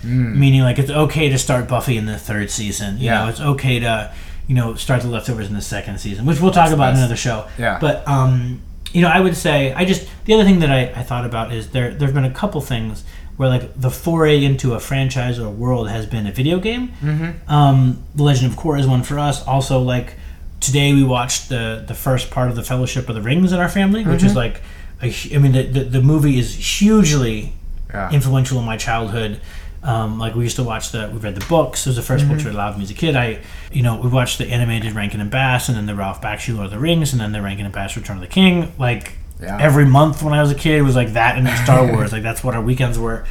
meaning 0.03 0.63
like 0.63 0.81
it's 0.81 0.91
okay 0.91 1.29
to 1.29 1.39
start 1.39 1.69
Buffy 1.69 1.97
in 1.97 2.07
the 2.07 2.19
third 2.19 2.51
season. 2.51 2.99
You 2.99 3.05
Yeah. 3.07 3.23
know, 3.23 3.29
it's 3.29 3.41
okay 3.41 3.79
to 3.81 4.13
you 4.49 4.57
know 4.57 4.75
start 4.75 5.03
the 5.03 5.09
leftovers 5.09 5.47
in 5.47 5.55
the 5.55 5.63
second 5.63 5.99
season, 5.99 6.27
which 6.27 6.41
we'll 6.41 6.51
talk 6.51 6.73
about 6.73 6.91
in 6.95 6.99
another 6.99 7.15
show. 7.17 7.47
Yeah. 7.57 7.79
But 7.81 8.07
um, 8.09 8.63
you 8.93 9.01
know, 9.03 9.09
I 9.09 9.21
would 9.21 9.37
say 9.37 9.73
I 9.73 9.85
just 9.85 10.09
the 10.25 10.35
other 10.35 10.45
thing 10.45 10.61
that 10.61 10.71
I, 10.71 11.01
I 11.01 11.03
thought 11.03 11.25
about 11.25 11.53
is 11.53 11.71
there 11.71 11.93
there've 11.95 12.15
been 12.15 12.25
a 12.25 12.31
couple 12.33 12.61
things 12.61 13.05
where 13.37 13.49
like 13.49 13.81
the 13.81 13.91
foray 13.91 14.45
into 14.45 14.75
a 14.75 14.81
franchise 14.81 15.39
or 15.39 15.49
world 15.51 15.89
has 15.89 16.05
been 16.07 16.27
a 16.27 16.33
video 16.33 16.59
game. 16.61 16.89
Mm-hmm. 17.01 17.51
Um, 17.51 18.05
the 18.15 18.23
Legend 18.23 18.53
of 18.53 18.59
Korra 18.59 18.79
is 18.81 18.87
one 18.87 19.03
for 19.03 19.19
us. 19.19 19.47
Also, 19.47 19.81
like 19.81 20.15
today 20.61 20.93
we 20.95 21.03
watched 21.05 21.49
the 21.49 21.85
the 21.87 21.95
first 21.95 22.31
part 22.31 22.49
of 22.51 22.57
the 22.57 22.63
Fellowship 22.63 23.09
of 23.09 23.15
the 23.15 23.23
Rings 23.23 23.53
in 23.53 23.59
our 23.61 23.69
family, 23.69 24.05
which 24.05 24.23
is 24.23 24.37
like 24.37 24.63
a, 25.03 25.13
I 25.35 25.39
mean 25.39 25.53
the, 25.53 25.63
the 25.63 25.85
the 25.85 26.03
movie 26.03 26.39
is 26.39 26.55
hugely 26.81 27.55
Yeah. 27.91 28.11
influential 28.13 28.59
in 28.59 28.65
my 28.65 28.77
childhood. 28.77 29.41
Um, 29.85 30.19
like 30.21 30.35
we 30.37 30.45
used 30.45 30.57
to 30.57 30.63
watch 30.65 30.93
the, 30.93 31.11
we 31.13 31.19
read 31.19 31.35
the 31.35 31.45
books. 31.47 31.87
It 31.87 31.91
was 31.91 31.97
the 31.97 32.03
1st 32.15 32.29
books 32.29 32.45
we 32.45 32.51
read 32.51 32.55
aloud 32.55 32.81
as 32.81 32.91
a 32.91 32.95
kid. 32.95 33.17
I, 33.17 33.41
you 33.73 33.83
know, 33.83 33.97
we 33.97 34.09
watched 34.09 34.39
the 34.39 34.47
animated 34.49 34.93
Rankin 34.93 35.21
and 35.21 35.31
Bass, 35.31 35.69
and 35.69 35.77
then 35.77 35.87
the 35.87 35.95
Ralph 35.97 36.23
Bakshi 36.23 36.55
Lord 36.55 36.67
of 36.67 36.71
the 36.71 36.79
Rings, 36.79 37.13
and 37.13 37.21
then 37.21 37.33
the 37.33 37.43
Rankin 37.43 37.65
and 37.67 37.75
Bass 37.75 37.97
Return 37.97 38.17
of 38.17 38.23
the 38.23 38.29
King. 38.29 38.73
Like 38.79 39.15
Yeah. 39.41 39.59
every 39.61 39.85
month 39.85 40.23
when 40.23 40.33
I 40.35 40.41
was 40.41 40.53
a 40.53 40.55
kid, 40.55 40.79
it 40.79 40.83
was 40.83 40.95
like 40.95 41.15
that 41.15 41.37
and 41.37 41.49
Star 41.65 41.85
Wars. 41.93 42.13
like 42.13 42.23
that's 42.23 42.45
what 42.45 42.55
our 42.55 42.63
weekends 42.63 42.97
were. 42.99 43.25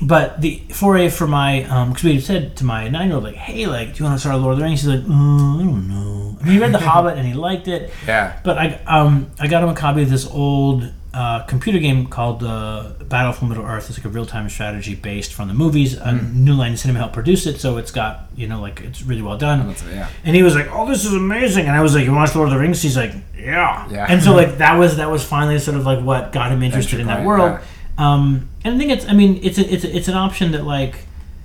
But 0.00 0.40
the 0.42 0.62
foray 0.72 1.08
for 1.08 1.26
my, 1.26 1.62
because 1.88 2.04
we 2.04 2.20
said 2.20 2.54
to 2.58 2.64
my 2.64 2.86
nine-year-old, 2.88 3.24
like, 3.24 3.34
"Hey, 3.34 3.66
like, 3.66 3.94
do 3.94 3.98
you 3.98 4.04
want 4.04 4.14
to 4.14 4.20
start 4.20 4.40
Lord 4.40 4.52
of 4.52 4.58
the 4.58 4.64
Rings?" 4.64 4.82
He's 4.82 4.90
like, 4.90 5.00
mm, 5.00 5.60
"I 5.60 5.64
don't 5.64 5.88
know." 5.88 6.36
I 6.40 6.44
mean, 6.44 6.52
he 6.52 6.58
read 6.60 6.72
The 6.72 6.78
Hobbit 6.90 7.18
and 7.18 7.26
he 7.26 7.34
liked 7.34 7.66
it. 7.66 7.90
Yeah. 8.06 8.38
But 8.44 8.58
I 8.58 8.80
um 8.86 9.30
I 9.40 9.48
got 9.48 9.62
him 9.64 9.70
a 9.70 9.74
copy 9.74 10.02
of 10.02 10.10
this 10.10 10.24
old 10.30 10.92
uh, 11.14 11.42
computer 11.44 11.78
game 11.78 12.06
called 12.06 12.42
uh, 12.42 12.92
Battle 13.04 13.32
for 13.32 13.46
Middle 13.46 13.64
Earth. 13.64 13.88
It's 13.88 13.98
like 13.98 14.04
a 14.04 14.10
real 14.10 14.26
time 14.26 14.48
strategy 14.50 14.94
based 14.94 15.32
from 15.32 15.48
the 15.48 15.54
movies. 15.54 15.98
Uh, 15.98 16.12
New 16.34 16.52
Line 16.52 16.76
Cinema 16.76 16.98
helped 16.98 17.14
produce 17.14 17.46
it, 17.46 17.58
so 17.58 17.78
it's 17.78 17.90
got 17.90 18.28
you 18.36 18.46
know 18.46 18.60
like 18.60 18.82
it's 18.82 19.02
really 19.02 19.22
well 19.22 19.38
done. 19.38 19.74
Yeah. 19.88 20.08
And 20.24 20.36
he 20.36 20.42
was 20.42 20.54
like, 20.54 20.68
"Oh, 20.70 20.86
this 20.86 21.04
is 21.06 21.14
amazing!" 21.14 21.66
And 21.66 21.74
I 21.74 21.80
was 21.80 21.94
like, 21.94 22.04
"You 22.04 22.12
watch 22.12 22.34
Lord 22.34 22.48
of 22.48 22.54
the 22.54 22.60
Rings?" 22.60 22.82
He's 22.82 22.96
like, 22.96 23.12
"Yeah." 23.36 23.88
Yeah. 23.90 24.06
And 24.08 24.22
so 24.22 24.34
like 24.34 24.58
that 24.58 24.74
was 24.74 24.96
that 24.98 25.10
was 25.10 25.24
finally 25.24 25.58
sort 25.58 25.78
of 25.78 25.86
like 25.86 26.04
what 26.04 26.32
got 26.32 26.52
him 26.52 26.62
interested 26.62 27.00
in 27.00 27.06
that 27.06 27.24
world. 27.24 27.60
Um, 27.96 28.48
and 28.64 28.74
I 28.74 28.78
think 28.78 28.90
it's 28.90 29.06
I 29.06 29.14
mean 29.14 29.40
it's 29.42 29.58
a, 29.58 29.72
it's 29.72 29.84
a, 29.84 29.96
it's 29.96 30.08
an 30.08 30.14
option 30.14 30.52
that 30.52 30.64
like. 30.64 30.96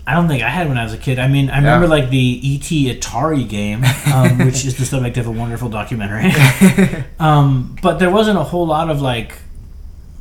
I 0.05 0.15
don't 0.15 0.27
think 0.27 0.43
I 0.43 0.49
had 0.49 0.67
when 0.67 0.77
I 0.77 0.83
was 0.83 0.91
a 0.91 0.97
kid. 0.97 1.17
I 1.17 1.29
mean, 1.29 1.49
I 1.49 1.59
remember 1.59 1.87
like 1.87 2.09
the 2.09 2.37
ET 2.43 2.99
Atari 2.99 3.47
game, 3.47 3.85
um, 4.13 4.37
which 4.45 4.65
is 4.65 4.77
the 4.77 4.85
subject 4.85 5.15
of 5.15 5.27
a 5.27 5.31
wonderful 5.31 5.69
documentary. 5.69 6.29
um, 7.21 7.77
but 7.81 7.99
there 7.99 8.09
wasn't 8.09 8.37
a 8.37 8.43
whole 8.43 8.67
lot 8.67 8.89
of 8.89 9.01
like 9.01 9.37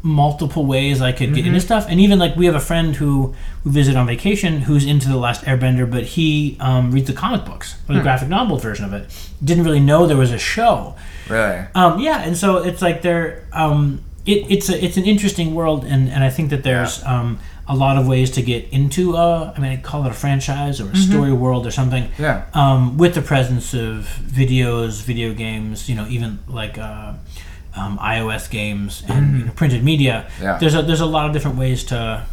multiple 0.02 0.66
ways 0.66 1.00
I 1.00 1.12
could 1.12 1.34
get 1.34 1.46
into 1.46 1.60
stuff. 1.60 1.86
And 1.88 2.00
even 2.00 2.18
like 2.18 2.34
we 2.36 2.46
have 2.46 2.54
a 2.54 2.60
friend 2.60 2.96
who 2.96 3.34
we 3.64 3.70
visit 3.70 3.96
on 3.96 4.06
vacation 4.06 4.62
who's 4.62 4.84
into 4.84 5.08
the 5.08 5.16
Last 5.16 5.44
Airbender, 5.44 5.88
but 5.88 6.04
he 6.04 6.56
um, 6.60 6.90
reads 6.90 7.06
the 7.06 7.12
comic 7.12 7.44
books 7.44 7.76
or 7.88 7.94
the 7.94 8.02
graphic 8.02 8.28
novel 8.28 8.56
version 8.56 8.84
of 8.84 8.92
it. 8.92 9.06
Didn't 9.42 9.64
really 9.64 9.80
know 9.80 10.06
there 10.06 10.16
was 10.16 10.32
a 10.32 10.38
show. 10.38 10.96
Really. 11.28 11.64
Um, 11.74 12.00
yeah, 12.00 12.22
and 12.22 12.36
so 12.36 12.58
it's 12.58 12.82
like 12.82 13.02
they're 13.02 13.46
um, 13.52 14.02
it, 14.26 14.50
it's 14.50 14.68
a, 14.68 14.84
it's 14.84 14.96
an 14.96 15.04
interesting 15.04 15.54
world, 15.54 15.84
and, 15.84 16.08
and 16.08 16.22
I 16.22 16.30
think 16.30 16.50
that 16.50 16.62
there's 16.62 17.02
um, 17.04 17.38
a 17.68 17.74
lot 17.74 17.96
of 17.96 18.06
ways 18.06 18.30
to 18.32 18.42
get 18.42 18.68
into 18.70 19.14
a 19.14 19.52
I 19.56 19.60
mean 19.60 19.72
I 19.72 19.76
call 19.76 20.04
it 20.04 20.10
a 20.10 20.14
franchise 20.14 20.80
or 20.80 20.90
a 20.90 20.96
story 20.96 21.32
world 21.32 21.66
or 21.66 21.70
something. 21.70 22.10
Yeah. 22.18 22.46
Um, 22.54 22.98
with 22.98 23.14
the 23.14 23.22
presence 23.22 23.72
of 23.72 24.04
videos, 24.24 25.02
video 25.02 25.32
games, 25.32 25.88
you 25.88 25.94
know, 25.94 26.06
even 26.08 26.40
like 26.48 26.76
uh, 26.76 27.14
um, 27.76 27.98
iOS 27.98 28.50
games 28.50 29.02
and 29.08 29.38
you 29.38 29.44
know, 29.46 29.52
printed 29.52 29.82
media. 29.84 30.30
Yeah. 30.40 30.58
There's 30.58 30.74
a 30.74 30.82
there's 30.82 31.00
a 31.00 31.06
lot 31.06 31.26
of 31.26 31.32
different 31.32 31.56
ways 31.58 31.84
to 31.84 32.24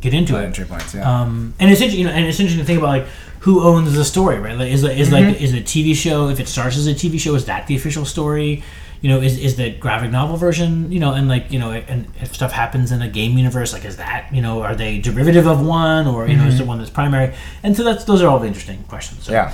get 0.00 0.14
into 0.14 0.32
The 0.34 0.42
it. 0.42 0.46
entry 0.46 0.64
points. 0.64 0.94
Yeah. 0.94 1.20
Um, 1.22 1.54
and 1.58 1.70
it's 1.70 1.80
interesting, 1.80 2.00
you 2.04 2.06
know, 2.10 2.12
and 2.16 2.26
it's 2.26 2.38
interesting 2.38 2.60
to 2.62 2.66
think 2.66 2.78
about 2.78 2.88
like 2.90 3.06
who 3.40 3.62
owns 3.62 3.94
the 3.94 4.04
story, 4.04 4.38
right? 4.38 4.56
Like, 4.56 4.70
is 4.72 4.84
is 4.84 5.10
like 5.12 5.40
is 5.40 5.54
a 5.54 5.60
TV 5.60 5.94
show? 5.94 6.28
If 6.28 6.40
it 6.40 6.48
starts 6.48 6.76
as 6.76 6.86
a 6.86 6.94
TV 6.94 7.18
show, 7.20 7.34
is 7.34 7.44
that 7.46 7.66
the 7.66 7.76
official 7.76 8.04
story? 8.04 8.62
You 9.00 9.08
know, 9.10 9.20
is, 9.20 9.38
is 9.38 9.54
the 9.54 9.70
graphic 9.70 10.10
novel 10.10 10.36
version? 10.36 10.90
You 10.90 10.98
know, 10.98 11.12
and 11.14 11.28
like 11.28 11.52
you 11.52 11.58
know, 11.60 11.70
and 11.70 12.06
if 12.20 12.34
stuff 12.34 12.50
happens 12.50 12.90
in 12.90 13.00
a 13.00 13.08
game 13.08 13.38
universe, 13.38 13.72
like 13.72 13.84
is 13.84 13.96
that 13.98 14.28
you 14.34 14.42
know, 14.42 14.62
are 14.62 14.74
they 14.74 14.98
derivative 14.98 15.46
of 15.46 15.64
one, 15.64 16.08
or 16.08 16.26
you 16.26 16.36
know, 16.36 16.46
is 16.46 16.58
the 16.58 16.64
one 16.64 16.78
that's 16.78 16.90
primary? 16.90 17.32
And 17.62 17.76
so 17.76 17.84
that's 17.84 18.04
those 18.04 18.22
are 18.22 18.28
all 18.28 18.40
the 18.40 18.48
interesting 18.48 18.82
questions. 18.84 19.24
So. 19.24 19.32
yeah. 19.32 19.52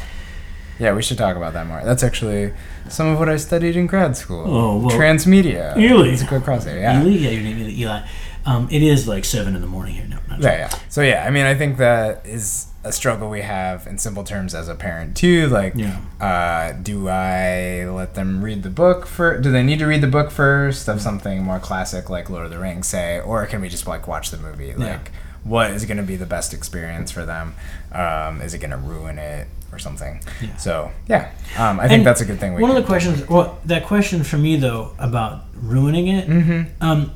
Yeah, 0.79 0.93
we 0.95 1.03
should 1.03 1.19
talk 1.19 1.37
about 1.37 1.53
that 1.53 1.67
more. 1.67 1.83
That's 1.85 2.03
actually 2.03 2.53
some 2.89 3.07
of 3.09 3.19
what 3.19 3.29
I 3.29 3.37
studied 3.37 3.77
in 3.77 3.87
grad 3.87 4.17
school. 4.17 4.45
Oh, 4.47 4.79
well- 4.79 4.97
Transmedia. 4.97 5.75
Really? 5.77 6.11
It's 6.11 6.23
a 6.23 6.27
good 6.27 6.43
crosshair. 6.43 6.81
Yeah. 6.81 7.03
Eli, 7.03 7.11
yeah, 7.17 7.31
your 7.31 7.43
name 7.43 7.59
is 7.61 7.69
Eli. 7.79 8.01
Um, 8.47 8.69
it 8.71 8.83
is 8.83 9.09
like 9.09 9.25
seven 9.25 9.55
in 9.55 9.63
the 9.63 9.67
morning 9.67 9.95
here. 9.95 10.07
No, 10.07 10.19
not 10.29 10.41
Yeah, 10.43 10.57
yeah. 10.59 10.79
So 10.89 11.01
yeah, 11.01 11.25
I 11.27 11.31
mean, 11.31 11.47
I 11.47 11.55
think 11.55 11.79
that 11.79 12.27
is 12.27 12.67
a 12.87 12.93
struggle 12.93 13.31
we 13.31 13.41
have 13.41 13.87
in 13.87 13.97
simple 13.97 14.23
terms 14.25 14.55
as 14.55 14.69
a 14.69 14.75
parent 14.75 15.17
too. 15.17 15.47
Like, 15.49 15.73
Yeah. 15.75 15.97
uh, 16.21 16.73
do 16.73 17.09
I 17.09 17.87
let 17.89 18.15
them 18.15 18.43
read 18.45 18.63
the 18.63 18.69
book 18.69 19.07
for? 19.07 19.39
Do 19.41 19.51
they 19.51 19.63
need 19.63 19.79
to 19.79 19.87
read 19.87 20.03
the 20.03 20.07
book 20.09 20.31
first 20.31 20.89
of 20.89 21.01
something 21.01 21.43
more 21.43 21.59
classic 21.59 22.11
like 22.11 22.29
Lord 22.29 22.45
of 22.45 22.51
the 22.51 22.59
Rings, 22.59 22.87
say, 22.89 23.19
or 23.21 23.47
can 23.47 23.63
we 23.63 23.71
just 23.71 23.87
like 23.87 24.07
watch 24.07 24.31
the 24.31 24.37
movie? 24.37 24.75
Like, 24.75 25.13
what 25.45 25.71
is 25.71 25.87
going 25.87 25.97
to 25.97 26.03
be 26.03 26.17
the 26.17 26.27
best 26.27 26.53
experience 26.53 27.11
for 27.11 27.25
them? 27.25 27.55
Um, 27.93 28.43
is 28.43 28.53
it 28.53 28.59
going 28.59 28.71
to 28.73 28.77
ruin 28.77 29.19
it 29.19 29.47
or 29.75 29.79
something? 29.79 30.21
Yeah. 30.41 30.57
So 30.57 30.91
yeah, 31.09 31.33
um, 31.59 31.81
I 31.81 31.89
think 31.89 31.99
And 31.99 32.07
that's 32.07 32.21
a 32.21 32.25
good 32.25 32.39
thing. 32.39 32.55
One 32.61 32.71
of 32.71 32.77
the 32.77 32.83
questions, 32.85 33.29
well, 33.29 33.59
that 33.65 33.85
question 33.87 34.23
for 34.23 34.37
me 34.39 34.57
though 34.57 34.93
about 34.99 35.43
ruining 35.55 36.09
it. 36.09 36.29
Mm-hmm. 36.29 36.83
Um, 36.83 37.11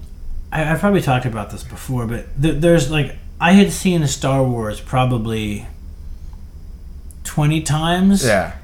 I, 0.51 0.73
I've 0.73 0.81
probably 0.81 1.01
talked 1.03 1.27
about 1.27 1.51
this 1.51 1.62
before, 1.62 2.07
but 2.07 2.27
th- 2.42 2.61
there's 2.61 2.90
like 2.90 3.16
I 3.40 3.53
had 3.53 3.71
seen 3.73 4.07
Star 4.07 4.42
Wars 4.42 4.81
probably 4.81 5.66
twenty 7.25 7.62
times 7.62 8.25
Yeah. 8.25 8.57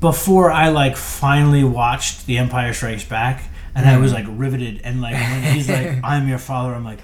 before 0.00 0.50
I 0.50 0.68
like 0.68 0.96
finally 0.96 1.64
watched 1.64 2.26
The 2.26 2.38
Empire 2.38 2.72
Strikes 2.72 3.04
Back, 3.04 3.42
and 3.74 3.86
I 3.88 3.92
Mm-hmm. 3.92 4.02
was 4.02 4.12
like 4.12 4.26
riveted. 4.28 4.80
And 4.84 5.00
like 5.00 5.14
when 5.14 5.54
he's 5.54 5.68
like, 5.68 5.98
"I'm 6.04 6.28
your 6.28 6.38
father," 6.38 6.74
I'm 6.74 6.84
like, 6.84 7.00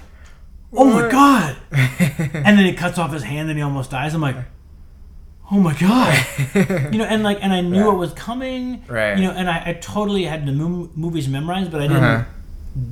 "Oh 0.73 0.85
my 0.85 1.09
god!" 1.09 1.57
and 1.71 2.57
then 2.57 2.65
he 2.65 2.73
cuts 2.73 2.97
off 2.97 3.11
his 3.11 3.23
hand 3.23 3.49
and 3.49 3.57
he 3.57 3.63
almost 3.63 3.91
dies. 3.91 4.13
I'm 4.13 4.21
like. 4.21 4.37
Oh 5.51 5.59
my 5.59 5.73
god! 5.75 6.25
you 6.91 6.97
know, 6.99 7.05
and 7.05 7.23
like, 7.23 7.39
and 7.41 7.53
I 7.53 7.61
knew 7.61 7.85
Yeah. 7.85 7.91
it 7.93 7.97
was 7.97 8.11
coming. 8.13 8.83
Right. 8.87 9.17
You 9.17 9.23
know, 9.25 9.31
and 9.31 9.49
I, 9.49 9.63
I 9.67 9.73
totally 9.73 10.23
had 10.23 10.45
the 10.45 10.51
mo- 10.51 10.89
movies 10.95 11.27
memorized, 11.29 11.71
but 11.71 11.81
I 11.81 11.87
didn't, 11.87 12.03
Uh-huh. 12.03 12.23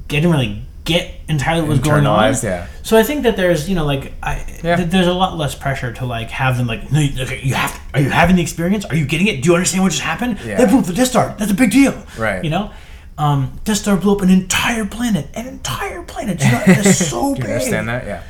didn't 0.08 0.32
really 0.32 0.64
get 0.86 1.12
entirely 1.28 1.62
what 1.62 1.70
was 1.70 1.80
going 1.80 2.06
on. 2.06 2.34
Yeah. 2.44 2.68
So 2.84 2.96
I 2.96 3.04
think 3.04 3.24
that 3.24 3.36
there's, 3.36 3.68
you 3.68 3.76
know, 3.76 3.86
like 3.86 4.14
I, 4.22 4.46
Yeah. 4.64 4.76
th- 4.78 4.90
there's 4.90 5.08
a 5.08 5.14
lot 5.14 5.36
less 5.36 5.56
pressure 5.56 5.92
to 5.94 6.06
like 6.06 6.30
have 6.30 6.58
them 6.58 6.68
like, 6.68 6.92
no, 6.92 7.00
you, 7.00 7.24
okay, 7.24 7.42
you 7.44 7.56
have, 7.56 7.78
are 7.94 8.00
you 8.02 8.10
having 8.10 8.36
the 8.36 8.42
experience? 8.44 8.86
Are 8.86 8.96
you 8.96 9.06
getting 9.06 9.26
it? 9.28 9.42
Do 9.42 9.50
you 9.50 9.56
understand 9.56 9.84
what 9.84 9.92
just 9.92 10.04
happened? 10.04 10.40
Yeah. 10.46 10.58
They 10.58 10.66
blew 10.68 10.80
up 10.80 10.86
the 10.86 10.94
Death 10.94 11.08
Star. 11.08 11.36
That's 11.40 11.52
a 11.52 11.56
big 11.56 11.72
deal. 11.72 11.96
Right. 12.20 12.44
You 12.44 12.52
know, 12.52 12.72
um, 13.18 13.60
Death 13.64 13.78
Star 13.78 13.98
blew 13.98 14.14
up 14.16 14.22
an 14.22 14.30
entire 14.30 14.86
planet, 14.86 15.28
an 15.34 15.48
entire 15.48 16.04
planet. 16.04 16.40
You 16.44 16.52
know, 16.52 16.64
That's 16.68 16.98
so 17.10 17.34
Do 17.36 17.42
big. 17.42 17.48
you 17.50 17.54
understand 17.56 17.90
that? 17.90 18.06
Yeah. 18.06 18.24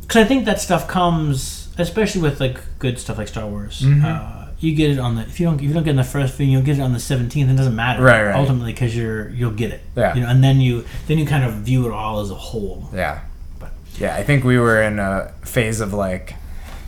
Because 0.00 0.16
I 0.16 0.24
think 0.24 0.46
that 0.46 0.60
stuff 0.62 0.88
comes, 0.88 1.67
especially 1.78 2.20
with 2.22 2.40
like 2.40 2.60
good 2.78 2.98
stuff 2.98 3.18
like 3.18 3.28
Star 3.28 3.46
Wars. 3.46 3.80
Mm-hmm. 3.82 4.04
Uh, 4.04 4.44
you 4.60 4.74
get 4.74 4.90
it 4.90 4.98
on 4.98 5.14
the 5.14 5.22
if 5.22 5.38
you 5.38 5.46
don't 5.46 5.56
if 5.56 5.62
you 5.62 5.72
don't 5.72 5.84
get 5.84 5.90
it 5.90 5.92
in 5.92 5.96
the 5.96 6.04
first 6.04 6.34
film, 6.34 6.48
you'll 6.50 6.62
get 6.62 6.78
it 6.78 6.82
on 6.82 6.92
the 6.92 6.98
seventeenth. 7.00 7.50
It 7.50 7.56
doesn't 7.56 7.76
matter, 7.76 8.02
Right, 8.02 8.24
right. 8.24 8.34
Ultimately, 8.34 8.72
because 8.72 8.96
you're 8.96 9.28
you'll 9.30 9.52
get 9.52 9.70
it. 9.70 9.80
Yeah. 9.96 10.14
You 10.14 10.22
know, 10.22 10.28
and 10.28 10.42
then 10.42 10.60
you 10.60 10.84
then 11.06 11.18
you 11.18 11.26
kind 11.26 11.44
of 11.44 11.54
view 11.54 11.86
it 11.86 11.92
all 11.92 12.20
as 12.20 12.30
a 12.30 12.34
whole. 12.34 12.88
Yeah. 12.92 13.20
But- 13.60 13.72
Yeah, 13.98 14.16
I 14.16 14.24
think 14.24 14.42
we 14.44 14.58
were 14.58 14.82
in 14.82 14.98
a 14.98 15.32
phase 15.44 15.80
of 15.80 15.92
like 15.92 16.34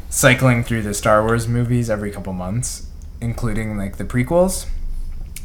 cycling 0.08 0.64
through 0.64 0.82
the 0.82 0.94
Star 0.94 1.22
Wars 1.24 1.46
movies 1.46 1.88
every 1.88 2.10
couple 2.10 2.32
months, 2.32 2.86
including 3.20 3.76
like 3.78 3.96
the 3.98 4.04
prequels. 4.04 4.66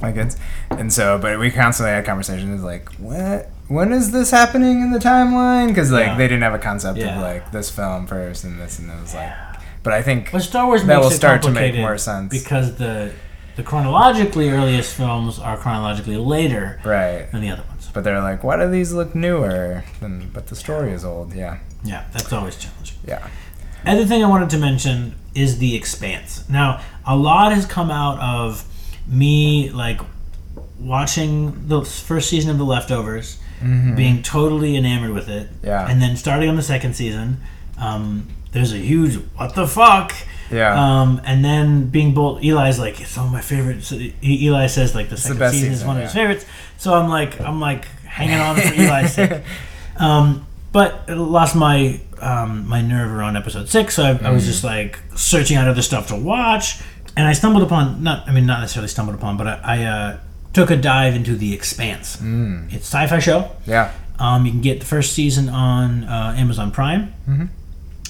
Like 0.01 0.15
it's 0.15 0.35
and 0.71 0.91
so, 0.91 1.17
but 1.19 1.39
we 1.39 1.51
constantly 1.51 1.91
had 1.91 2.05
conversations 2.05 2.63
like, 2.63 2.89
what? 2.93 3.49
When 3.67 3.91
is 3.91 4.11
this 4.11 4.31
happening 4.31 4.81
in 4.81 4.91
the 4.91 4.99
timeline? 4.99 5.67
Because 5.69 5.91
like 5.91 6.05
Yeah. 6.07 6.17
they 6.17 6.27
didn't 6.27 6.43
have 6.43 6.53
a 6.53 6.59
concept 6.59 6.99
Yeah. 6.99 7.15
of 7.15 7.21
like 7.21 7.51
this 7.51 7.69
film 7.71 8.05
first 8.07 8.43
and 8.43 8.59
this 8.59 8.79
and 8.79 8.89
it 8.91 9.01
was 9.01 9.13
like, 9.15 9.31
but 9.83 9.93
I 9.93 10.01
think 10.01 10.31
But 10.31 10.43
Star 10.43 10.65
Wars 10.67 10.83
That 10.83 10.99
will 11.01 11.09
start 11.11 11.41
to 11.43 11.51
make 11.51 11.75
more 11.75 11.97
sense. 11.97 12.31
because 12.31 12.75
the 12.75 13.11
the 13.55 13.63
chronologically 13.63 14.49
earliest 14.49 14.93
films 14.95 15.39
are 15.39 15.55
chronologically 15.55 16.17
later 16.17 16.77
right. 16.83 17.31
than 17.31 17.39
the 17.41 17.49
other 17.49 17.63
ones. 17.69 17.89
But 17.93 18.03
they're 18.03 18.19
like, 18.21 18.43
why 18.43 18.57
do 18.57 18.69
these 18.69 18.91
look 18.91 19.15
newer? 19.15 19.83
And 20.01 20.31
but 20.33 20.47
the 20.47 20.55
story 20.57 20.91
is 20.91 21.05
old. 21.05 21.33
Yeah, 21.33 21.57
Yeah, 21.83 22.03
that's 22.11 22.33
always 22.33 22.57
challenging. 22.57 22.97
yeah, 23.07 23.25
Other 23.85 24.05
thing 24.05 24.23
I 24.23 24.27
wanted 24.27 24.49
to 24.49 24.57
mention 24.57 25.15
is 25.33 25.57
the 25.59 25.73
Expanse. 25.75 26.43
Now, 26.49 26.81
a 27.05 27.15
lot 27.15 27.53
has 27.53 27.65
come 27.65 27.89
out 27.91 28.19
of 28.19 28.65
me 29.07 29.69
like 29.69 30.01
watching 30.79 31.67
the 31.67 31.83
first 31.83 32.29
season 32.29 32.51
of 32.51 32.57
The 32.57 32.65
Leftovers, 32.65 33.37
being 33.95 34.21
totally 34.23 34.75
enamored 34.75 35.11
with 35.11 35.29
it, 35.29 35.47
Mm-hmm. 35.51 35.65
Yeah. 35.67 35.87
and 35.89 36.01
then 36.01 36.15
starting 36.15 36.49
on 36.49 36.55
the 36.55 36.61
second 36.63 36.95
season. 36.95 37.37
Um, 37.77 38.27
there's 38.51 38.71
a 38.73 38.77
huge 38.77 39.15
what 39.35 39.53
the 39.55 39.67
fuck, 39.67 40.13
yeah. 40.49 41.01
um, 41.01 41.19
and 41.25 41.43
then 41.43 41.87
being 41.89 42.13
bold. 42.13 42.43
Eli's 42.43 42.79
like 42.79 43.01
it's 43.01 43.17
one 43.17 43.25
of 43.27 43.31
my 43.33 43.41
favorites. 43.41 43.87
So 43.87 43.99
Eli 44.23 44.67
says 44.67 44.95
like 44.95 45.09
the 45.09 45.17
second 45.17 45.39
best 45.39 45.55
season, 45.55 45.71
is 45.71 45.75
season, 45.79 45.87
one 45.87 45.97
of 45.97 46.03
his 46.03 46.13
favorites. 46.13 46.45
So 46.77 46.93
I'm 46.93 47.09
like 47.09 47.39
I'm 47.41 47.59
like 47.59 47.85
hanging 48.05 48.39
on 48.39 48.55
for 48.55 48.73
Eli's 48.81 49.13
sake. 49.13 49.41
Um, 49.97 50.45
but 50.71 51.09
lost 51.09 51.55
my 51.55 51.99
um, 52.21 52.67
my 52.67 52.81
nerve 52.81 53.11
around 53.11 53.35
episode 53.37 53.67
six. 53.69 53.95
So 53.95 54.03
I, 54.03 54.27
I 54.27 54.31
was 54.31 54.45
just 54.45 54.63
like 54.63 54.99
searching 55.15 55.57
out 55.57 55.67
other 55.67 55.81
stuff 55.81 56.07
to 56.07 56.15
watch, 56.15 56.81
and 57.17 57.27
I 57.27 57.33
stumbled 57.33 57.63
upon 57.63 58.03
not 58.03 58.27
I 58.27 58.31
mean 58.31 58.45
not 58.45 58.61
necessarily 58.61 58.87
stumbled 58.89 59.15
upon, 59.17 59.35
but 59.37 59.47
I, 59.47 59.59
I 59.63 59.83
uh, 59.83 60.17
took 60.55 60.71
a 60.71 60.77
dive 60.77 61.15
into 61.15 61.35
the 61.35 61.53
Expanse. 61.53 62.15
Mm. 62.15 62.73
It's 62.73 62.87
a 62.87 62.97
sci-fi 62.97 63.19
show. 63.19 63.51
Yeah. 63.67 63.91
Um, 64.17 64.45
you 64.45 64.51
can 64.51 64.61
get 64.61 64.79
the 64.79 64.85
first 64.85 65.11
season 65.11 65.49
on 65.49 66.05
uh, 66.05 66.33
Amazon 66.37 66.71
Prime. 66.71 67.13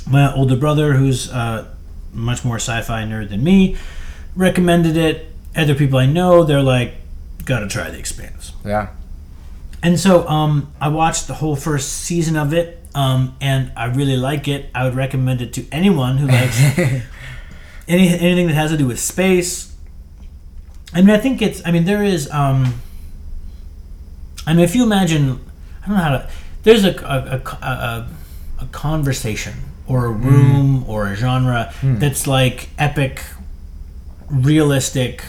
My 0.07 0.31
older 0.31 0.55
brother, 0.55 0.93
who's 0.93 1.31
uh, 1.31 1.67
much 2.13 2.45
more 2.45 2.57
sci-fi 2.57 3.03
nerd 3.03 3.29
than 3.29 3.43
me, 3.43 3.75
recommended 4.35 4.95
it. 4.95 5.33
Other 5.55 5.73
people 5.73 5.97
I 5.97 6.05
know, 6.05 6.43
they're 6.43 6.61
like, 6.61 6.93
"Gotta 7.43 7.67
try 7.67 7.89
The 7.89 7.97
Expanse." 7.97 8.53
Yeah. 8.63 8.89
And 9.81 9.99
so 9.99 10.27
um, 10.27 10.71
I 10.79 10.89
watched 10.89 11.27
the 11.27 11.33
whole 11.33 11.55
first 11.55 11.91
season 11.91 12.35
of 12.35 12.53
it, 12.53 12.83
um, 12.93 13.35
and 13.41 13.71
I 13.75 13.85
really 13.85 14.17
like 14.17 14.47
it. 14.47 14.69
I 14.75 14.83
would 14.85 14.95
recommend 14.95 15.41
it 15.41 15.53
to 15.53 15.65
anyone 15.71 16.17
who 16.17 16.27
likes 16.27 16.59
any, 17.87 18.07
anything 18.09 18.47
that 18.47 18.53
has 18.53 18.69
to 18.69 18.77
do 18.77 18.85
with 18.85 18.99
space. 18.99 19.74
I 20.95 21.01
mean, 21.01 21.09
I 21.11 21.17
think 21.19 21.41
it's. 21.41 21.61
I 21.65 21.71
mean, 21.71 21.83
there 21.85 22.03
is. 22.03 22.29
Um, 22.31 22.81
I 24.47 24.53
mean, 24.53 24.63
if 24.63 24.75
you 24.75 24.83
imagine, 24.83 25.39
I 25.83 25.87
don't 25.87 25.97
know 25.97 26.01
how 26.03 26.09
to. 26.17 26.29
There's 26.63 26.83
a 26.85 26.95
a, 27.03 27.41
a, 27.61 27.65
a, 27.65 28.09
a 28.61 28.65
conversation 28.71 29.53
or 29.87 30.05
a 30.05 30.09
room 30.09 30.83
or 30.89 31.07
a 31.07 31.15
genre 31.15 31.71
that's 31.83 32.25
like 32.25 32.69
epic, 32.79 33.23
realistic, 34.29 35.23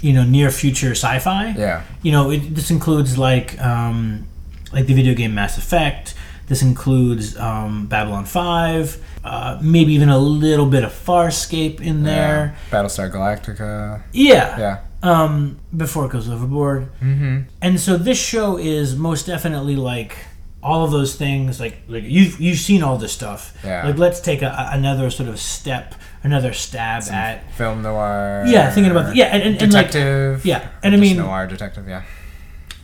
you 0.00 0.12
know, 0.12 0.24
near 0.24 0.50
future 0.50 0.92
sci-fi 0.92 1.54
Yeah. 1.56 1.82
you 2.02 2.12
know, 2.12 2.30
it, 2.30 2.54
this 2.54 2.70
includes 2.70 3.18
like 3.18 3.60
um, 3.60 4.26
like 4.72 4.86
the 4.86 4.94
video 4.94 5.14
game 5.14 5.34
Mass 5.34 5.58
Effect. 5.58 6.14
This 6.46 6.62
includes 6.62 7.36
um, 7.36 7.86
Babylon 7.86 8.24
Five, 8.24 9.02
uh, 9.24 9.58
maybe 9.62 9.92
even 9.94 10.08
a 10.08 10.18
little 10.18 10.66
bit 10.66 10.84
of 10.84 10.92
Farscape 10.92 11.80
in 11.80 12.02
there. 12.04 12.56
Yeah. 12.70 12.82
Battlestar 12.82 13.10
Galactica. 13.10 14.02
Yeah. 14.12 14.58
Yeah. 14.58 14.80
Um, 15.02 15.58
before 15.76 16.06
it 16.06 16.12
goes 16.12 16.28
overboard. 16.28 16.88
Mm-hmm. 17.00 17.42
And 17.60 17.80
so 17.80 17.96
this 17.96 18.18
show 18.18 18.56
is 18.56 18.96
most 18.96 19.26
definitely 19.26 19.76
like 19.76 20.16
all 20.62 20.84
of 20.84 20.90
those 20.90 21.16
things. 21.16 21.60
Like 21.60 21.78
like 21.88 22.04
you've 22.04 22.40
you've 22.40 22.58
seen 22.58 22.82
all 22.82 22.96
this 22.96 23.12
stuff. 23.12 23.56
Yeah. 23.64 23.86
Like 23.86 23.98
let's 23.98 24.20
take 24.20 24.42
a, 24.42 24.70
another 24.72 25.10
sort 25.10 25.28
of 25.28 25.38
step, 25.38 25.94
another 26.22 26.52
stab 26.52 27.02
at. 27.04 27.52
Film 27.54 27.82
noir. 27.82 28.44
Yeah, 28.46 28.70
thinking 28.70 28.90
about 28.92 29.14
yeah, 29.16 29.26
and, 29.26 29.42
and, 29.42 29.62
and 29.62 29.72
like 29.72 29.92
yeah, 30.44 30.68
and 30.82 30.94
I 30.94 30.98
mean 30.98 31.18
noir 31.18 31.46
detective. 31.46 31.88
Yeah. 31.88 32.02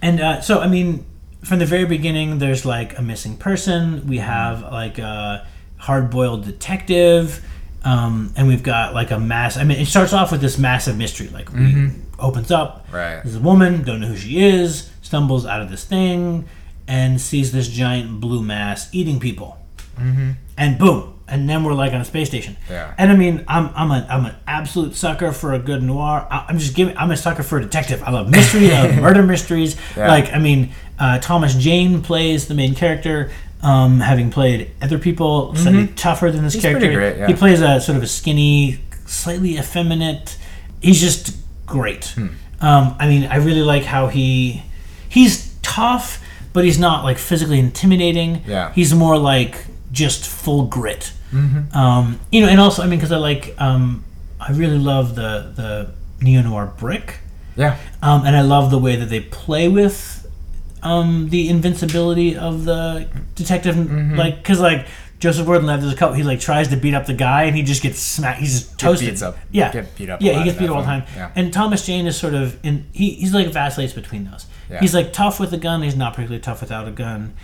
And 0.03 0.21
uh, 0.21 0.41
so, 0.41 0.59
I 0.59 0.67
mean, 0.67 1.07
from 1.43 1.59
the 1.59 1.67
very 1.67 1.85
beginning, 1.85 2.39
there's 2.39 2.65
like 2.65 2.99
a 2.99 3.03
missing 3.03 3.37
person. 3.37 4.07
We 4.07 4.19
have 4.19 4.63
like 4.63 4.99
a 4.99 5.47
hard-boiled 5.77 6.45
detective, 6.45 7.45
um, 7.85 8.33
and 8.37 8.47
we've 8.47 8.63
got 8.63 8.95
like 8.95 9.11
a 9.11 9.19
mass. 9.19 9.57
I 9.57 9.65
mean, 9.65 9.79
it 9.79 9.87
starts 9.87 10.13
off 10.13 10.31
with 10.31 10.41
this 10.41 10.59
massive 10.59 10.97
mystery. 10.97 11.29
Like, 11.29 11.53
we 11.53 11.91
opens 12.19 12.51
up. 12.51 12.87
Right. 12.93 13.21
There's 13.23 13.37
a 13.37 13.41
woman, 13.41 13.83
don't 13.83 14.01
know 14.01 14.07
who 14.07 14.17
she 14.17 14.41
is, 14.41 14.91
stumbles 15.03 15.45
out 15.45 15.61
of 15.61 15.71
this 15.71 15.85
thing, 15.85 16.49
and 16.87 17.21
sees 17.21 17.53
this 17.53 17.69
giant 17.69 18.21
blue 18.21 18.43
mass 18.43 18.89
eating 18.95 19.19
people. 19.19 19.59
Mm-hmm. 19.99 20.31
And 20.57 20.79
boom. 20.79 21.09
And 21.29 21.49
then 21.49 21.65
we're 21.65 21.73
like 21.73 21.93
on 21.95 22.01
a 22.01 22.05
space 22.05 22.29
station. 22.29 22.57
Yeah. 22.69 22.93
And 22.99 23.11
I 23.11 23.17
mean, 23.17 23.45
I'm 23.49 23.71
I'm 23.75 23.91
a 23.91 24.07
I'm 24.11 24.27
an 24.27 24.35
absolute 24.47 24.95
sucker 24.95 25.33
for 25.33 25.55
a 25.55 25.59
good 25.59 25.83
noir. 25.83 26.27
I, 26.31 26.45
I'm 26.49 26.59
just 26.59 26.75
giving. 26.77 26.95
I'm 26.99 27.11
a 27.11 27.17
sucker 27.17 27.43
for 27.43 27.57
a 27.59 27.63
detective. 27.63 28.03
I 28.03 28.11
love 28.11 28.29
mystery. 28.29 28.71
I 28.71 28.83
love 28.89 28.97
murder 29.01 29.23
mysteries. 29.23 29.77
Yeah. 29.97 30.09
Like 30.09 30.31
I 30.35 30.39
mean, 30.39 30.75
uh, 30.99 31.21
Thomas 31.21 31.55
Jane 31.55 32.03
plays 32.03 32.49
the 32.49 32.55
main 32.55 32.75
character. 32.75 33.31
Um, 33.63 34.01
having 34.01 34.31
played 34.31 34.73
other 34.83 34.99
people, 34.99 35.55
slightly 35.55 35.87
tougher 35.87 36.33
than 36.33 36.43
this 36.43 36.57
Mm-hmm. 36.57 36.67
He's 36.69 36.81
character. 36.81 36.93
great, 36.93 37.17
yeah. 37.17 37.27
He 37.29 37.35
plays 37.35 37.61
a 37.61 37.81
sort 37.81 37.97
of 37.97 38.03
a 38.03 38.09
skinny, 38.09 38.81
slightly 39.07 39.57
effeminate. 39.57 40.37
He's 40.83 41.01
just 41.01 41.37
great. 41.65 42.07
Hmm. 42.07 42.27
Um, 42.61 42.97
I 42.99 43.07
mean, 43.09 43.25
I 43.31 43.37
really 43.37 43.63
like 43.63 43.85
how 43.85 44.09
he 44.09 44.65
he's 45.09 45.55
tough, 45.63 46.21
but 46.53 46.65
he's 46.65 46.79
not 46.79 47.05
like 47.05 47.19
physically 47.19 47.61
intimidating. 47.61 48.43
Yeah. 48.47 48.73
he's 48.75 48.93
more 48.93 49.17
like 49.17 49.65
just 49.93 50.27
full 50.27 50.67
grit. 50.67 51.13
Mm-hmm. 51.33 51.77
Um, 51.77 52.19
you 52.31 52.41
know, 52.43 52.49
and 52.49 52.59
also 52.61 52.83
I 52.83 52.87
mean, 52.87 52.99
because 52.99 53.13
I 53.13 53.19
like 53.19 53.55
um, 53.61 54.05
I 54.41 54.53
really 54.53 54.79
love 54.79 55.15
the 55.15 55.53
the 55.55 55.93
neo 56.25 56.43
noir 56.43 56.73
brick, 56.79 57.19
Yeah. 57.57 57.77
um, 58.03 58.25
and 58.27 58.37
I 58.37 58.43
love 58.43 58.71
the 58.71 58.79
way 58.79 58.97
that 58.97 59.07
they 59.09 59.21
play 59.21 59.69
with 59.69 60.27
um, 60.83 61.29
the 61.31 61.49
invincibility 61.49 62.37
of 62.37 62.65
the 62.65 63.09
detective. 63.35 63.75
Mm-hmm. 63.77 64.17
Like, 64.17 64.37
because 64.37 64.61
like 64.61 64.87
Joseph 65.21 65.47
Gordon-Levitt, 65.47 65.83
there's 65.83 65.95
a 65.95 65.97
couple. 65.97 66.17
He 66.17 66.23
like 66.23 66.41
tries 66.41 66.69
to 66.69 66.77
beat 66.77 66.95
up 66.95 67.07
the 67.07 67.15
guy, 67.15 67.45
and 67.45 67.57
he 67.57 67.63
just 67.63 67.83
gets 67.83 67.99
smacked. 68.01 68.41
He's 68.41 68.61
just 68.65 68.79
toasted. 68.79 69.11
beats 69.11 69.23
up- 69.23 69.39
Yeah, 69.53 69.73
get 69.73 69.97
beat 69.97 70.11
up 70.11 70.21
Yeah, 70.21 70.39
he 70.39 70.45
gets 70.45 70.59
beat 70.59 70.69
up 70.69 70.77
all 70.77 70.83
the 70.83 70.87
time. 70.87 71.05
Yeah. 71.17 71.31
And 71.37 71.53
Thomas 71.53 71.87
Jane 71.87 72.07
is 72.07 72.17
sort 72.17 72.35
of 72.35 72.59
in. 72.65 72.87
He, 72.93 73.11
he's 73.15 73.33
like 73.33 73.49
vacillates 73.53 73.93
between 73.95 74.25
those. 74.31 74.47
Yeah. 74.71 74.81
He's 74.81 74.95
like 74.95 75.13
tough 75.13 75.39
with 75.39 75.53
a 75.53 75.59
gun. 75.59 75.83
He's 75.83 75.97
not 75.97 76.15
particularly 76.15 76.43
tough 76.43 76.61
without 76.61 76.89
a 76.89 76.91
gun. 76.91 77.35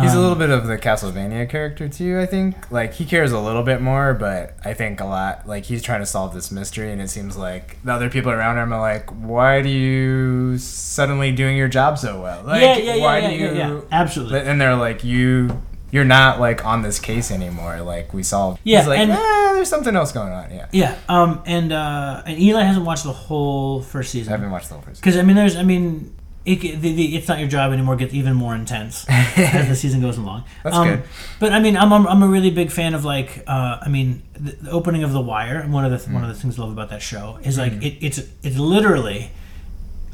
He's 0.00 0.12
a 0.12 0.16
Um, 0.16 0.22
little 0.22 0.36
bit 0.36 0.50
of 0.50 0.66
the 0.66 0.76
Castlevania 0.78 1.48
character 1.48 1.88
too, 1.88 2.18
I 2.20 2.26
think. 2.26 2.70
Like 2.70 2.94
he 2.94 3.04
cares 3.04 3.32
a 3.32 3.38
little 3.40 3.62
bit 3.62 3.80
more, 3.80 4.14
but 4.14 4.54
I 4.64 4.74
think 4.74 5.00
a 5.00 5.04
lot 5.06 5.46
like 5.48 5.64
he's 5.64 5.82
trying 5.82 6.00
to 6.00 6.06
solve 6.06 6.34
this 6.34 6.50
mystery 6.50 6.92
and 6.92 7.00
it 7.00 7.08
seems 7.10 7.36
like 7.36 7.78
the 7.84 7.92
other 7.92 8.10
people 8.10 8.30
around 8.32 8.58
him 8.58 8.72
are 8.72 8.80
like, 8.80 9.08
Why 9.10 9.62
do 9.62 9.68
you 9.68 10.58
suddenly 10.58 11.32
doing 11.32 11.56
your 11.56 11.68
job 11.68 11.98
so 11.98 12.20
well? 12.20 12.42
Like 12.44 12.60
yeah, 12.62 12.76
yeah, 12.76 12.94
yeah, 12.96 13.02
why 13.02 13.18
yeah, 13.18 13.30
do 13.30 13.34
yeah, 13.36 13.50
you 13.50 13.56
yeah, 13.56 13.80
absolutely. 13.92 14.40
And 14.40 14.60
they're 14.60 14.76
like, 14.76 15.04
You 15.04 15.62
you're 15.92 16.04
not 16.04 16.40
like 16.40 16.64
on 16.66 16.82
this 16.82 16.98
case 16.98 17.30
anymore, 17.30 17.80
like 17.80 18.12
we 18.12 18.22
solved 18.22 18.60
Yeah, 18.64 18.80
He's 18.80 18.88
like, 18.88 18.98
and- 18.98 19.12
eh, 19.12 19.52
there's 19.54 19.68
something 19.70 19.94
else 19.96 20.12
going 20.12 20.32
on, 20.32 20.50
yeah. 20.50 20.66
Yeah, 20.72 20.94
um, 21.08 21.42
and 21.46 21.72
uh, 21.72 22.22
and 22.26 22.38
Eli 22.38 22.62
hasn't 22.62 22.84
watched 22.84 23.04
the 23.04 23.12
whole 23.12 23.80
first 23.82 24.10
season. 24.10 24.32
I 24.32 24.36
haven't 24.36 24.50
watched 24.50 24.68
the 24.68 24.74
whole 24.74 24.82
first 24.82 25.00
because 25.00 25.16
I 25.16 25.22
mean, 25.22 25.36
there's, 25.36 25.56
I 25.56 25.62
mean, 25.62 26.12
it, 26.46 26.80
the, 26.80 26.92
the, 26.94 27.16
it's 27.16 27.28
not 27.28 27.38
your 27.40 27.48
job 27.48 27.72
anymore. 27.72 27.96
Gets 27.96 28.14
even 28.14 28.34
more 28.34 28.54
intense 28.54 29.04
as 29.08 29.68
the 29.68 29.74
season 29.76 30.00
goes 30.00 30.16
along. 30.16 30.44
That's 30.62 30.76
um, 30.76 30.88
good. 30.88 31.02
But 31.40 31.52
I 31.52 31.58
mean, 31.60 31.76
I'm, 31.76 31.92
I'm, 31.92 32.06
I'm 32.06 32.22
a 32.22 32.28
really 32.28 32.50
big 32.50 32.70
fan 32.70 32.94
of 32.94 33.04
like, 33.04 33.42
uh, 33.46 33.78
I 33.82 33.88
mean, 33.88 34.22
the, 34.34 34.52
the 34.52 34.70
opening 34.70 35.02
of 35.04 35.12
The 35.12 35.20
Wire. 35.20 35.58
And 35.58 35.72
one 35.72 35.84
of 35.84 35.90
the 35.90 35.96
Mm. 36.08 36.14
one 36.14 36.22
of 36.24 36.28
the 36.28 36.34
things 36.40 36.58
I 36.58 36.62
love 36.62 36.70
about 36.72 36.90
that 36.90 37.02
show 37.02 37.38
is 37.42 37.58
like 37.58 37.72
it, 37.82 37.98
it's 38.00 38.18
it's 38.42 38.56
literally 38.58 39.30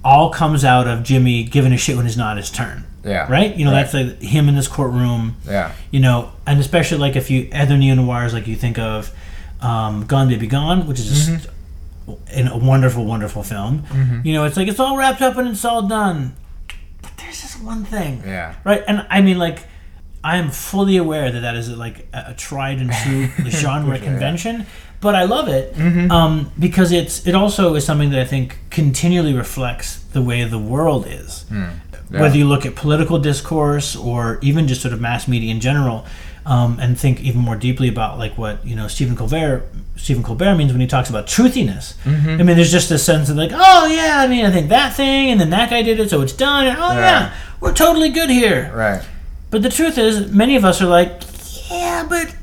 all 0.05 0.30
comes 0.30 0.64
out 0.64 0.87
of 0.89 1.03
Jimmy 1.03 1.45
giving 1.45 1.72
a 1.72 1.76
shit 1.76 1.97
when 1.97 2.07
it's 2.07 2.16
not 2.16 2.37
his 2.37 2.51
turn. 2.51 2.85
Yeah. 3.05 3.30
Right. 3.30 3.55
You 3.57 3.64
know, 3.64 3.72
Right. 3.72 3.83
that's 3.83 3.95
like 3.95 4.20
him 4.22 4.49
in 4.49 4.55
this 4.57 4.68
courtroom 4.68 5.37
Yeah. 5.47 5.72
you 5.91 6.01
know, 6.01 6.33
and 6.47 6.59
especially 6.61 6.99
like 6.99 7.14
if 7.16 7.30
you 7.30 7.49
other 7.53 7.76
neo 7.76 7.95
noirs, 7.95 8.33
like 8.33 8.47
you 8.47 8.57
think 8.57 8.78
of 8.78 9.11
um, 9.61 10.07
Gone 10.07 10.28
Baby 10.28 10.47
Gone, 10.47 10.87
which 10.87 10.99
is 10.99 11.09
just 11.09 11.28
Mm-hmm. 11.28 11.51
In 12.33 12.49
a 12.49 12.57
wonderful, 12.57 13.05
wonderful 13.05 13.43
film. 13.43 13.85
You 14.25 14.33
know, 14.35 14.45
it's 14.45 14.57
like 14.57 14.69
it's 14.69 14.81
all 14.81 14.97
wrapped 14.97 15.23
up 15.23 15.37
and 15.37 15.49
it's 15.49 15.65
all 15.65 15.83
done, 15.83 16.35
but 17.03 17.13
there's 17.19 17.43
this 17.43 17.59
one 17.61 17.85
thing, 17.85 18.23
Yeah. 18.25 18.55
right? 18.65 18.83
And 18.87 19.07
I 19.11 19.21
mean, 19.23 19.39
like, 19.39 19.61
I 20.25 20.37
am 20.39 20.51
fully 20.51 20.97
aware 20.97 21.31
that 21.33 21.41
that 21.41 21.57
is 21.57 21.69
like 21.71 22.07
a, 22.13 22.27
a 22.29 22.35
tried 22.35 22.79
and 22.81 22.93
true 22.93 23.27
genre 23.51 23.99
yeah. 23.99 24.05
convention, 24.05 24.67
but 25.01 25.15
I 25.15 25.25
love 25.25 25.49
it 25.49 25.75
Mm-hmm. 25.75 26.11
um, 26.13 26.53
because 26.59 26.93
it's 26.93 27.27
it 27.27 27.35
also 27.35 27.75
is 27.75 27.85
something 27.85 28.11
that 28.11 28.21
I 28.21 28.25
think 28.25 28.59
continually 28.71 29.35
reflects 29.35 29.99
the 30.13 30.23
way 30.23 30.45
the 30.45 30.59
world 30.61 31.07
is 31.09 31.45
Hmm. 31.49 31.65
Yeah. 32.11 32.21
whether 32.21 32.37
you 32.37 32.47
look 32.47 32.67
at 32.67 32.75
political 32.75 33.19
discourse 33.19 33.97
or 33.97 34.39
even 34.43 34.69
just 34.69 34.83
sort 34.83 34.93
of 34.95 35.01
mass 35.01 35.27
media 35.27 35.51
in 35.51 35.61
general, 35.61 36.05
um, 36.45 36.79
and 36.79 36.99
think 36.99 37.21
even 37.23 37.41
more 37.41 37.57
deeply 37.57 37.89
about 37.89 38.19
like 38.19 38.37
what 38.37 38.65
you 38.67 38.77
know 38.77 38.87
Stephen 38.87 39.17
Colbert 39.17 39.65
Stephen 39.97 40.22
Colbert 40.22 40.57
means 40.57 40.72
when 40.72 40.80
he 40.80 40.86
talks 40.86 41.11
about 41.11 41.26
truthiness. 41.26 41.95
Mm-hmm. 42.05 42.28
I 42.30 42.43
mean, 42.43 42.57
there's 42.57 42.72
just 42.72 42.88
this 42.88 43.05
sense 43.05 43.28
of 43.28 43.36
like, 43.36 43.51
oh 43.53 43.86
yeah, 43.86 44.16
I 44.18 44.26
mean, 44.26 44.45
I 44.45 44.51
think 44.51 44.68
that 44.70 44.95
thing, 44.97 45.30
and 45.30 45.40
then 45.40 45.51
that 45.51 45.70
guy 45.70 45.82
did 45.82 46.01
it, 46.01 46.11
so 46.11 46.22
it's 46.22 46.32
done, 46.32 46.66
and 46.66 46.76
oh 46.78 46.93
Yeah. 46.93 46.99
yeah, 47.01 47.34
we're 47.61 47.74
totally 47.74 48.09
good 48.09 48.30
here. 48.30 48.72
Right. 48.74 49.03
But 49.51 49.62
the 49.62 49.68
truth 49.68 49.99
is, 49.99 50.32
many 50.32 50.57
of 50.57 50.64
us 50.64 50.80
are 50.80 50.86
like, 50.86 51.20
yeah, 51.70 52.07
but 52.09 52.34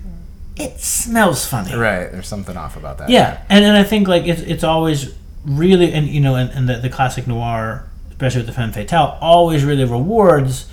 it 0.56 0.80
smells 0.80 1.46
funny. 1.46 1.76
Right. 1.76 2.12
There's 2.12 2.28
something 2.28 2.56
off 2.56 2.78
about 2.78 2.98
that. 3.00 3.10
Yeah, 3.10 3.42
and 3.50 3.66
and 3.66 3.76
I 3.76 3.84
think 3.84 4.08
like 4.08 4.26
it's 4.28 4.42
it's 4.42 4.64
always 4.64 5.16
really 5.46 5.92
and 5.94 6.08
you 6.08 6.20
know 6.22 6.36
and, 6.36 6.50
and 6.52 6.70
the, 6.70 6.76
the 6.78 6.90
classic 6.90 7.28
noir, 7.28 7.88
especially 8.10 8.40
with 8.42 8.48
the 8.48 8.54
femme 8.54 8.72
fatale, 8.72 9.18
always 9.22 9.64
really 9.66 9.86
rewards, 9.86 10.70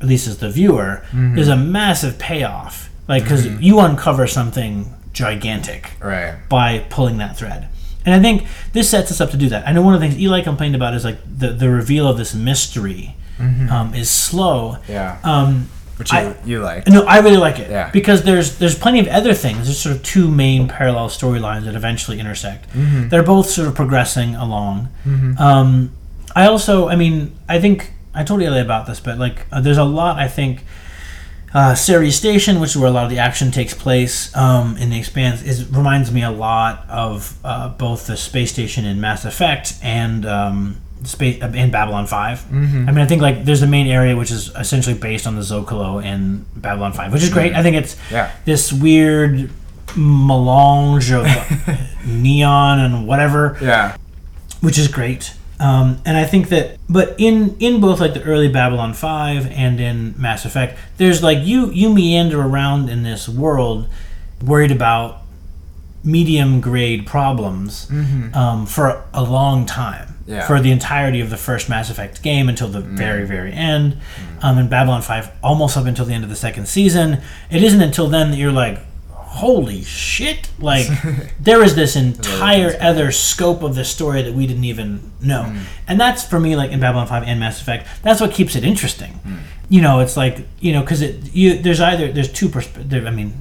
at 0.00 0.06
least 0.06 0.26
as 0.28 0.38
the 0.38 0.48
viewer, 0.50 1.02
is 1.36 1.48
a 1.48 1.56
massive 1.56 2.18
payoff. 2.18 2.88
Like 3.08 3.24
because 3.24 3.46
you 3.46 3.80
uncover 3.80 4.26
something 4.26 4.94
gigantic 5.18 5.90
Right. 6.00 6.34
by 6.48 6.78
pulling 6.90 7.18
that 7.18 7.36
thread. 7.36 7.68
And 8.06 8.14
I 8.14 8.20
think 8.20 8.46
this 8.72 8.88
sets 8.88 9.10
us 9.10 9.20
up 9.20 9.30
to 9.32 9.36
do 9.36 9.48
that. 9.50 9.66
I 9.68 9.72
know 9.72 9.82
one 9.82 9.94
of 9.94 10.00
the 10.00 10.08
things 10.08 10.18
Eli 10.20 10.40
complained 10.42 10.74
about 10.74 10.94
is 10.94 11.04
like 11.04 11.18
the, 11.42 11.48
the 11.48 11.68
reveal 11.68 12.06
of 12.08 12.16
this 12.16 12.34
mystery 12.34 13.14
um, 13.38 13.92
is 13.94 14.08
slow. 14.10 14.78
Yeah. 14.88 15.18
Um, 15.22 15.68
Which 15.96 16.12
you, 16.12 16.18
I- 16.18 16.36
you 16.44 16.60
like. 16.60 16.86
no, 16.88 17.02
I 17.04 17.18
really 17.18 17.36
like 17.36 17.58
it. 17.58 17.70
Yeah. 17.70 17.90
Because 17.90 18.22
there's 18.22 18.58
there's 18.58 18.78
plenty 18.78 19.00
of 19.00 19.08
other 19.08 19.34
things. 19.34 19.66
There's 19.66 19.78
sort 19.80 19.94
of 19.96 20.02
two 20.02 20.28
main 20.28 20.68
parallel 20.68 21.08
storylines 21.08 21.64
that 21.64 21.74
eventually 21.74 22.18
intersect. 22.20 22.70
Mm-hmm. 22.70 23.08
They're 23.10 23.22
both 23.34 23.46
sort 23.50 23.68
of 23.68 23.74
progressing 23.74 24.34
along. 24.36 24.88
Um, 25.38 25.92
I 26.34 26.46
also, 26.46 26.88
I 26.88 26.96
mean, 26.96 27.32
I 27.48 27.60
think 27.60 27.92
I 28.14 28.22
told 28.24 28.40
Eli 28.42 28.58
about 28.58 28.86
this, 28.86 29.00
but 29.00 29.18
like, 29.18 29.46
uh, 29.52 29.60
there's 29.60 29.78
a 29.78 29.84
lot 29.84 30.18
I 30.18 30.28
think 30.28 30.64
uh, 31.54 31.74
Ceres 31.74 32.14
Station, 32.16 32.60
which 32.60 32.70
is 32.70 32.76
where 32.76 32.88
a 32.88 32.92
lot 32.92 33.04
of 33.04 33.10
the 33.10 33.18
action 33.18 33.50
takes 33.50 33.72
place 33.74 34.34
um, 34.36 34.76
in 34.76 34.90
the 34.90 34.98
Expanse, 34.98 35.42
is 35.42 35.66
reminds 35.68 36.12
me 36.12 36.22
a 36.22 36.30
lot 36.30 36.84
of 36.88 37.36
uh, 37.44 37.68
both 37.70 38.06
the 38.06 38.16
space 38.16 38.52
station 38.52 38.84
in 38.84 39.00
Mass 39.00 39.24
Effect 39.24 39.74
and 39.82 40.26
um, 40.26 40.76
space 41.04 41.40
in 41.42 41.70
Babylon 41.70 42.06
5 42.06 42.38
Mm-hmm. 42.40 42.88
I 42.88 42.92
mean, 42.92 42.98
I 42.98 43.06
think 43.06 43.22
like 43.22 43.44
there's 43.44 43.62
a 43.62 43.66
main 43.66 43.86
area 43.86 44.14
which 44.16 44.30
is 44.30 44.50
essentially 44.56 44.98
based 44.98 45.26
on 45.26 45.36
the 45.36 45.42
Zocalo 45.42 46.04
in 46.04 46.44
Babylon 46.56 46.92
Five, 46.92 47.12
which 47.12 47.22
is 47.22 47.30
great. 47.30 47.54
I 47.54 47.62
think 47.62 47.76
it's 47.76 47.94
Mm-hmm. 47.94 48.14
Yeah. 48.14 48.30
this 48.44 48.72
weird 48.72 49.50
melange 49.96 51.10
of 51.12 51.26
neon 52.06 52.78
and 52.80 53.06
whatever 53.06 53.56
Yeah. 53.60 53.96
which 54.60 54.78
is 54.78 54.88
great. 54.88 55.32
Um, 55.60 56.00
and 56.04 56.16
I 56.16 56.24
think 56.24 56.50
that, 56.50 56.78
but 56.88 57.16
in 57.18 57.56
in 57.58 57.80
both 57.80 58.00
like 58.00 58.14
the 58.14 58.22
early 58.22 58.48
Babylon 58.48 58.94
Five 58.94 59.50
and 59.50 59.80
in 59.80 60.14
Mass 60.16 60.44
Effect, 60.44 60.78
there's 60.98 61.22
like 61.22 61.38
you 61.44 61.70
you 61.72 61.92
meander 61.92 62.40
around 62.40 62.88
in 62.88 63.02
this 63.02 63.28
world, 63.28 63.88
worried 64.44 64.70
about 64.70 65.22
medium 66.04 66.60
grade 66.60 67.06
problems 67.06 67.90
um, 68.34 68.66
for 68.66 69.04
a 69.12 69.22
long 69.22 69.66
time. 69.66 70.14
Yeah. 70.28 70.46
For 70.46 70.60
the 70.60 70.70
entirety 70.70 71.20
of 71.20 71.30
the 71.30 71.38
first 71.38 71.70
Mass 71.70 71.88
Effect 71.88 72.22
game 72.22 72.50
until 72.50 72.68
the 72.68 72.80
very, 72.82 73.24
very 73.26 73.50
end. 73.50 73.96
Um, 74.42 74.58
in 74.58 74.68
Babylon 74.68 75.00
5, 75.00 75.30
almost 75.42 75.74
up 75.78 75.86
until 75.86 76.04
the 76.04 76.12
end 76.12 76.22
of 76.22 76.28
the 76.28 76.36
second 76.36 76.68
season. 76.68 77.22
It 77.50 77.62
isn't 77.62 77.80
until 77.80 78.08
then 78.08 78.30
that 78.32 78.36
you're 78.36 78.52
like, 78.52 78.78
holy 79.38 79.82
shit. 79.82 80.50
Like, 80.58 80.86
there 81.40 81.62
is 81.62 81.74
this 81.74 81.96
entire 81.96 82.76
other 82.80 83.10
scope 83.12 83.62
of 83.62 83.74
the 83.74 83.84
story 83.84 84.22
that 84.22 84.34
we 84.34 84.46
didn't 84.46 84.64
even 84.64 85.12
know. 85.20 85.54
And 85.86 86.00
that's 86.00 86.24
for 86.24 86.38
me, 86.40 86.56
like 86.56 86.70
in 86.70 86.80
Babylon 86.80 87.06
5 87.06 87.22
and 87.24 87.40
Mass 87.40 87.60
Effect, 87.60 87.86
that's 88.02 88.20
what 88.20 88.32
keeps 88.32 88.56
it 88.56 88.64
interesting. 88.64 89.20
You 89.68 89.82
know, 89.82 90.00
it's 90.00 90.16
like, 90.16 90.46
you 90.60 90.72
know, 90.72 90.80
because 90.82 91.02
it, 91.02 91.34
you, 91.34 91.58
there's 91.58 91.80
either, 91.80 92.10
there's 92.10 92.32
two 92.32 92.48
perspectives, 92.48 93.06
I 93.06 93.10
mean, 93.10 93.34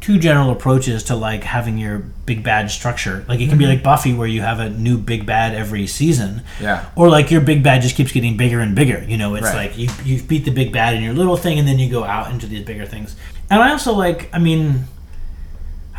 two 0.00 0.18
general 0.18 0.50
approaches 0.50 1.02
to 1.04 1.14
like 1.16 1.42
having 1.44 1.76
your 1.76 1.98
big 2.24 2.42
bad 2.42 2.70
structure. 2.70 3.24
Like 3.28 3.40
it 3.40 3.48
can 3.48 3.58
be 3.58 3.66
like 3.66 3.82
Buffy 3.82 4.14
where 4.14 4.28
you 4.28 4.40
have 4.40 4.60
a 4.60 4.70
new 4.70 4.96
big 4.96 5.26
bad 5.26 5.54
every 5.54 5.86
season. 5.86 6.42
Yeah. 6.60 6.88
Or 6.96 7.08
like 7.10 7.30
your 7.30 7.40
big 7.42 7.62
bad 7.62 7.82
just 7.82 7.96
keeps 7.96 8.12
getting 8.12 8.36
bigger 8.36 8.60
and 8.60 8.74
bigger. 8.74 9.04
You 9.06 9.18
know, 9.18 9.34
it's 9.34 9.44
Right. 9.44 9.68
like 9.68 9.76
you 9.76 9.88
you 10.04 10.22
beat 10.22 10.44
the 10.44 10.50
big 10.52 10.72
bad 10.72 10.94
in 10.94 11.02
your 11.02 11.14
little 11.14 11.36
thing 11.36 11.58
and 11.58 11.66
then 11.68 11.78
you 11.78 11.90
go 11.90 12.04
out 12.04 12.30
into 12.30 12.46
these 12.46 12.64
bigger 12.64 12.86
things. 12.86 13.16
And 13.50 13.60
I 13.60 13.70
also 13.72 13.92
like 13.92 14.30
I 14.32 14.38
mean 14.38 14.84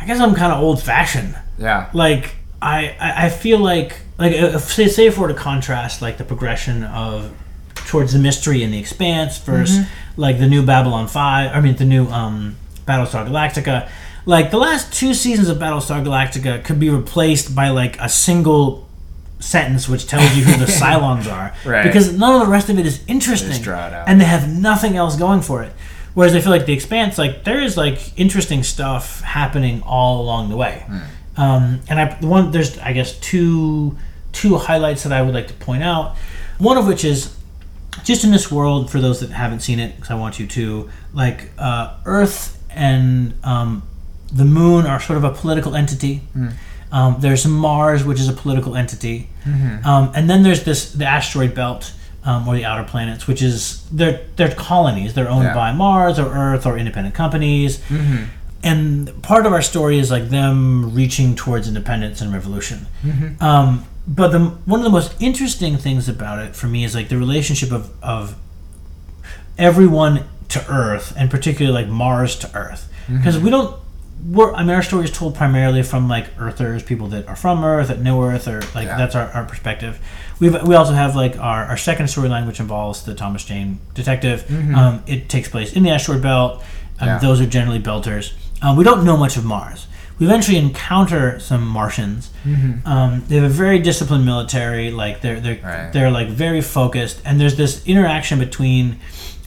I 0.00 0.06
guess 0.06 0.18
I'm 0.20 0.34
kind 0.34 0.52
of 0.52 0.60
old 0.60 0.82
fashioned 0.82 1.36
Yeah. 1.58 1.90
like 1.92 2.36
I, 2.62 2.94
I 3.00 3.28
feel 3.30 3.58
like 3.58 3.96
like 4.18 4.32
uh, 4.32 4.56
if, 4.56 4.62
say 4.72 4.88
say 4.88 5.06
if 5.06 5.16
we're 5.18 5.28
to 5.28 5.34
contrast 5.34 6.02
like 6.02 6.18
the 6.18 6.24
progression 6.24 6.84
of 6.84 7.32
towards 7.74 8.12
the 8.12 8.18
mystery 8.18 8.62
and 8.62 8.72
the 8.72 8.78
expanse 8.78 9.38
versus 9.38 9.86
like 10.16 10.38
the 10.38 10.46
new 10.46 10.64
Babylon 10.64 11.08
Five 11.08 11.50
I 11.54 11.60
mean 11.60 11.76
the 11.76 11.84
new 11.84 12.06
um 12.08 12.56
Battlestar 12.86 13.26
Galactica 13.28 13.88
like 14.26 14.50
the 14.50 14.58
last 14.58 14.92
two 14.92 15.14
seasons 15.14 15.48
of 15.48 15.56
Battlestar 15.58 16.04
Galactica 16.04 16.62
could 16.64 16.78
be 16.78 16.90
replaced 16.90 17.54
by 17.54 17.68
like 17.70 17.98
a 18.00 18.08
single 18.08 18.86
sentence 19.38 19.88
which 19.88 20.06
tells 20.06 20.36
you 20.36 20.44
who 20.44 20.58
the 20.58 20.70
Cylons 20.80 21.26
are 21.32 21.54
Right. 21.64 21.82
because 21.84 22.12
none 22.16 22.34
of 22.34 22.46
the 22.46 22.52
rest 22.52 22.68
of 22.68 22.78
it 22.78 22.84
is 22.86 23.02
interesting 23.06 23.60
draw 23.62 23.86
it 23.86 23.92
out. 23.94 24.08
and 24.08 24.20
they 24.20 24.26
have 24.26 24.48
nothing 24.48 24.96
else 24.96 25.16
going 25.16 25.40
for 25.40 25.62
it 25.62 25.72
whereas 26.14 26.34
I 26.34 26.40
feel 26.40 26.50
like 26.50 26.66
the 26.66 26.72
expanse 26.72 27.18
like 27.18 27.44
there 27.44 27.60
is 27.60 27.76
like 27.76 27.98
interesting 28.18 28.62
stuff 28.62 29.20
happening 29.22 29.82
all 29.82 30.20
along 30.20 30.48
the 30.50 30.56
way 30.56 30.84
um, 31.36 31.80
and 31.88 31.98
I 32.00 32.14
the 32.20 32.26
one 32.26 32.50
there's 32.50 32.78
I 32.78 32.92
guess 32.92 33.18
two 33.18 33.96
two 34.32 34.56
highlights 34.58 35.02
that 35.04 35.12
I 35.12 35.22
would 35.22 35.34
like 35.34 35.48
to 35.48 35.54
point 35.54 35.82
out. 35.82 36.16
One 36.58 36.76
of 36.76 36.86
which 36.86 37.04
is 37.04 37.34
just 38.04 38.22
in 38.24 38.30
this 38.30 38.50
world 38.50 38.90
for 38.90 39.00
those 39.00 39.20
that 39.20 39.30
haven't 39.30 39.60
seen 39.60 39.78
it 39.80 39.96
because 39.96 40.10
I 40.10 40.14
want 40.14 40.38
you 40.38 40.46
to 40.48 40.90
like 41.12 41.50
uh, 41.58 41.96
Earth 42.04 42.62
and 42.70 43.34
um, 43.42 43.82
the 44.32 44.44
Moon 44.44 44.86
are 44.86 45.00
sort 45.00 45.16
of 45.16 45.24
a 45.24 45.30
political 45.32 45.74
entity. 45.74 46.22
Um, 46.92 47.16
there's 47.20 47.46
Mars, 47.46 48.04
which 48.04 48.20
is 48.20 48.28
a 48.28 48.32
political 48.32 48.74
entity, 48.76 49.28
um, 49.84 50.12
and 50.14 50.28
then 50.28 50.42
there's 50.42 50.64
this 50.64 50.92
the 50.92 51.06
asteroid 51.06 51.54
belt. 51.54 51.92
Um, 52.22 52.46
or 52.46 52.54
the 52.54 52.66
outer 52.66 52.84
planets, 52.84 53.26
which 53.26 53.40
is 53.40 53.82
they're 53.90 54.20
they're 54.36 54.54
colonies. 54.54 55.14
They're 55.14 55.30
owned 55.30 55.44
Yeah. 55.44 55.54
by 55.54 55.72
Mars 55.72 56.18
or 56.18 56.26
Earth 56.26 56.66
or 56.66 56.76
independent 56.76 57.14
companies 57.14 57.80
and 58.62 59.22
part 59.22 59.46
of 59.46 59.52
our 59.54 59.62
story 59.62 59.98
is 59.98 60.10
like 60.10 60.28
them 60.28 60.94
reaching 60.94 61.34
towards 61.34 61.66
independence 61.66 62.20
and 62.20 62.30
revolution. 62.30 62.86
Um, 63.40 63.86
but 64.06 64.32
the 64.32 64.38
one 64.66 64.80
of 64.80 64.84
the 64.84 64.90
most 64.90 65.14
interesting 65.20 65.78
things 65.78 66.08
about 66.10 66.40
it 66.40 66.54
for 66.54 66.66
me 66.66 66.84
is 66.84 66.94
like 66.94 67.08
the 67.08 67.16
relationship 67.16 67.72
of 67.72 67.90
of 68.02 68.34
everyone 69.58 70.24
to 70.48 70.64
Earth, 70.70 71.12
and 71.16 71.30
particularly 71.30 71.72
like 71.84 71.90
Mars 71.90 72.36
to 72.36 72.50
Earth, 72.54 72.88
because 73.08 73.38
we 73.38 73.50
don't. 73.50 73.76
We're, 74.24 74.52
I 74.52 74.60
mean, 74.62 74.70
our 74.74 74.82
story 74.82 75.04
is 75.04 75.10
told 75.10 75.34
primarily 75.34 75.82
from 75.82 76.08
like 76.08 76.26
Earthers, 76.38 76.82
people 76.82 77.08
that 77.08 77.26
are 77.28 77.36
from 77.36 77.64
Earth, 77.64 77.88
that 77.88 78.00
know 78.00 78.22
Earth, 78.22 78.46
or 78.48 78.60
like 78.74 78.86
Yeah. 78.86 78.96
that's 78.98 79.14
our, 79.14 79.28
our 79.28 79.44
perspective. 79.44 79.98
We've, 80.40 80.60
we 80.62 80.74
also 80.74 80.92
have 80.92 81.16
like 81.16 81.38
our, 81.38 81.64
our 81.64 81.76
second 81.76 82.06
storyline, 82.06 82.46
which 82.46 82.60
involves 82.60 83.02
the 83.04 83.14
Thomas 83.14 83.44
Jane 83.44 83.78
detective. 83.94 84.44
Um, 84.74 85.02
it 85.06 85.28
takes 85.28 85.48
place 85.48 85.72
in 85.72 85.82
the 85.82 85.90
asteroid 85.90 86.22
belt. 86.22 86.62
Um, 87.00 87.08
Yeah. 87.08 87.18
Those 87.18 87.40
are 87.40 87.46
generally 87.46 87.80
belters. 87.80 88.32
Um, 88.62 88.76
we 88.76 88.84
don't 88.84 89.04
know 89.04 89.16
much 89.16 89.36
of 89.36 89.44
Mars. 89.44 89.86
We 90.18 90.26
eventually 90.26 90.58
encounter 90.58 91.40
some 91.40 91.66
Martians. 91.66 92.30
Um, 92.84 93.24
they 93.28 93.36
have 93.36 93.44
a 93.44 93.48
very 93.48 93.78
disciplined 93.78 94.26
military. 94.26 94.90
Like 94.90 95.22
they're 95.22 95.40
they're 95.40 95.60
Right. 95.64 95.92
they're 95.94 96.10
like 96.10 96.28
very 96.28 96.60
focused. 96.60 97.22
And 97.24 97.40
there's 97.40 97.56
this 97.56 97.82
interaction 97.86 98.38
between 98.38 98.98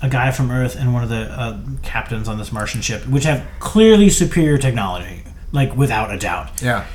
a 0.04 0.10
guy 0.10 0.30
from 0.30 0.52
Earth 0.52 0.76
and 0.76 0.94
one 0.94 1.02
of 1.02 1.10
the 1.10 1.22
uh, 1.32 1.58
captains 1.82 2.28
on 2.28 2.38
this 2.38 2.52
Martian 2.52 2.82
ship, 2.82 3.08
which 3.08 3.24
have 3.24 3.44
clearly 3.60 4.10
superior 4.10 4.58
technology, 4.60 5.24
like 5.52 5.76
without 5.76 6.14
a 6.14 6.18
doubt 6.20 6.62
Yeah. 6.62 6.86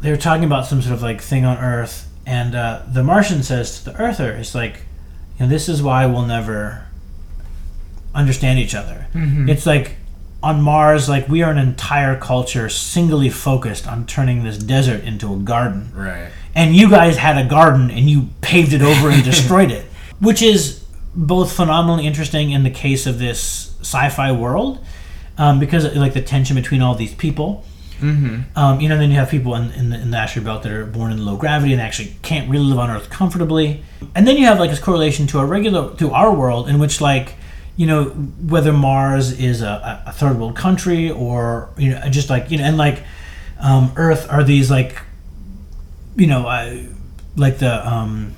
they 0.00 0.10
were 0.10 0.16
talking 0.18 0.44
about 0.44 0.66
some 0.66 0.82
sort 0.82 0.92
of 0.94 1.02
like 1.02 1.20
thing 1.22 1.44
on 1.46 1.56
Earth, 1.58 2.08
and 2.26 2.54
uh, 2.54 2.82
the 2.92 3.02
Martian 3.02 3.42
says 3.42 3.78
to 3.78 3.84
the 3.90 3.96
Earther, 3.96 4.32
"It's 4.32 4.54
like, 4.54 4.82
you 5.38 5.46
know, 5.46 5.48
this 5.48 5.68
is 5.68 5.82
why 5.82 6.04
we'll 6.06 6.26
never 6.26 6.84
understand 8.14 8.58
each 8.58 8.74
other. 8.74 9.06
It's 9.14 9.64
like 9.66 9.96
on 10.42 10.60
Mars, 10.60 11.08
like 11.08 11.28
we 11.28 11.42
are 11.42 11.50
an 11.50 11.58
entire 11.58 12.16
culture 12.18 12.68
singly 12.68 13.30
focused 13.30 13.86
on 13.86 14.06
turning 14.06 14.42
this 14.44 14.58
desert 14.58 15.02
into 15.04 15.32
a 15.32 15.36
garden, 15.36 15.90
Right. 15.94 16.28
and 16.54 16.74
you 16.76 16.90
guys 16.90 17.16
had 17.16 17.38
a 17.38 17.48
garden 17.48 17.90
and 17.90 18.10
you 18.10 18.28
paved 18.40 18.72
it 18.72 18.82
over 18.82 19.08
and 19.10 19.22
destroyed 19.24 19.70
it, 19.70 19.84
which 20.20 20.42
is 20.42 20.81
both 21.14 21.52
phenomenally 21.52 22.06
interesting 22.06 22.50
in 22.50 22.62
the 22.62 22.70
case 22.70 23.06
of 23.06 23.18
this 23.18 23.74
sci-fi 23.80 24.32
world, 24.32 24.84
um, 25.38 25.58
because 25.60 25.94
like 25.94 26.14
the 26.14 26.22
tension 26.22 26.56
between 26.56 26.82
all 26.82 26.94
these 26.94 27.14
people." 27.14 27.64
Um, 28.56 28.80
you 28.80 28.88
know, 28.88 28.98
then 28.98 29.10
you 29.10 29.16
have 29.16 29.30
people 29.30 29.54
in, 29.54 29.70
in, 29.72 29.90
the, 29.90 30.00
in 30.00 30.10
the 30.10 30.16
asteroid 30.16 30.44
belt 30.44 30.62
that 30.64 30.72
are 30.72 30.84
born 30.84 31.12
in 31.12 31.24
low 31.24 31.36
gravity 31.36 31.72
and 31.72 31.80
actually 31.80 32.16
can't 32.22 32.50
really 32.50 32.64
live 32.64 32.78
on 32.78 32.90
Earth 32.90 33.10
comfortably. 33.10 33.84
And 34.16 34.26
then 34.26 34.36
you 34.36 34.46
have 34.46 34.58
like 34.58 34.70
this 34.70 34.80
correlation 34.80 35.28
to 35.28 35.38
our 35.38 35.46
regular 35.46 35.94
to 35.96 36.10
our 36.10 36.34
world 36.34 36.68
in 36.68 36.80
which 36.80 37.00
like 37.00 37.34
you 37.76 37.86
know 37.86 38.06
whether 38.06 38.72
Mars 38.72 39.38
is 39.38 39.62
a, 39.62 40.02
a 40.06 40.12
third 40.12 40.38
world 40.38 40.56
country 40.56 41.10
or 41.10 41.70
you 41.78 41.90
know 41.90 42.08
just 42.08 42.28
like 42.28 42.50
you 42.50 42.58
know 42.58 42.64
and 42.64 42.76
like 42.76 43.04
um, 43.60 43.92
Earth 43.96 44.28
are 44.28 44.42
these 44.42 44.70
like 44.70 45.00
you 46.16 46.26
know 46.26 46.46
uh, 46.46 46.76
like 47.36 47.58
the 47.58 47.88
um, 47.88 48.34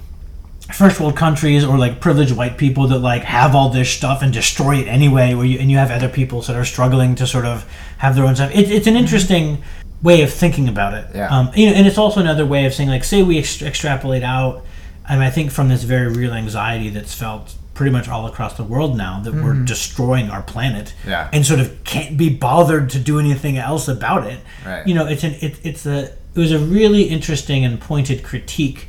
first 0.73 0.99
world 0.99 1.17
countries 1.17 1.63
or 1.63 1.77
like 1.77 2.01
privileged 2.01 2.35
white 2.35 2.57
people 2.57 2.89
that 2.89 2.99
like 2.99 3.23
have 3.23 3.55
all 3.55 3.69
this 3.69 3.91
stuff 3.91 4.23
and 4.23 4.33
destroy 4.33 4.77
it 4.77 4.89
anyway 4.89 5.35
where 5.35 5.45
you 5.45 5.59
and 5.59 5.71
you 5.71 5.77
have 5.77 5.91
other 5.91 6.09
people 6.09 6.41
that 6.41 6.57
are 6.57 6.65
struggling 6.65 7.15
to 7.15 7.27
sort 7.27 7.45
of 7.45 7.71
have 7.99 8.17
their 8.17 8.25
own 8.25 8.35
stuff 8.35 8.51
it, 8.51 8.71
it's 8.71 8.87
an 8.87 8.95
mm-hmm. 8.95 9.03
interesting 9.03 9.63
way 10.03 10.23
of 10.23 10.33
thinking 10.33 10.69
about 10.69 10.95
it 10.95 11.07
Yeah. 11.15 11.29
um, 11.29 11.51
you 11.55 11.67
know 11.67 11.75
and 11.75 11.87
it's 11.87 11.99
also 11.99 12.21
another 12.21 12.47
way 12.47 12.65
of 12.65 12.73
saying 12.73 12.89
like 12.89 13.05
say 13.05 13.23
we 13.23 13.39
ex- 13.39 13.61
extrapolate 13.61 14.23
out 14.23 14.65
and 15.07 15.23
i 15.23 15.29
think 15.29 15.51
from 15.51 15.69
this 15.69 15.83
very 15.83 16.09
real 16.09 16.33
anxiety 16.33 16.89
that's 16.89 17.15
felt 17.15 17.55
pretty 17.75 17.93
much 17.93 18.09
all 18.09 18.27
across 18.27 18.57
the 18.57 18.65
world 18.65 18.97
now 18.97 19.21
that 19.21 19.35
we're 19.35 19.53
mm-hmm. 19.53 19.65
destroying 19.65 20.31
our 20.31 20.43
planet 20.43 20.95
Yeah. 21.07 21.29
and 21.33 21.45
sort 21.45 21.61
of 21.61 21.85
can't 21.85 22.17
be 22.17 22.31
bothered 22.31 22.89
to 22.91 22.99
do 22.99 23.19
anything 23.19 23.59
else 23.59 23.87
about 23.87 24.27
it 24.27 24.41
Right. 24.65 24.87
you 24.87 24.95
know 24.95 25.07
it's 25.07 25.25
an 25.25 25.35
it, 25.43 25.59
it's 25.63 25.85
a 25.85 26.05
it 26.05 26.41
was 26.41 26.53
a 26.53 26.59
really 26.59 27.03
interesting 27.05 27.65
and 27.67 27.79
pointed 27.81 28.23
critique 28.23 28.89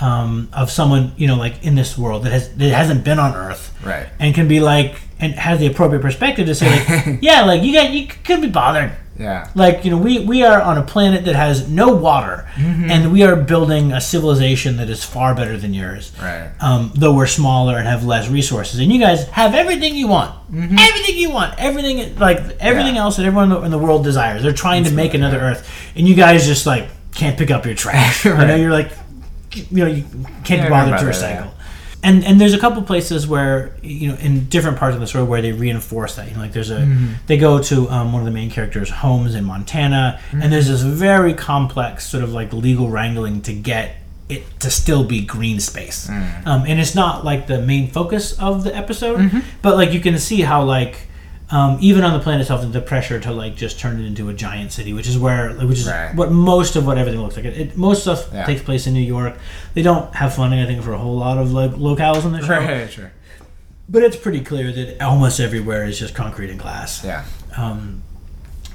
um, 0.00 0.48
of 0.52 0.70
someone 0.70 1.12
you 1.16 1.26
know 1.26 1.36
like 1.36 1.64
in 1.64 1.74
this 1.74 1.96
world 1.96 2.24
that 2.24 2.32
has 2.32 2.54
that 2.56 2.70
hasn't 2.70 3.04
been 3.04 3.18
on 3.18 3.34
Earth, 3.34 3.74
Right. 3.84 4.06
And 4.18 4.34
can 4.34 4.48
be 4.48 4.60
like 4.60 5.00
and 5.18 5.32
has 5.34 5.58
the 5.60 5.66
appropriate 5.66 6.02
perspective 6.02 6.46
to 6.46 6.54
say 6.54 6.68
like, 6.68 7.18
yeah, 7.22 7.44
like 7.44 7.62
you 7.62 7.72
got 7.72 7.90
you 7.92 8.06
could 8.06 8.40
be 8.42 8.48
bothered. 8.48 8.92
Yeah. 9.18 9.48
Like 9.54 9.82
you 9.86 9.90
know, 9.90 9.96
we 9.96 10.18
we 10.26 10.42
are 10.44 10.60
on 10.60 10.76
a 10.76 10.82
planet 10.82 11.24
that 11.24 11.34
has 11.34 11.66
no 11.70 11.94
water, 11.96 12.46
and 12.58 13.10
we 13.10 13.22
are 13.22 13.34
building 13.34 13.92
a 13.92 13.98
civilization 14.02 14.76
that 14.76 14.90
is 14.90 15.02
far 15.02 15.34
better 15.34 15.56
than 15.56 15.72
yours. 15.72 16.12
Right. 16.20 16.50
Um, 16.60 16.92
though 16.94 17.14
we're 17.14 17.26
smaller 17.26 17.78
and 17.78 17.86
have 17.88 18.04
less 18.04 18.28
resources, 18.28 18.78
and 18.78 18.92
you 18.92 19.00
guys 19.00 19.24
have 19.28 19.54
everything 19.54 19.94
you 19.94 20.06
want, 20.08 20.34
everything 20.54 21.16
you 21.16 21.30
want, 21.30 21.54
everything 21.58 22.18
like 22.18 22.40
everything 22.60 22.96
Yeah. 22.96 23.00
else 23.04 23.16
that 23.16 23.24
everyone 23.24 23.64
in 23.64 23.70
the 23.70 23.78
world 23.78 24.04
desires. 24.04 24.42
They're 24.42 24.52
trying 24.52 24.84
to 24.84 24.90
make 24.90 25.14
another 25.14 25.38
Earth, 25.40 25.66
and 25.96 26.06
you 26.06 26.14
guys 26.14 26.44
just 26.46 26.66
like 26.66 26.90
can't 27.14 27.38
pick 27.38 27.50
up 27.50 27.64
your 27.64 27.74
trash. 27.74 28.22
You 28.26 28.34
know, 28.34 28.54
you're 28.54 28.70
like, 28.70 28.90
you 29.56 29.84
know, 29.84 29.86
you 29.86 30.04
can't 30.44 30.60
Yeah, 30.60 30.64
be 30.64 30.70
bothered 30.70 30.98
to 30.98 31.04
remember 31.06 31.18
that, 31.18 31.44
recycle. 31.44 31.50
and 32.02 32.24
and 32.24 32.40
there's 32.40 32.54
a 32.54 32.58
couple 32.58 32.82
places 32.82 33.26
where 33.26 33.74
you 33.82 34.08
know 34.08 34.16
in 34.16 34.46
different 34.48 34.76
parts 34.78 34.94
of 34.94 35.00
the 35.00 35.06
story 35.06 35.24
where 35.24 35.42
they 35.42 35.52
reinforce 35.52 36.16
that. 36.16 36.28
You 36.28 36.34
know, 36.34 36.40
like 36.40 36.52
there's 36.52 36.70
a 36.70 36.86
they 37.26 37.36
go 37.38 37.60
to 37.62 37.88
um, 37.90 38.12
one 38.12 38.20
of 38.22 38.26
the 38.26 38.32
main 38.32 38.50
characters' 38.50 38.90
homes 38.90 39.34
in 39.34 39.44
Montana, 39.44 40.20
and 40.32 40.52
there's 40.52 40.68
this 40.68 40.82
very 40.82 41.34
complex 41.34 42.06
sort 42.06 42.22
of 42.24 42.32
like 42.32 42.52
legal 42.52 42.88
wrangling 42.88 43.42
to 43.42 43.52
get 43.52 43.96
it 44.28 44.42
to 44.60 44.70
still 44.70 45.04
be 45.04 45.24
green 45.24 45.60
space. 45.60 46.08
Um, 46.08 46.64
and 46.66 46.80
it's 46.80 46.94
not 46.96 47.24
like 47.24 47.46
the 47.46 47.60
main 47.62 47.88
focus 47.90 48.36
of 48.40 48.64
the 48.64 48.74
episode, 48.76 49.30
but 49.62 49.76
like 49.76 49.92
you 49.92 50.00
can 50.00 50.18
see 50.18 50.40
how 50.42 50.64
like 50.64 50.98
um, 51.50 51.78
even 51.80 52.02
on 52.02 52.12
the 52.12 52.18
planet 52.20 52.40
itself, 52.42 52.70
the 52.72 52.80
pressure 52.80 53.20
to 53.20 53.30
like 53.32 53.54
just 53.54 53.78
turn 53.78 54.00
it 54.00 54.04
into 54.06 54.28
a 54.28 54.34
giant 54.34 54.72
city, 54.72 54.92
which 54.92 55.06
is 55.06 55.16
where, 55.16 55.52
which 55.54 55.78
is 55.78 55.86
Right. 55.86 56.14
what 56.14 56.32
most 56.32 56.74
of 56.76 56.84
what 56.86 56.98
everything 56.98 57.20
looks 57.20 57.36
like. 57.36 57.44
It, 57.44 57.56
it 57.56 57.76
most 57.76 58.02
stuff 58.02 58.28
Yeah. 58.32 58.44
takes 58.44 58.62
place 58.62 58.86
in 58.88 58.94
New 58.94 59.00
York. 59.00 59.34
They 59.74 59.82
don't 59.82 60.12
have 60.16 60.34
funding, 60.34 60.58
I 60.60 60.66
think, 60.66 60.82
for 60.82 60.92
a 60.92 60.98
whole 60.98 61.16
lot 61.16 61.38
of 61.38 61.52
like 61.52 61.72
locales 61.72 62.24
in 62.24 62.32
the 62.32 62.40
show, 62.44 62.58
Right, 62.58 62.90
sure. 62.90 63.12
but 63.88 64.02
it's 64.02 64.16
pretty 64.16 64.40
clear 64.40 64.72
that 64.72 65.00
almost 65.02 65.38
everywhere 65.38 65.84
is 65.84 65.98
just 65.98 66.14
concrete 66.14 66.50
and 66.50 66.58
glass. 66.58 67.04
Yeah. 67.04 67.24
Um, 67.56 68.02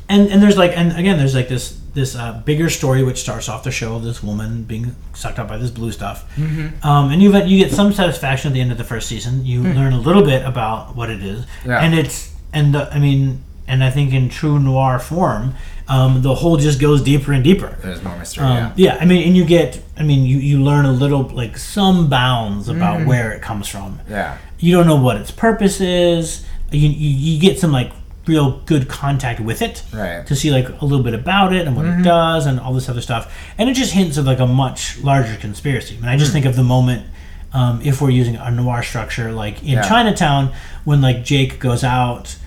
and 0.07 0.29
and 0.29 0.41
there's 0.43 0.57
like 0.57 0.71
and 0.75 0.91
again 0.97 1.17
there's 1.17 1.35
like 1.35 1.47
this 1.47 1.77
this 1.93 2.15
uh, 2.15 2.41
bigger 2.45 2.69
story 2.69 3.03
which 3.03 3.19
starts 3.19 3.47
off 3.49 3.63
the 3.63 3.71
show 3.71 3.95
of 3.95 4.03
this 4.03 4.23
woman 4.23 4.63
being 4.63 4.95
sucked 5.13 5.39
up 5.39 5.47
by 5.49 5.57
this 5.57 5.71
blue 5.71 5.91
stuff, 5.91 6.23
Mm-hmm. 6.37 6.85
um, 6.87 7.11
and 7.11 7.21
you 7.21 7.35
you 7.45 7.57
get 7.63 7.71
some 7.73 7.91
satisfaction 7.93 8.49
at 8.51 8.53
the 8.53 8.61
end 8.61 8.71
of 8.71 8.77
the 8.77 8.83
first 8.85 9.07
season. 9.09 9.45
You 9.45 9.61
learn 9.63 9.91
a 9.93 9.99
little 9.99 10.23
bit 10.23 10.45
about 10.45 10.95
what 10.95 11.09
it 11.09 11.21
is. 11.23 11.45
Yeah. 11.65 11.79
and 11.81 11.93
it's 11.93 12.30
and 12.53 12.73
the, 12.75 12.93
I 12.93 12.99
mean 12.99 13.43
and 13.67 13.83
I 13.83 13.89
think 13.89 14.11
in 14.13 14.27
true 14.27 14.59
noir 14.59 14.99
form, 14.99 15.53
um, 15.87 16.21
the 16.23 16.35
whole 16.35 16.57
just 16.57 16.79
goes 16.81 17.01
deeper 17.01 17.31
and 17.31 17.41
deeper. 17.43 17.77
There's 17.81 18.03
more 18.03 18.17
mystery. 18.17 18.43
Um, 18.43 18.57
yeah. 18.57 18.73
yeah, 18.75 18.97
I 18.99 19.05
mean, 19.05 19.25
and 19.25 19.37
you 19.37 19.45
get, 19.45 19.81
I 19.97 20.03
mean, 20.03 20.25
you, 20.25 20.39
you 20.39 20.61
learn 20.61 20.83
a 20.85 20.91
little, 20.91 21.23
like 21.29 21.57
some 21.57 22.09
bounds 22.09 22.67
about 22.67 22.97
Mm-hmm. 22.99 23.07
where 23.07 23.31
it 23.31 23.41
comes 23.41 23.69
from 23.69 23.99
Yeah. 24.09 24.37
you 24.59 24.75
don't 24.75 24.87
know 24.87 24.97
what 25.01 25.15
its 25.17 25.31
purpose 25.31 25.79
is. 25.79 26.45
You, 26.71 26.89
you, 26.89 27.09
you 27.33 27.39
get 27.39 27.59
some 27.59 27.71
like 27.71 27.93
real 28.27 28.59
good 28.65 28.89
contact 28.89 29.39
with 29.39 29.61
it 29.61 29.83
Right. 29.93 30.25
to 30.27 30.35
see 30.35 30.51
like 30.51 30.67
a 30.81 30.83
little 30.85 31.03
bit 31.03 31.13
about 31.13 31.53
it 31.53 31.65
and 31.65 31.73
what 31.77 31.85
Mm-hmm. 31.85 32.01
it 32.01 32.03
does 32.03 32.45
and 32.47 32.59
all 32.59 32.73
this 32.73 32.89
other 32.89 33.01
stuff. 33.01 33.33
And 33.57 33.69
it 33.69 33.73
just 33.73 33.93
hints 33.93 34.17
of 34.17 34.25
like 34.25 34.39
a 34.39 34.47
much 34.47 34.97
larger 35.01 35.37
conspiracy. 35.37 35.95
And 35.95 36.09
I 36.09 36.17
just 36.17 36.31
Mm. 36.31 36.33
think 36.33 36.45
of 36.45 36.57
the 36.57 36.63
moment 36.63 37.05
um, 37.53 37.81
if 37.83 38.01
we're 38.01 38.09
using 38.09 38.35
a 38.35 38.49
noir 38.51 38.81
structure 38.83 39.31
like 39.31 39.61
in 39.61 39.69
Yeah. 39.69 39.87
Chinatown 39.87 40.51
when 40.85 41.01
like 41.01 41.23
Jake 41.23 41.59
goes 41.59 41.83
out 41.83 42.37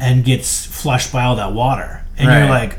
and 0.00 0.24
gets 0.24 0.64
flushed 0.66 1.12
by 1.12 1.24
all 1.24 1.36
that 1.36 1.52
water, 1.52 2.04
and 2.16 2.28
you're 2.30 2.48
like, 2.48 2.78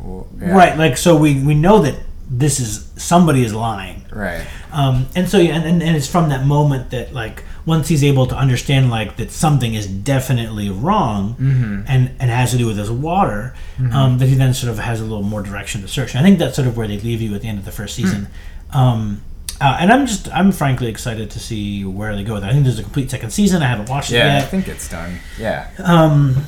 Well, 0.00 0.28
yeah. 0.38 0.52
right, 0.56 0.78
like 0.78 0.96
so 0.96 1.16
we 1.16 1.42
we 1.42 1.54
know 1.54 1.80
that 1.80 1.96
this 2.32 2.60
is 2.60 2.88
somebody 2.96 3.42
is 3.44 3.52
lying. 3.52 4.04
Right. 4.12 4.46
Um, 4.72 5.06
and 5.16 5.28
so, 5.28 5.38
yeah, 5.38 5.56
and, 5.56 5.64
and, 5.64 5.82
and 5.82 5.96
it's 5.96 6.06
from 6.06 6.28
that 6.28 6.46
moment 6.46 6.90
that, 6.90 7.12
like, 7.12 7.42
once 7.66 7.88
he's 7.88 8.04
able 8.04 8.26
to 8.28 8.36
understand, 8.36 8.88
like, 8.88 9.16
that 9.16 9.32
something 9.32 9.74
is 9.74 9.86
definitely 9.88 10.70
wrong 10.70 11.34
Mm-hmm. 11.34 11.82
and, 11.88 12.10
and 12.20 12.30
has 12.30 12.52
to 12.52 12.56
do 12.58 12.66
with 12.68 12.76
his 12.78 12.90
water, 12.90 13.52
um, 13.92 14.18
that 14.18 14.26
he 14.28 14.36
then 14.36 14.54
sort 14.54 14.70
of 14.70 14.78
has 14.78 15.00
a 15.00 15.02
little 15.04 15.24
more 15.24 15.42
direction 15.42 15.82
to 15.82 15.88
search. 15.88 16.14
And 16.14 16.20
I 16.20 16.22
think 16.22 16.38
that's 16.38 16.54
sort 16.54 16.68
of 16.68 16.76
where 16.76 16.86
they 16.86 16.98
leave 17.00 17.20
you 17.20 17.34
at 17.34 17.42
the 17.42 17.48
end 17.48 17.58
of 17.58 17.64
the 17.64 17.72
first 17.72 17.96
season. 17.96 18.28
Um, 18.72 19.22
uh, 19.60 19.76
and 19.80 19.92
I'm 19.92 20.06
just, 20.06 20.28
I'm 20.32 20.52
frankly 20.52 20.88
excited 20.88 21.30
to 21.32 21.38
see 21.40 21.84
where 21.84 22.14
they 22.16 22.24
go 22.24 22.34
with 22.34 22.44
it. 22.44 22.46
I 22.48 22.52
think 22.52 22.64
there's 22.64 22.78
a 22.78 22.82
complete 22.82 23.10
second 23.10 23.30
season. 23.30 23.62
I 23.62 23.66
haven't 23.68 23.88
watched 23.88 24.10
Yeah. 24.10 24.24
it 24.24 24.38
yet. 24.38 24.42
I 24.42 24.46
think 24.46 24.68
it's 24.68 24.88
done. 24.88 25.18
Yeah. 25.38 25.68
Um, 25.82 26.44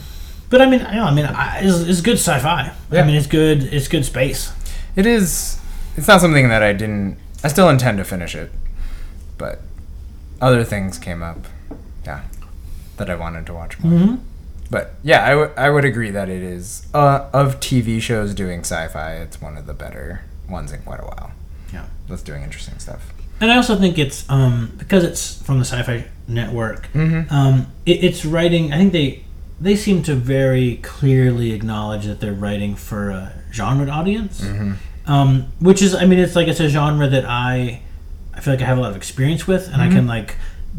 but 0.50 0.60
I 0.62 0.66
mean, 0.66 0.80
I, 0.82 0.94
know, 0.96 1.04
I 1.04 1.14
mean, 1.14 1.26
I, 1.26 1.60
it's, 1.62 1.80
it's 1.80 2.00
good 2.00 2.18
sci-fi. 2.18 2.72
Yeah. 2.90 3.02
I 3.02 3.06
mean, 3.06 3.16
it's 3.16 3.26
good, 3.26 3.62
it's 3.64 3.88
good 3.88 4.04
space. 4.04 4.52
It 4.96 5.06
is. 5.06 5.58
It's 5.96 6.08
not 6.08 6.20
something 6.20 6.48
that 6.48 6.62
I 6.62 6.72
didn't. 6.72 7.16
I 7.44 7.48
still 7.48 7.68
intend 7.68 7.98
to 7.98 8.04
finish 8.04 8.34
it, 8.34 8.50
but 9.38 9.60
other 10.40 10.64
things 10.64 10.98
came 10.98 11.22
up. 11.22 11.38
Yeah, 12.04 12.22
that 12.96 13.08
I 13.10 13.14
wanted 13.14 13.46
to 13.46 13.54
watch 13.54 13.78
more. 13.80 13.92
Mm-hmm. 13.92 14.14
But 14.70 14.94
yeah, 15.02 15.24
I, 15.26 15.30
w- 15.30 15.50
I 15.56 15.68
would 15.70 15.84
agree 15.84 16.10
that 16.10 16.28
it 16.30 16.42
is 16.42 16.86
uh, 16.94 17.28
of 17.32 17.60
TV 17.60 18.00
shows 18.00 18.34
doing 18.34 18.60
sci-fi. 18.60 19.16
It's 19.16 19.40
one 19.40 19.56
of 19.58 19.66
the 19.66 19.74
better 19.74 20.22
ones 20.48 20.72
in 20.72 20.80
quite 20.82 21.00
a 21.00 21.04
while. 21.04 21.32
That's 22.12 22.22
doing 22.22 22.42
interesting 22.42 22.78
stuff. 22.78 23.12
And 23.40 23.50
I 23.50 23.56
also 23.56 23.74
think 23.74 23.98
it's 23.98 24.28
um, 24.30 24.72
because 24.78 25.02
it's 25.02 25.42
from 25.42 25.58
the 25.58 25.64
Sci-Fi 25.64 26.04
Network. 26.28 26.88
Mm-hmm. 26.92 27.34
Um, 27.34 27.66
it, 27.86 28.04
it's 28.04 28.24
writing. 28.24 28.72
I 28.72 28.76
think 28.76 28.92
they 28.92 29.24
they 29.60 29.74
seem 29.76 30.02
to 30.04 30.14
very 30.14 30.76
clearly 30.82 31.52
acknowledge 31.52 32.04
that 32.06 32.20
they're 32.20 32.32
writing 32.34 32.76
for 32.76 33.10
a 33.10 33.32
genre 33.52 33.88
audience, 33.90 34.42
Mm-hmm. 34.42 35.10
um, 35.10 35.46
which 35.58 35.80
is. 35.82 35.94
I 35.94 36.04
mean, 36.04 36.18
it's 36.18 36.36
like 36.36 36.46
it's 36.48 36.60
a 36.60 36.68
genre 36.68 37.08
that 37.08 37.24
I 37.24 37.82
I 38.34 38.40
feel 38.40 38.52
like 38.54 38.62
I 38.62 38.66
have 38.66 38.78
a 38.78 38.80
lot 38.80 38.90
of 38.90 38.96
experience 38.96 39.46
with, 39.48 39.66
and 39.72 39.80
I 39.82 39.86
Mm-hmm. 39.86 39.96
can 39.96 40.06
like 40.06 40.36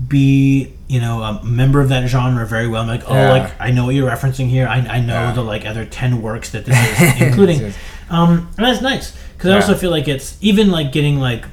be 0.08 0.74
you 0.88 1.00
know 1.02 1.22
a 1.22 1.44
member 1.44 1.82
of 1.82 1.90
that 1.90 2.08
genre 2.08 2.46
very 2.48 2.68
well. 2.68 2.82
I'm 2.84 2.88
like, 2.88 3.04
oh, 3.10 3.14
Yeah. 3.14 3.32
like 3.32 3.52
I 3.60 3.72
know 3.72 3.86
what 3.86 3.96
you're 3.96 4.10
referencing 4.10 4.48
here. 4.50 4.68
I, 4.68 4.78
I 4.78 5.00
know 5.02 5.14
Yeah. 5.14 5.34
the 5.34 5.42
like 5.44 5.66
other 5.66 5.86
ten 5.86 6.22
works 6.22 6.52
that 6.52 6.66
this 6.66 6.78
is 7.02 7.22
including. 7.22 7.60
Yes. 7.60 7.78
Um, 8.10 8.50
and 8.58 8.66
that's 8.68 8.82
nice 8.82 9.18
because 9.44 9.52
I 9.52 9.56
also 9.68 9.76
feel 9.76 9.91
like 9.91 10.08
it's 10.08 10.38
even 10.41 10.72
like 10.72 10.94
getting 10.94 11.20
like 11.20 11.44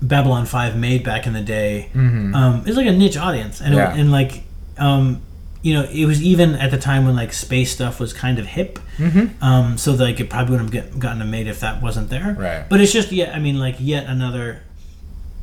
Babylon 0.00 0.46
Five 0.46 0.76
made 0.76 1.02
back 1.02 1.26
in 1.26 1.32
the 1.32 1.40
day. 1.40 1.88
Mhm. 1.94 2.34
Um, 2.34 2.62
it's 2.66 2.76
like 2.76 2.86
a 2.86 2.92
niche 2.92 3.16
audience, 3.16 3.60
and 3.60 3.74
it, 3.74 3.78
and 3.80 4.12
like 4.12 4.44
um, 4.78 5.20
you 5.62 5.74
know, 5.74 5.82
it 5.84 6.04
was 6.04 6.22
even 6.22 6.54
at 6.54 6.70
the 6.70 6.78
time 6.78 7.04
when 7.04 7.16
like 7.16 7.32
space 7.32 7.72
stuff 7.72 7.98
was 7.98 8.12
kind 8.12 8.38
of 8.38 8.46
hip. 8.46 8.78
Mm-hmm. 8.98 9.42
Um, 9.42 9.76
so 9.78 9.92
like 9.94 10.20
it 10.20 10.30
probably 10.30 10.52
wouldn't 10.52 10.72
have 10.72 10.90
get, 10.92 10.98
gotten 11.00 11.28
made 11.30 11.48
if 11.48 11.60
that 11.60 11.82
wasn't 11.82 12.10
there. 12.10 12.36
Right. 12.38 12.64
But 12.68 12.80
it's 12.80 12.92
just 12.92 13.10
yet. 13.10 13.34
I 13.34 13.38
mean, 13.40 13.58
like 13.58 13.76
yet 13.80 14.06
another 14.06 14.60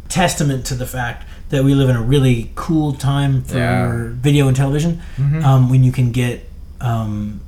testament 0.07 0.65
to 0.67 0.75
the 0.75 0.85
fact 0.85 1.27
that 1.49 1.63
we 1.65 1.73
live 1.73 1.89
in 1.89 1.95
a 1.97 2.01
really 2.01 2.51
cool 2.55 2.93
time 2.93 3.41
for 3.43 3.57
Yeah. 3.57 4.07
video 4.13 4.47
and 4.47 4.55
television 4.55 5.01
Mhm. 5.17 5.43
um, 5.43 5.69
when 5.69 5.83
you 5.83 5.91
can 5.91 6.11
get 6.13 6.47
um, 6.79 7.41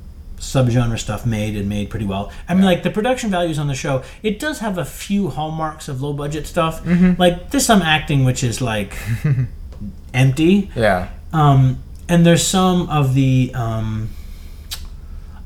subgenre 0.52 0.98
stuff 0.98 1.24
made 1.26 1.56
and 1.56 1.68
made 1.68 1.90
pretty 1.90 2.06
well. 2.06 2.30
I 2.48 2.54
mean, 2.54 2.64
like 2.64 2.82
the 2.82 2.90
production 2.90 3.30
values 3.30 3.58
on 3.58 3.66
the 3.68 3.74
show, 3.74 4.02
it 4.22 4.38
does 4.38 4.58
have 4.60 4.78
a 4.78 4.84
few 4.84 5.30
hallmarks 5.30 5.88
of 5.88 6.02
low 6.02 6.12
budget 6.12 6.46
stuff. 6.46 6.82
Mm-hmm. 6.84 7.20
Like 7.20 7.50
there's 7.50 7.66
some 7.66 7.82
acting 7.82 8.24
which 8.24 8.42
is 8.44 8.60
like 8.60 8.96
empty, 10.14 10.70
Yeah. 10.76 11.08
um, 11.32 11.82
and 12.08 12.24
there's 12.26 12.46
some 12.46 12.88
of 12.90 13.14
the 13.14 13.50
um, 13.54 14.10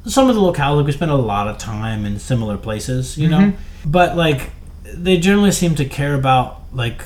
some 0.06 0.28
of 0.28 0.34
the 0.34 0.40
locale. 0.40 0.76
Like 0.76 0.86
we 0.86 0.92
spend 0.92 1.10
a 1.10 1.16
lot 1.16 1.48
of 1.48 1.58
time 1.58 2.04
in 2.04 2.18
similar 2.18 2.56
places, 2.56 3.16
you 3.18 3.28
know. 3.28 3.38
Mhm. 3.38 3.56
But 3.86 4.16
like 4.16 4.50
they 4.84 5.18
generally 5.18 5.52
seem 5.52 5.74
to 5.76 5.84
care 5.84 6.14
about 6.14 6.60
like 6.72 7.02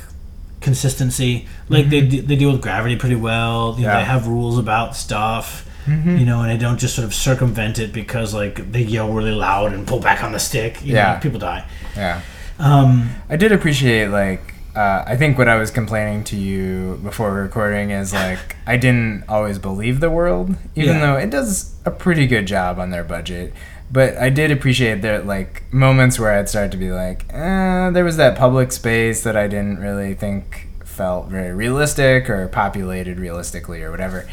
consistency. 0.61 1.47
Like 1.69 1.91
they 1.91 2.01
de- 2.01 2.21
they 2.21 2.37
deal 2.37 2.53
with 2.53 2.63
gravity 2.63 2.97
pretty 2.97 3.17
well. 3.17 3.75
You 3.79 3.83
know, 3.87 3.89
Mm-hmm. 3.89 3.97
Yeah. 3.97 3.99
they 3.99 4.05
have 4.05 4.27
rules 4.29 4.59
about 4.59 4.97
stuff. 4.97 5.69
Mhm. 5.87 6.19
You 6.21 6.25
know, 6.27 6.41
and 6.43 6.51
they 6.51 6.57
don't 6.57 6.79
just 6.79 6.95
sort 6.95 7.05
of 7.05 7.13
circumvent 7.15 7.79
it 7.79 7.93
because 7.93 8.33
like 8.35 8.71
they 8.73 8.83
yell 8.83 9.13
really 9.13 9.33
loud 9.33 9.73
and 9.73 9.87
pull 9.87 9.99
back 10.01 10.23
on 10.23 10.33
the 10.33 10.39
stick. 10.39 10.85
You 10.85 10.95
Yeah. 10.95 11.15
know, 11.15 11.21
people 11.21 11.39
die. 11.41 11.65
Yeah. 11.97 12.21
Um, 12.59 13.11
I 13.29 13.37
did 13.37 13.51
appreciate 13.53 14.09
like 14.09 14.55
uh, 14.75 15.05
I 15.07 15.17
think 15.17 15.37
what 15.37 15.49
I 15.49 15.57
was 15.57 15.71
complaining 15.71 16.25
to 16.25 16.37
you 16.37 16.99
before 17.05 17.31
recording 17.33 17.91
is 17.91 18.13
like 18.15 18.57
I 18.67 18.77
didn't 18.79 19.25
always 19.29 19.59
believe 19.59 20.01
the 20.01 20.09
world, 20.09 20.57
even 20.75 20.97
Yeah. 20.97 21.01
though 21.07 21.17
it 21.19 21.29
does 21.31 21.73
a 21.85 21.91
pretty 21.91 22.27
good 22.27 22.47
job 22.47 22.79
on 22.79 22.91
their 22.91 23.05
budget. 23.05 23.53
But 23.91 24.17
I 24.17 24.31
did 24.31 24.51
appreciate 24.51 25.03
there 25.03 25.19
like 25.21 25.65
moments 25.73 26.19
where 26.19 26.33
I'd 26.33 26.49
start 26.49 26.71
to 26.71 26.79
be 26.79 26.91
like, 26.91 27.27
eh, 27.35 27.91
there 27.91 28.05
was 28.05 28.17
that 28.17 28.37
public 28.39 28.73
space 28.73 29.23
that 29.25 29.37
I 29.37 29.47
didn't 29.49 29.79
really 29.81 30.15
think 30.15 30.69
felt 30.85 31.29
very 31.29 31.53
realistic 31.53 32.31
or 32.31 32.49
populated 32.49 33.19
realistically 33.21 33.83
or 33.83 33.91
whatever. 33.91 34.25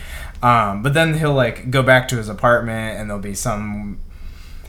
Um, 0.41 0.81
but 0.83 0.93
then 0.93 1.15
he'll 1.19 1.33
like 1.33 1.69
go 1.71 1.83
back 1.83 2.07
to 2.09 2.17
his 2.17 2.29
apartment 2.29 2.99
and 2.99 3.09
there'll 3.09 3.21
be 3.21 3.35
some 3.35 3.99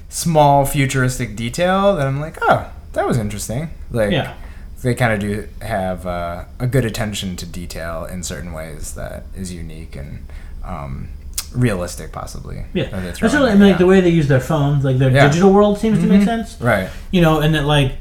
small 0.08 0.64
futuristic 0.66 1.36
detail 1.36 1.94
that 1.96 2.06
I'm 2.06 2.20
like, 2.20 2.38
oh, 2.42 2.70
that 2.92 3.06
was 3.06 3.16
interesting. 3.16 3.70
Like, 3.90 4.10
yeah. 4.10 4.34
they 4.82 4.94
kind 4.94 5.12
of 5.12 5.20
do 5.20 5.48
have 5.62 6.06
uh, 6.06 6.44
a 6.58 6.66
good 6.66 6.84
attention 6.84 7.36
to 7.36 7.46
detail 7.46 8.04
in 8.04 8.22
certain 8.22 8.52
ways 8.52 8.94
that 8.94 9.24
is 9.36 9.52
unique 9.52 9.94
and 9.94 10.26
um, 10.64 11.08
realistic, 11.54 12.10
possibly. 12.12 12.64
Yeah, 12.74 12.88
that's 12.90 13.22
really, 13.22 13.50
I 13.50 13.52
mean, 13.54 13.60
like 13.62 13.72
yeah. 13.72 13.78
the 13.78 13.86
way 13.86 14.00
they 14.00 14.08
use 14.10 14.26
their 14.28 14.40
phones, 14.40 14.84
like 14.84 14.98
their 14.98 15.10
Yeah. 15.10 15.28
digital 15.28 15.52
world 15.52 15.78
seems 15.78 16.00
to 16.00 16.06
make 16.06 16.22
Mhm. 16.22 16.24
sense. 16.24 16.56
Right. 16.60 16.88
you 17.12 17.20
know, 17.20 17.40
and 17.40 17.54
that 17.54 17.64
like 17.64 17.92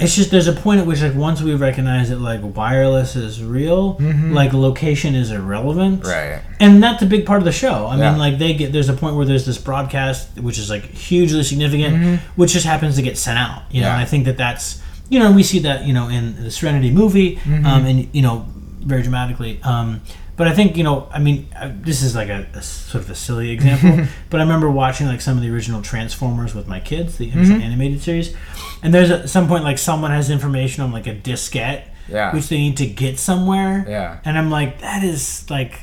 it's 0.00 0.16
just 0.16 0.30
there's 0.30 0.48
a 0.48 0.52
point 0.52 0.80
at 0.80 0.86
which 0.86 1.00
like 1.02 1.14
once 1.14 1.40
we 1.40 1.54
recognize 1.54 2.10
that 2.10 2.18
like 2.20 2.40
wireless 2.42 3.14
is 3.16 3.42
real, 3.42 3.94
Mhm. 3.96 4.32
like 4.32 4.52
location 4.52 5.14
is 5.14 5.30
irrelevant, 5.30 6.04
Right. 6.04 6.40
and 6.60 6.82
that's 6.82 7.02
a 7.02 7.06
big 7.06 7.24
part 7.26 7.38
of 7.38 7.44
the 7.44 7.52
show. 7.52 7.86
I 7.86 7.96
Yeah. 7.96 8.10
mean, 8.10 8.18
like 8.18 8.38
they 8.38 8.54
get 8.54 8.72
there's 8.72 8.88
a 8.88 8.92
point 8.94 9.14
where 9.16 9.24
there's 9.24 9.46
this 9.46 9.58
broadcast 9.58 10.28
which 10.40 10.58
is 10.58 10.68
like 10.68 10.92
hugely 10.94 11.42
significant, 11.44 11.94
Mhm. 11.96 12.18
which 12.36 12.52
just 12.52 12.66
happens 12.66 12.96
to 12.96 13.02
get 13.02 13.16
sent 13.16 13.38
out. 13.38 13.62
You 13.70 13.82
know, 13.82 13.86
Yeah. 13.88 13.92
and 13.94 14.02
I 14.02 14.04
think 14.04 14.24
that 14.24 14.36
that's 14.36 14.78
you 15.10 15.18
know 15.20 15.30
we 15.30 15.42
see 15.42 15.60
that 15.60 15.86
you 15.86 15.92
know 15.94 16.08
in 16.08 16.42
the 16.42 16.50
Serenity 16.50 16.90
movie, 16.90 17.38
Mhm. 17.44 17.64
um, 17.64 17.86
and 17.86 18.08
you 18.12 18.22
know 18.22 18.46
very 18.84 19.02
dramatically. 19.02 19.60
Um, 19.62 20.00
but 20.36 20.48
I 20.48 20.54
think 20.54 20.76
you 20.76 20.82
know, 20.84 21.08
I 21.12 21.18
mean, 21.18 21.48
this 21.82 22.02
is 22.02 22.14
like 22.14 22.28
a, 22.28 22.46
a 22.54 22.62
sort 22.62 23.04
of 23.04 23.10
a 23.10 23.14
silly 23.14 23.50
example, 23.50 24.06
but 24.30 24.40
I 24.40 24.42
remember 24.42 24.70
watching 24.70 25.06
like 25.06 25.20
some 25.20 25.36
of 25.36 25.42
the 25.42 25.50
original 25.50 25.82
Transformers 25.82 26.54
with 26.54 26.66
my 26.66 26.80
kids, 26.80 27.18
the 27.18 27.30
Mhm. 27.30 27.60
animated 27.62 28.02
series, 28.02 28.34
and 28.82 28.92
there's 28.92 29.10
at 29.10 29.28
some 29.28 29.46
point 29.48 29.64
like 29.64 29.78
someone 29.78 30.10
has 30.10 30.30
information 30.30 30.82
on 30.82 30.92
like 30.92 31.06
a 31.06 31.14
diskette 31.14 31.84
Yeah. 32.08 32.34
which 32.34 32.48
they 32.48 32.58
need 32.58 32.76
to 32.78 32.86
get 32.86 33.18
somewhere. 33.18 33.84
Yeah. 33.88 34.18
And 34.24 34.36
I'm 34.36 34.50
like, 34.50 34.80
that 34.80 35.02
is 35.04 35.48
like, 35.50 35.80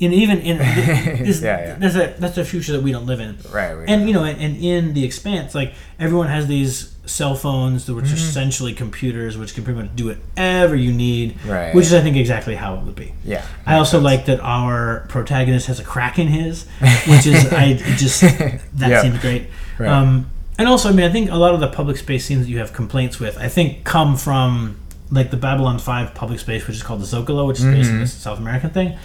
and 0.00 0.14
even 0.14 0.38
in 0.40 0.58
this, 1.24 1.42
Yeah, 1.42 1.58
yeah. 1.58 1.74
that's 1.78 1.94
a 1.94 2.14
that's 2.18 2.38
a 2.38 2.44
future 2.44 2.72
that 2.72 2.82
we 2.82 2.92
don't 2.92 3.06
live 3.06 3.20
in. 3.20 3.38
Right. 3.52 3.72
And 3.88 4.06
you 4.08 4.14
know, 4.14 4.24
and, 4.24 4.40
and 4.40 4.56
in 4.56 4.94
the 4.94 5.04
expanse, 5.04 5.54
like 5.54 5.74
everyone 5.98 6.28
has 6.28 6.46
these 6.46 6.94
cell 7.06 7.34
phones, 7.34 7.90
which 7.90 8.04
Mm-hmm. 8.04 8.14
are 8.14 8.16
essentially 8.16 8.72
computers, 8.72 9.36
which 9.36 9.54
can 9.54 9.64
pretty 9.64 9.80
much 9.80 9.94
do 9.96 10.06
whatever 10.06 10.76
you 10.76 10.92
need. 10.92 11.44
Right. 11.44 11.74
Which 11.74 11.86
is, 11.86 11.94
I 11.94 12.00
think, 12.02 12.16
exactly 12.16 12.54
how 12.54 12.76
it 12.76 12.82
would 12.84 12.94
be. 12.94 13.12
yeah. 13.24 13.44
I 13.66 13.76
also 13.76 13.98
like 14.00 14.26
that 14.26 14.38
our 14.40 15.06
protagonist 15.08 15.66
has 15.66 15.80
a 15.80 15.84
crack 15.84 16.18
in 16.18 16.28
his, 16.28 16.64
which 17.08 17.26
is 17.26 17.52
I 17.52 17.74
just 17.96 18.20
that 18.74 18.90
Yeah. 18.90 19.02
seems 19.02 19.18
great. 19.18 19.48
Right. 19.78 19.88
Um, 19.90 20.30
and 20.58 20.68
also, 20.68 20.88
I 20.90 20.92
mean, 20.92 21.06
I 21.06 21.10
think 21.12 21.30
a 21.30 21.36
lot 21.36 21.54
of 21.54 21.60
the 21.60 21.68
public 21.68 21.96
space 21.96 22.24
scenes 22.26 22.44
that 22.46 22.50
you 22.50 22.58
have 22.58 22.72
complaints 22.72 23.18
with, 23.18 23.38
I 23.38 23.48
think, 23.48 23.82
come 23.84 24.16
from 24.16 24.78
like 25.10 25.30
the 25.32 25.36
Babylon 25.36 25.78
Five 25.80 26.14
public 26.14 26.38
space, 26.38 26.66
which 26.68 26.76
is 26.76 26.82
called 26.82 27.00
the 27.00 27.06
Zocalo, 27.06 27.46
which 27.48 27.58
is 27.58 27.64
basically 27.64 27.90
Mm-hmm. 27.92 28.00
this 28.00 28.12
South 28.12 28.38
American 28.38 28.70
thing. 28.70 28.96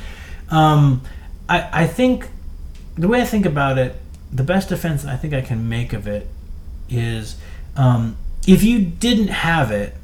Um, 0.50 1.02
I 1.50 1.84
I 1.84 1.88
think 1.88 2.30
the 2.98 3.08
way 3.08 3.22
I 3.22 3.26
think 3.26 3.46
about 3.46 3.78
it, 3.78 3.96
the 4.32 4.43
best 4.43 4.70
defense 4.70 5.06
I 5.06 5.16
think 5.16 5.34
I 5.34 5.41
can 5.41 5.68
make 5.68 5.93
of 5.93 6.08
it 6.08 6.28
is 6.89 7.38
um, 7.76 8.18
if 8.48 8.64
you 8.64 8.80
didn't 8.80 9.30
have 9.30 9.72
it, 9.72 9.96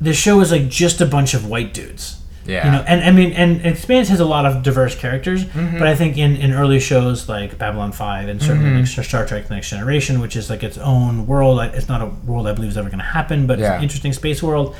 the 0.00 0.12
show 0.12 0.40
is 0.40 0.50
like 0.52 0.68
just 0.68 1.00
a 1.00 1.06
bunch 1.06 1.34
of 1.34 1.46
white 1.48 1.74
dudes. 1.74 2.20
Yeah. 2.46 2.66
You 2.66 2.72
know, 2.72 2.84
and 2.86 3.02
I 3.02 3.10
mean, 3.10 3.32
and 3.32 3.64
Expanse 3.64 4.08
has 4.10 4.20
a 4.20 4.24
lot 4.26 4.44
of 4.44 4.62
diverse 4.62 4.94
characters, 4.94 5.46
but 5.78 5.86
I 5.88 5.94
think 5.94 6.18
in, 6.18 6.36
in 6.36 6.52
early 6.52 6.78
shows 6.78 7.26
like 7.26 7.56
Babylon 7.56 7.90
Five 7.92 8.28
and 8.28 8.42
certainly 8.42 8.68
like 8.80 8.86
Star 8.86 9.24
Trek: 9.24 9.48
The 9.48 9.54
Next 9.54 9.70
Generation, 9.70 10.20
which 10.20 10.36
is 10.36 10.50
like 10.50 10.62
its 10.62 10.76
own 10.76 11.26
world. 11.26 11.58
It's 11.60 11.88
not 11.88 12.02
a 12.02 12.06
world 12.06 12.46
I 12.46 12.52
believe 12.52 12.70
is 12.70 12.76
ever 12.76 12.90
going 12.90 12.98
to 12.98 13.04
happen, 13.04 13.46
but 13.46 13.58
it's 13.58 13.66
an 13.78 13.82
interesting 13.82 14.12
space 14.12 14.42
world. 14.42 14.76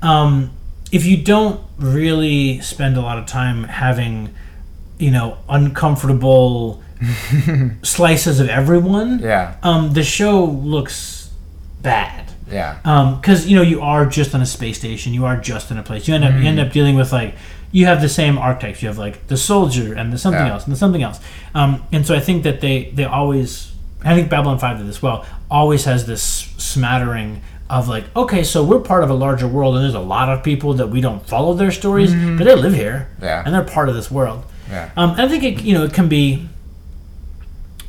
Um, 0.00 0.50
if 0.96 1.04
you 1.04 1.16
don't 1.16 1.60
really 1.78 2.60
spend 2.60 2.96
a 2.96 3.00
lot 3.00 3.18
of 3.18 3.26
time 3.26 3.64
having, 3.64 4.32
you 4.98 5.10
know, 5.10 5.36
uncomfortable 5.48 6.82
slices 7.82 8.40
of 8.40 8.48
everyone, 8.48 9.18
Yeah. 9.18 9.56
um, 9.62 9.92
the 9.92 10.02
show 10.02 10.44
looks 10.44 11.30
bad 11.82 12.30
Yeah. 12.50 12.76
because 13.20 13.46
you 13.46 13.56
know 13.56 13.62
you 13.62 13.80
are 13.82 14.06
just 14.06 14.34
on 14.34 14.40
a 14.40 14.46
space 14.46 14.78
station 14.78 15.12
you 15.12 15.26
are 15.26 15.36
just 15.36 15.70
in 15.70 15.76
a 15.76 15.82
place 15.82 16.08
you 16.08 16.14
end 16.14 16.24
up 16.24 16.30
you 16.32 16.38
Mm-hmm. 16.38 16.46
end 16.46 16.60
up 16.60 16.72
dealing 16.72 16.96
with 16.96 17.12
like 17.12 17.34
you 17.72 17.84
have 17.86 18.00
the 18.00 18.08
same 18.08 18.38
archetypes 18.38 18.80
you 18.82 18.88
have 18.88 18.96
like 18.96 19.26
the 19.26 19.36
soldier 19.36 19.92
and 19.92 20.10
the 20.12 20.16
something 20.16 20.46
Yeah. 20.46 20.52
else 20.54 20.64
and 20.64 20.72
the 20.72 20.78
something 20.78 21.02
else 21.02 21.20
um, 21.54 21.82
and 21.92 22.06
so 22.06 22.14
i 22.14 22.20
think 22.20 22.42
that 22.44 22.62
they 22.62 22.76
they 22.94 23.04
always 23.04 23.72
i 24.02 24.14
think 24.14 24.30
babylon 24.30 24.58
5 24.58 24.78
did 24.78 24.86
this 24.86 25.02
well 25.02 25.26
always 25.50 25.84
has 25.84 26.06
this 26.06 26.22
smattering 26.56 27.42
of 27.70 27.88
like 27.88 28.04
okay 28.14 28.44
so 28.44 28.62
we're 28.62 28.78
part 28.80 29.02
of 29.02 29.10
a 29.10 29.14
larger 29.14 29.48
world 29.48 29.74
and 29.74 29.84
there's 29.84 29.94
a 29.94 29.98
lot 30.00 30.28
of 30.28 30.42
people 30.44 30.74
that 30.74 30.88
we 30.88 31.00
don't 31.00 31.26
follow 31.26 31.54
their 31.54 31.70
stories 31.70 32.12
but 32.12 32.44
they 32.44 32.54
live 32.54 32.74
here 32.74 33.08
Mm-hmm. 33.14 33.24
Yeah. 33.24 33.42
and 33.44 33.54
they're 33.54 33.64
part 33.64 33.88
of 33.88 33.94
this 33.94 34.10
world 34.10 34.44
Yeah. 34.70 34.90
um, 34.96 35.12
i 35.18 35.26
think 35.28 35.42
it 35.44 35.62
you 35.62 35.72
know 35.74 35.84
it 35.84 35.94
can 35.94 36.08
be 36.08 36.48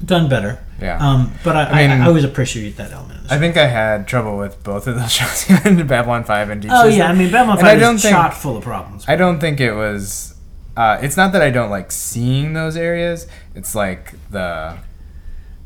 done 0.04 0.30
better 0.30 0.60
Yeah. 0.82 0.98
um, 1.00 1.32
but 1.44 1.56
I, 1.56 1.64
I, 1.64 1.70
I 1.84 1.88
mean- 1.88 2.02
I, 2.02 2.08
always 2.08 2.24
appreciate 2.24 2.78
that 2.78 2.92
element 2.92 3.12
I 3.30 3.40
think 3.40 3.58
I 3.58 3.66
had 3.66 4.08
trouble 4.08 4.38
with 4.38 4.64
both 4.64 4.86
of 4.86 4.96
those 5.00 5.12
shows, 5.20 5.50
even 5.50 5.88
Babylon 5.88 6.24
Five 6.26 6.52
and 6.52 6.62
Deep 6.62 6.70
Oh 6.72 6.86
yeah, 6.88 7.08
I 7.10 7.14
mean 7.14 7.32
Babylon 7.32 7.58
And 7.58 7.68
I 7.68 7.72
Five 7.72 7.80
don't 7.80 7.96
is 7.96 8.04
think- 8.04 8.14
chock 8.16 8.34
full 8.34 8.56
of 8.58 8.64
problems. 8.64 9.04
I 9.08 9.16
don't 9.16 9.40
think 9.40 9.60
it 9.60 9.74
was. 9.74 10.36
Uh, 10.78 11.00
it's 11.02 11.18
not 11.18 11.32
that 11.34 11.42
I 11.42 11.50
don't 11.50 11.72
like 11.72 11.92
seeing 11.92 12.54
those 12.54 12.78
areas. 12.78 13.26
It's 13.56 13.74
like 13.74 14.14
the 14.30 14.78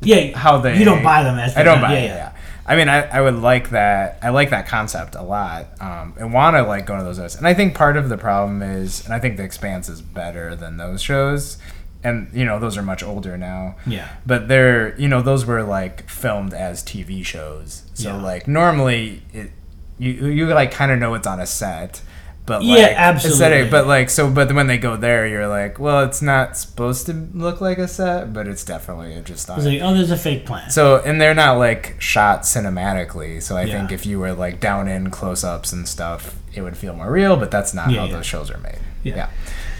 yeah, 0.01 0.37
how 0.37 0.59
they. 0.59 0.77
you 0.79 0.85
don't 0.85 1.03
buy 1.03 1.23
them 1.23 1.37
as 1.37 1.57
I 1.57 1.63
don't 1.63 1.81
buy. 1.81 1.95
done. 1.95 1.97
it, 1.97 2.05
Yeah, 2.07 2.31
I 2.69 2.75
mean, 2.75 2.87
I, 2.87 3.07
I 3.07 3.19
would 3.21 3.35
like 3.35 3.71
that. 3.71 4.19
I 4.21 4.29
like 4.29 4.51
that 4.51 4.67
concept 4.67 5.15
a 5.15 5.23
lot, 5.23 5.65
um, 5.81 6.13
and 6.19 6.31
want 6.31 6.55
to 6.55 6.61
like 6.63 6.85
go 6.85 6.95
to 6.97 7.03
those 7.03 7.17
shows. 7.17 7.35
And 7.35 7.47
I 7.47 7.53
think 7.55 7.73
part 7.75 7.97
of 7.97 8.09
the 8.09 8.17
problem 8.17 8.61
is, 8.61 9.03
and 9.05 9.13
I 9.13 9.19
think 9.19 9.37
The 9.37 9.43
Expanse 9.43 9.89
is 9.89 10.01
better 10.01 10.55
than 10.55 10.77
those 10.77 11.01
shows. 11.01 11.57
And 12.03 12.29
you 12.31 12.45
know, 12.45 12.59
those 12.59 12.77
are 12.77 12.83
much 12.83 13.03
older 13.03 13.37
now. 13.37 13.75
Yeah. 13.85 14.07
But 14.25 14.47
they're, 14.47 14.95
you 14.99 15.07
know, 15.09 15.21
those 15.21 15.45
were 15.45 15.63
like 15.63 16.07
filmed 16.09 16.53
as 16.53 16.83
TV 16.83 17.25
shows. 17.25 17.83
So 17.95 18.09
Yeah. 18.15 18.21
like 18.21 18.47
normally 18.47 19.23
it, 19.33 19.51
you 19.97 20.27
you 20.27 20.45
like 20.53 20.71
kind 20.71 20.91
of 20.91 20.99
know 20.99 21.13
it's 21.15 21.27
on 21.27 21.39
a 21.41 21.45
set. 21.47 22.01
But 22.49 22.63
Yeah, 22.63 22.75
like, 22.87 22.91
absolutely. 22.97 23.45
aesthetic- 23.45 23.71
but 23.71 23.85
like 23.85 24.09
so, 24.09 24.27
but 24.29 24.51
when 24.53 24.65
they 24.65 24.79
go 24.79 24.97
there, 24.97 25.27
you're 25.27 25.47
like, 25.47 25.77
well, 25.79 26.03
it's 26.03 26.19
not 26.21 26.57
supposed 26.57 27.05
to 27.05 27.13
look 27.35 27.61
like 27.61 27.77
a 27.77 27.87
set, 27.87 28.33
but 28.33 28.47
it's 28.47 28.63
definitely 28.63 29.21
just 29.23 29.47
on. 29.51 29.57
It's 29.59 29.67
like, 29.67 29.81
oh, 29.83 29.93
there's 29.93 30.09
a 30.09 30.17
fake 30.17 30.47
plant. 30.47 30.71
So 30.71 30.97
and 31.05 31.21
they're 31.21 31.35
not 31.35 31.59
like 31.59 31.95
shot 31.99 32.41
cinematically. 32.41 33.41
So 33.43 33.55
I 33.55 33.63
Yeah. 33.65 33.77
think 33.77 33.91
if 33.91 34.07
you 34.07 34.17
were 34.19 34.33
like 34.33 34.59
down 34.59 34.87
in 34.87 35.11
close 35.11 35.43
ups 35.43 35.71
and 35.71 35.87
stuff, 35.87 36.35
it 36.55 36.61
would 36.63 36.75
feel 36.75 36.95
more 36.95 37.11
real. 37.11 37.37
But 37.37 37.51
that's 37.51 37.73
not 37.75 37.91
Yeah, 37.91 37.99
how 37.99 38.05
yeah. 38.07 38.13
those 38.13 38.25
shows 38.25 38.49
are 38.49 38.57
made. 38.57 38.79
Yeah. 39.03 39.27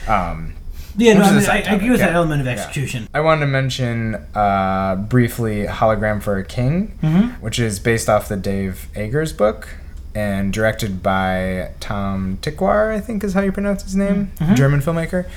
Yeah. 0.08 0.30
Um, 0.32 0.54
yeah, 0.96 1.14
no, 1.14 1.24
I, 1.24 1.32
mean, 1.32 1.46
I, 1.50 1.56
I 1.56 1.76
agree 1.76 1.90
with 1.90 2.00
that 2.02 2.14
element 2.14 2.42
of 2.42 2.46
Yeah. 2.48 2.54
execution. 2.54 3.08
I 3.14 3.22
wanted 3.22 3.42
to 3.42 3.48
mention 3.48 4.16
uh, 4.36 4.96
briefly 4.96 5.66
Hologram 5.66 6.22
for 6.22 6.38
a 6.38 6.44
King, 6.44 6.98
Mm-hmm. 7.02 7.42
which 7.44 7.58
is 7.58 7.80
based 7.80 8.10
off 8.10 8.28
the 8.28 8.38
Dave 8.38 8.88
Eggers 8.96 9.34
book 9.36 9.70
and 10.16 10.52
directed 10.52 11.02
by 11.04 11.72
Tom 11.80 12.38
Tykwer, 12.42 12.92
I 12.94 13.00
think 13.00 13.24
is 13.24 13.34
how 13.34 13.42
you 13.42 13.52
pronounce 13.52 13.84
his 13.84 13.96
name, 13.96 14.32
Mm-hmm. 14.40 14.56
German 14.56 14.80
filmmaker. 14.82 15.28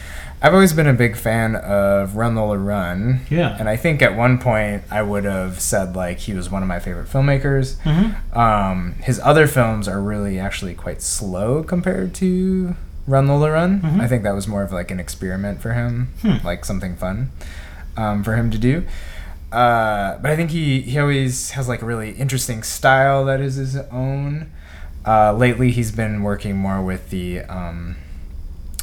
I've 0.45 0.55
always 0.55 0.73
been 0.73 0.89
a 0.89 0.93
big 0.93 1.17
fan 1.17 1.55
of 1.55 2.17
Run 2.17 2.35
Lola 2.35 2.59
Run. 2.59 3.21
Yeah. 3.31 3.57
And 3.61 3.69
I 3.69 3.77
think 3.77 4.03
at 4.03 4.17
one 4.17 4.39
point 4.39 4.83
I 4.91 5.01
would 5.03 5.23
have 5.25 5.61
said 5.61 5.95
like 5.95 6.19
he 6.19 6.33
was 6.35 6.51
one 6.51 6.63
of 6.63 6.69
my 6.69 6.81
favorite 6.81 7.07
filmmakers. 7.09 7.77
Mm-hmm. 7.83 8.37
Um, 8.37 8.95
his 9.05 9.21
other 9.21 9.47
films 9.47 9.87
are 9.87 10.01
really 10.01 10.41
actually 10.41 10.75
quite 10.75 11.01
slow 11.01 11.63
compared 11.63 12.13
to 12.17 12.75
Run 13.07 13.29
Lola 13.29 13.53
Run. 13.53 13.83
Mm-hmm. 13.83 14.01
I 14.01 14.09
think 14.09 14.25
that 14.25 14.35
was 14.35 14.49
more 14.49 14.65
of 14.65 14.73
like 14.73 14.91
an 14.91 14.99
experiment 14.99 15.61
for 15.61 15.75
him, 15.75 16.09
Hmm. 16.23 16.45
like 16.45 16.65
something 16.65 16.97
fun 16.97 17.31
um, 17.97 18.25
for 18.25 18.35
him 18.35 18.51
to 18.51 18.59
do. 18.59 18.85
Uh, 19.53 20.17
but 20.19 20.31
I 20.31 20.37
think 20.37 20.51
he, 20.51 20.81
he 20.81 20.99
always 20.99 21.51
has 21.51 21.69
like 21.69 21.83
a 21.83 21.87
really 21.87 22.13
interesting 22.13 22.63
style 22.63 23.25
that 23.27 23.41
is 23.41 23.57
his 23.57 23.77
own. 23.77 24.51
Uh, 25.07 25.33
lately, 25.33 25.71
he's 25.71 25.93
been 25.93 26.23
working 26.23 26.57
more 26.57 26.83
with 26.83 27.11
the 27.11 27.41
um, 27.41 27.97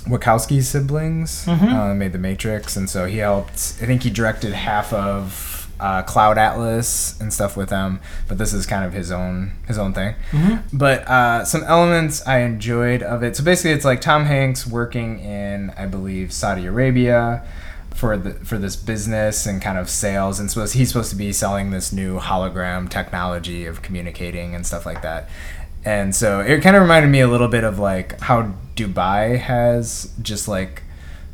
Wachowski 0.06 0.62
siblings. 0.62 1.46
Mhm. 1.46 1.74
Uh, 1.74 1.94
made 1.94 2.12
The 2.12 2.18
Matrix, 2.18 2.76
and 2.76 2.90
so 2.90 3.06
he 3.06 3.18
helped. 3.20 3.54
I 3.82 3.86
think 3.86 4.04
he 4.04 4.10
directed 4.10 4.54
half 4.54 4.92
of 4.94 5.70
uh, 5.80 6.02
Cloud 6.04 6.38
Atlas 6.38 7.20
and 7.22 7.32
stuff 7.34 7.56
with 7.56 7.70
them. 7.70 8.02
But 8.28 8.38
this 8.38 8.54
is 8.54 8.66
kind 8.66 8.84
of 8.84 8.92
his 8.94 9.12
own 9.12 9.52
his 9.68 9.78
own 9.78 9.94
thing. 9.94 10.16
Mm-hmm. 10.32 10.78
But 10.78 11.08
uh, 11.08 11.46
some 11.46 11.64
elements 11.64 12.26
I 12.28 12.40
enjoyed 12.40 13.02
of 13.02 13.24
it. 13.24 13.36
So 13.36 13.44
basically, 13.44 13.72
it's 13.72 13.86
like 13.86 14.02
Tom 14.02 14.26
Hanks 14.26 14.68
working 14.68 15.20
in, 15.20 15.72
I 15.78 15.86
believe, 15.86 16.34
Saudi 16.34 16.66
Arabia 16.66 17.44
for 17.96 18.18
the 18.18 18.32
for 18.46 18.58
this 18.58 18.76
business 18.76 19.46
and 19.46 19.62
kind 19.62 19.78
of 19.78 19.90
sales, 19.90 20.40
and 20.40 20.50
suppose 20.50 20.74
he's 20.74 20.90
supposed 20.90 21.10
to 21.12 21.16
be 21.18 21.32
selling 21.34 21.72
this 21.72 21.92
new 21.92 22.20
hologram 22.20 22.90
technology 22.90 23.66
of 23.66 23.82
communicating 23.82 24.56
and 24.56 24.66
stuff 24.66 24.86
like 24.86 25.02
that. 25.02 25.30
And 25.86 26.14
so 26.14 26.42
it 26.42 26.62
kind 26.62 26.76
of 26.76 26.82
reminded 26.82 27.10
me 27.10 27.22
a 27.22 27.28
little 27.28 27.48
bit 27.48 27.64
of 27.64 27.80
like 27.80 28.20
how 28.22 28.54
Dubai 28.76 29.40
has 29.40 30.14
just 30.22 30.48
like 30.48 30.84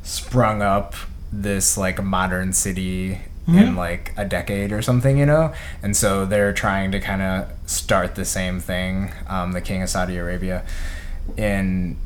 sprung 0.03 0.61
up 0.61 0.93
this 1.31 1.77
like 1.77 2.01
modern 2.03 2.53
city 2.53 3.21
in 3.47 3.75
like 3.75 4.11
a 4.17 4.25
decade 4.25 4.71
or 4.71 4.81
something, 4.81 5.17
you 5.17 5.25
know? 5.25 5.53
And 5.83 5.95
so 5.95 6.25
they're 6.25 6.53
trying 6.53 6.91
to 6.91 6.99
kind 6.99 7.21
of 7.21 7.51
start 7.67 8.15
the 8.15 8.25
same 8.25 8.59
thing, 8.59 9.11
um, 9.27 9.51
the 9.51 9.61
king 9.61 9.83
of 9.83 9.89
Saudi 9.89 10.17
Arabia, 10.17 10.65
in 11.37 11.97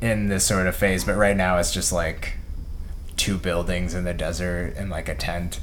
in 0.00 0.28
this 0.28 0.44
sort 0.44 0.66
of 0.66 0.76
phase. 0.76 1.04
But 1.04 1.16
right 1.16 1.36
now 1.36 1.56
it's 1.56 1.72
just 1.72 1.92
like 1.92 2.34
two 3.16 3.38
buildings 3.38 3.94
in 3.94 4.04
the 4.04 4.12
desert 4.12 4.74
and 4.76 4.90
like 4.90 5.08
a 5.08 5.14
tent. 5.14 5.60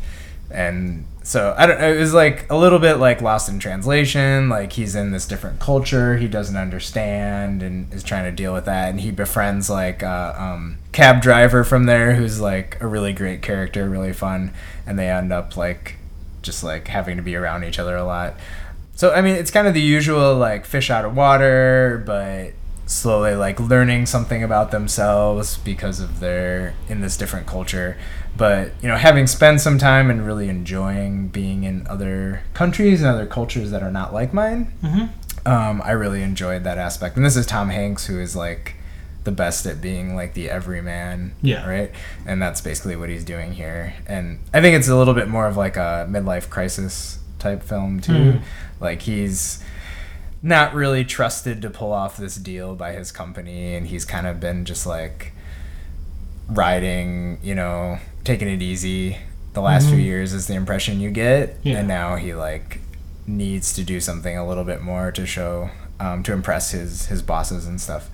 And 0.50 1.06
so 1.32 1.56
I 1.58 1.66
don't 1.66 1.82
it 1.82 1.98
was 1.98 2.14
like 2.14 2.46
a 2.50 2.58
little 2.58 2.78
bit 2.78 2.96
like 2.96 3.22
lost 3.22 3.48
in 3.48 3.58
translation, 3.58 4.50
like 4.50 4.74
he's 4.74 4.96
in 4.96 5.12
this 5.12 5.26
different 5.26 5.62
culture 5.62 6.18
he 6.18 6.28
doesn't 6.28 6.58
understand 6.58 7.64
and 7.64 7.94
is 7.94 8.04
trying 8.04 8.26
to 8.26 8.34
deal 8.34 8.54
with 8.54 8.66
that 8.66 8.90
and 8.90 9.00
he 9.00 9.12
befriends 9.12 9.70
like 9.70 10.04
a 10.04 10.36
um, 10.38 10.78
cab 10.92 11.22
driver 11.22 11.64
from 11.64 11.86
there 11.86 12.16
who's 12.16 12.42
like 12.42 12.78
a 12.82 12.86
really 12.86 13.14
great 13.14 13.42
character, 13.42 13.90
really 13.90 14.12
fun, 14.12 14.54
and 14.86 15.00
they 15.00 15.10
end 15.10 15.32
up 15.32 15.56
like 15.56 15.96
just 16.42 16.66
like 16.66 16.90
having 16.90 17.16
to 17.16 17.24
be 17.24 17.38
around 17.38 17.64
each 17.64 17.80
other 17.80 17.96
a 17.96 18.04
lot. 18.04 18.34
So 18.96 19.14
I 19.14 19.22
mean, 19.22 19.38
it's 19.38 19.52
kind 19.52 19.68
of 19.68 19.74
the 19.74 19.80
usual 19.80 20.36
like 20.36 20.66
fish 20.66 20.90
out 20.90 21.06
of 21.06 21.16
water, 21.16 22.04
but 22.06 22.52
slowly 22.88 23.36
like 23.36 23.58
learning 23.58 24.06
something 24.06 24.44
about 24.44 24.72
themselves 24.72 25.56
because 25.60 26.02
of 26.02 26.20
their 26.20 26.74
in 26.90 27.00
this 27.00 27.16
different 27.16 27.48
culture. 27.48 27.98
But 28.38 28.72
you 28.82 28.88
know, 28.88 28.96
having 28.96 29.28
spent 29.28 29.62
some 29.62 29.78
time 29.78 30.10
and 30.10 30.26
really 30.26 30.48
enjoying 30.50 31.28
being 31.28 31.64
in 31.64 31.86
other 31.88 32.42
countries 32.54 33.02
and 33.02 33.10
other 33.10 33.26
cultures 33.26 33.72
that 33.72 33.84
are 33.84 33.92
not 33.92 34.14
like 34.14 34.34
mine, 34.34 34.72
Mm-hmm. 34.82 35.48
um, 35.48 35.82
I 35.84 35.92
really 35.92 36.24
enjoyed 36.24 36.64
that 36.64 36.78
aspect. 36.78 37.18
And 37.18 37.26
this 37.26 37.36
is 37.36 37.46
Tom 37.46 37.70
Hanks, 37.70 38.06
who 38.08 38.20
is 38.20 38.36
like 38.36 38.76
the 39.24 39.32
best 39.32 39.66
at 39.68 39.82
being 39.82 40.16
like 40.16 40.34
the 40.34 40.50
everyman. 40.50 41.34
Yeah. 41.44 41.68
Right. 41.70 41.92
And 42.26 42.42
that's 42.42 42.62
basically 42.62 42.96
what 42.96 43.10
he's 43.10 43.24
doing 43.26 43.54
here. 43.54 43.94
And 44.08 44.40
I 44.54 44.62
think 44.62 44.76
it's 44.76 44.88
a 44.88 44.96
little 44.96 45.14
bit 45.14 45.28
more 45.28 45.46
of 45.46 45.58
like 45.58 45.78
a 45.78 46.08
midlife 46.10 46.50
crisis 46.50 47.20
type 47.38 47.62
film 47.62 48.00
too. 48.00 48.12
Mm. 48.12 48.42
Like 48.80 49.04
he's 49.04 49.64
not 50.42 50.74
really 50.74 51.06
trusted 51.06 51.62
to 51.62 51.70
pull 51.70 51.92
off 51.92 52.18
this 52.18 52.36
deal 52.38 52.76
by 52.76 52.94
his 52.94 53.12
company, 53.12 53.76
and 53.76 53.86
he's 53.86 54.06
kind 54.06 54.26
of 54.26 54.40
been 54.40 54.66
just 54.66 54.88
like 54.88 55.34
riding, 56.52 57.40
you 57.42 57.56
know, 57.56 57.98
taking 58.24 58.48
it 58.48 58.62
easy 58.62 59.18
the 59.54 59.62
last 59.62 59.90
few 59.90 59.98
years 59.98 60.32
is 60.34 60.48
the 60.48 60.54
impression 60.54 61.00
you 61.02 61.10
get, 61.12 61.58
Yeah. 61.64 61.80
and 61.80 61.88
now 61.88 62.16
he 62.16 62.34
like 62.34 62.80
needs 63.28 63.74
to 63.74 63.84
do 63.84 64.00
something 64.00 64.38
a 64.38 64.48
little 64.48 64.64
bit 64.64 64.82
more 64.82 65.12
to 65.12 65.26
show 65.26 65.70
um, 66.00 66.24
to 66.24 66.34
impress 66.34 66.72
his 66.72 67.08
his 67.08 67.22
bosses 67.22 67.68
and 67.68 67.80
stuff. 67.80 68.10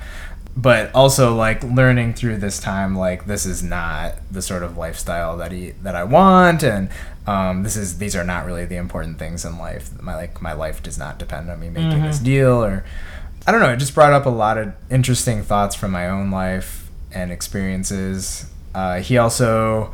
But 0.56 0.90
also 0.96 1.36
like 1.36 1.64
learning 1.64 2.16
through 2.16 2.38
this 2.38 2.60
time, 2.60 2.96
like 2.98 3.28
this 3.28 3.46
is 3.46 3.62
not 3.62 4.16
the 4.32 4.42
sort 4.42 4.64
of 4.64 4.76
lifestyle 4.78 5.38
that 5.38 5.52
he 5.52 5.72
that 5.84 5.96
I 5.96 6.04
want, 6.04 6.64
and 6.64 6.90
um, 7.28 7.62
this 7.62 7.76
is 7.78 8.00
these 8.00 8.16
are 8.16 8.24
not 8.24 8.46
really 8.48 8.66
the 8.66 8.78
important 8.78 9.20
things 9.20 9.46
in 9.46 9.60
life. 9.60 9.92
My 10.02 10.16
like 10.16 10.42
my 10.42 10.54
life 10.54 10.82
does 10.82 10.98
not 10.98 11.20
depend 11.20 11.52
on 11.52 11.60
me 11.60 11.70
making 11.70 12.02
this 12.02 12.18
deal, 12.18 12.64
or 12.64 12.84
I 13.46 13.52
don't 13.52 13.62
know. 13.62 13.70
It 13.72 13.78
just 13.78 13.94
brought 13.94 14.14
up 14.14 14.26
a 14.26 14.30
lot 14.32 14.58
of 14.58 14.74
interesting 14.90 15.44
thoughts 15.44 15.76
from 15.76 15.92
my 15.92 16.10
own 16.10 16.32
life 16.32 16.87
and 17.12 17.32
experiences. 17.32 18.45
Uh, 18.74 18.99
he 18.99 19.18
also 19.18 19.93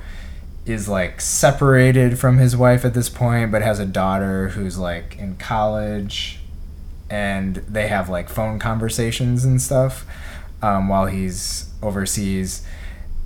is 0.66 0.88
like 0.88 1.20
separated 1.20 2.18
from 2.18 2.38
his 2.38 2.56
wife 2.56 2.86
at 2.86 2.94
this 2.94 3.10
point, 3.10 3.52
but 3.52 3.62
has 3.62 3.80
a 3.80 3.86
daughter 3.86 4.50
who's 4.50 4.78
like 4.78 5.18
in 5.18 5.36
college, 5.36 6.40
and 7.10 7.58
they 7.68 7.88
have 7.88 8.10
like 8.10 8.30
phone 8.30 8.60
conversations 8.60 9.46
and 9.46 9.62
stuff 9.62 10.06
um, 10.62 10.88
while 10.88 11.06
he's 11.06 11.72
overseas. 11.82 12.66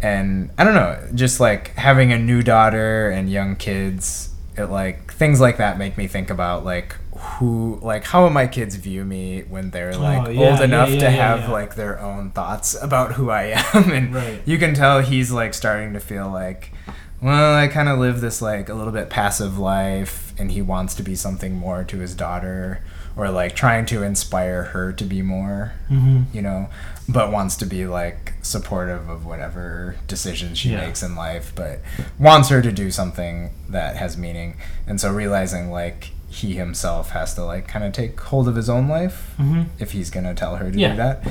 And 0.02 0.52
I 0.58 0.64
don't 0.64 0.76
know, 0.76 1.10
just 1.16 1.40
like 1.40 1.74
having 1.76 2.12
a 2.12 2.20
new 2.20 2.44
daughter 2.44 3.10
and 3.10 3.30
young 3.32 3.56
kids, 3.56 4.34
it 4.58 4.66
like 4.66 5.14
things 5.14 5.40
like 5.40 5.58
that 5.58 5.78
make 5.78 5.98
me 5.98 6.08
think 6.08 6.30
about 6.30 6.66
like 6.66 6.96
who, 7.18 7.80
like 7.82 8.04
how 8.06 8.24
will 8.24 8.30
my 8.30 8.48
kids 8.48 8.76
view 8.76 9.04
me 9.06 9.42
when 9.50 9.72
they're 9.72 9.96
like 9.96 10.28
Oh, 10.28 10.30
yeah, 10.32 10.50
old 10.52 10.62
enough 10.62 10.90
yeah, 10.90 10.96
to 11.00 11.06
yeah, 11.06 11.10
have 11.10 11.40
yeah. 11.42 11.52
like 11.52 11.76
their 11.76 12.00
own 12.00 12.32
thoughts 12.32 12.76
about 12.82 13.14
who 13.14 13.30
I 13.30 13.62
am, 13.74 13.92
and 13.98 14.14
Right. 14.16 14.42
you 14.46 14.58
can 14.58 14.74
tell 14.74 15.02
he's 15.02 15.32
like 15.32 15.54
starting 15.54 15.94
to 15.94 16.00
feel 16.00 16.30
like 16.30 16.72
well 17.20 17.56
i 17.56 17.68
kind 17.68 17.90
of 17.90 17.98
live 17.98 18.22
this 18.22 18.44
like 18.44 18.70
a 18.70 18.74
little 18.76 18.94
bit 18.94 19.10
passive 19.10 19.58
life 19.58 20.34
and 20.38 20.52
he 20.52 20.62
wants 20.62 20.94
to 20.94 21.02
be 21.02 21.16
something 21.16 21.56
more 21.56 21.84
to 21.84 21.98
his 21.98 22.14
daughter 22.14 22.80
or 23.16 23.28
like 23.32 23.56
trying 23.56 23.88
to 23.88 24.04
inspire 24.04 24.66
her 24.66 24.94
to 24.94 25.04
be 25.04 25.24
more 25.24 25.74
Mm-hmm. 25.90 26.24
you 26.32 26.44
know 26.44 26.70
but 27.10 27.32
wants 27.32 27.56
to 27.56 27.66
be 27.66 27.88
like 27.88 28.34
supportive 28.44 29.10
of 29.10 29.26
whatever 29.26 29.96
decisions 30.08 30.60
she 30.60 30.76
makes 30.76 31.02
in 31.02 31.16
life 31.16 31.54
but 31.56 31.80
wants 32.20 32.50
her 32.50 32.62
to 32.62 32.72
do 32.72 32.92
something 32.92 33.50
that 33.68 33.96
has 33.96 34.16
meaning 34.16 34.56
and 34.86 35.02
so 35.02 35.12
realizing 35.12 35.72
like 35.72 36.12
he 36.42 36.54
himself 36.54 37.12
has 37.12 37.34
to 37.36 37.44
like 37.44 37.68
kind 37.68 37.86
of 37.86 37.94
take 37.94 38.20
hold 38.20 38.48
of 38.48 38.56
his 38.56 38.70
own 38.70 38.88
life 38.88 39.34
Mm-hmm. 39.40 39.64
if 39.80 39.92
he's 39.92 40.10
gonna 40.10 40.34
tell 40.34 40.56
her 40.58 40.72
to 40.72 40.78
Yeah. 40.80 40.92
do 40.92 40.98
that. 40.98 41.24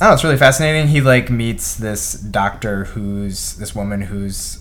Oh. 0.00 0.12
It's 0.14 0.24
really 0.24 0.36
fascinating. 0.36 0.88
He 0.88 1.00
like 1.00 1.30
meets 1.30 1.74
this 1.76 2.14
doctor 2.14 2.84
who's 2.86 3.54
this 3.56 3.74
woman 3.74 4.02
who's 4.02 4.58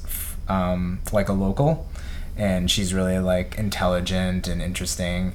um, 0.48 1.00
like 1.12 1.30
a 1.30 1.34
local, 1.34 1.88
and 2.38 2.70
she's 2.70 2.94
really 2.94 3.18
like 3.20 3.58
intelligent 3.58 4.48
and 4.48 4.62
interesting, 4.62 5.34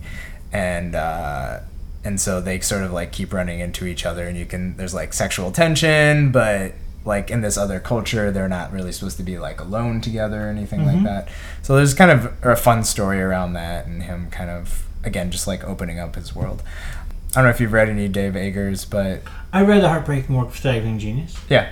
and 0.52 0.94
uh, 0.94 1.60
and 2.04 2.20
so 2.20 2.40
they 2.40 2.60
sort 2.60 2.82
of 2.82 2.92
like 2.92 3.10
keep 3.12 3.32
running 3.32 3.60
into 3.60 3.86
each 3.86 4.04
other, 4.06 4.26
and 4.28 4.36
you 4.36 4.46
can 4.46 4.76
there's 4.76 4.94
like 4.94 5.12
sexual 5.12 5.50
tension, 5.50 6.30
but 6.30 6.72
like 7.06 7.30
in 7.30 7.40
this 7.40 7.56
other 7.56 7.80
culture, 7.80 8.30
they're 8.30 8.48
not 8.48 8.72
really 8.72 8.92
supposed 8.92 9.16
to 9.16 9.22
be 9.22 9.38
like 9.38 9.60
alone 9.60 10.00
together 10.02 10.46
or 10.46 10.50
anything 10.50 10.84
like 10.84 11.02
that. 11.04 11.28
So 11.62 11.76
there's 11.76 11.94
kind 11.94 12.10
of 12.10 12.32
a 12.44 12.56
fun 12.56 12.84
story 12.84 13.22
around 13.22 13.54
that, 13.54 13.86
and 13.86 14.02
him 14.02 14.28
kind 14.30 14.50
of 14.50 14.84
again 15.04 15.30
just 15.30 15.46
like 15.46 15.64
opening 15.64 15.98
up 15.98 16.16
his 16.16 16.34
world. 16.34 16.62
I 17.32 17.36
don't 17.36 17.44
know 17.44 17.50
if 17.50 17.60
you've 17.60 17.72
read 17.72 17.88
any 17.88 18.08
Dave 18.08 18.34
Eggers, 18.34 18.84
but 18.84 19.22
I 19.52 19.62
read 19.62 19.82
The 19.82 19.88
Heartbreaking 19.88 20.34
Work 20.36 20.48
of 20.48 20.56
Staggering 20.56 20.98
Genius. 20.98 21.36
yeah. 21.48 21.70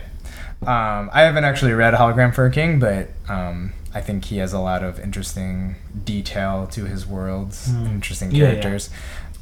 Um, 0.62 1.11
I 1.12 1.22
haven't 1.22 1.45
actually 1.45 1.72
read 1.72 1.93
Hologram 1.95 2.35
for 2.35 2.47
a 2.47 2.51
King, 2.51 2.78
but 2.78 3.09
um, 3.28 3.74
I 3.93 4.01
think 4.01 4.26
he 4.26 4.39
has 4.39 4.53
a 4.55 4.59
lot 4.59 4.82
of 4.82 4.99
interesting 4.99 5.74
detail 6.05 6.66
to 6.68 6.85
his 6.87 7.07
worlds, 7.07 7.68
interesting 7.70 8.30
Hmm. 8.30 8.37
Yeah, 8.37 8.43
yeah. 8.45 8.51
characters. 8.61 8.89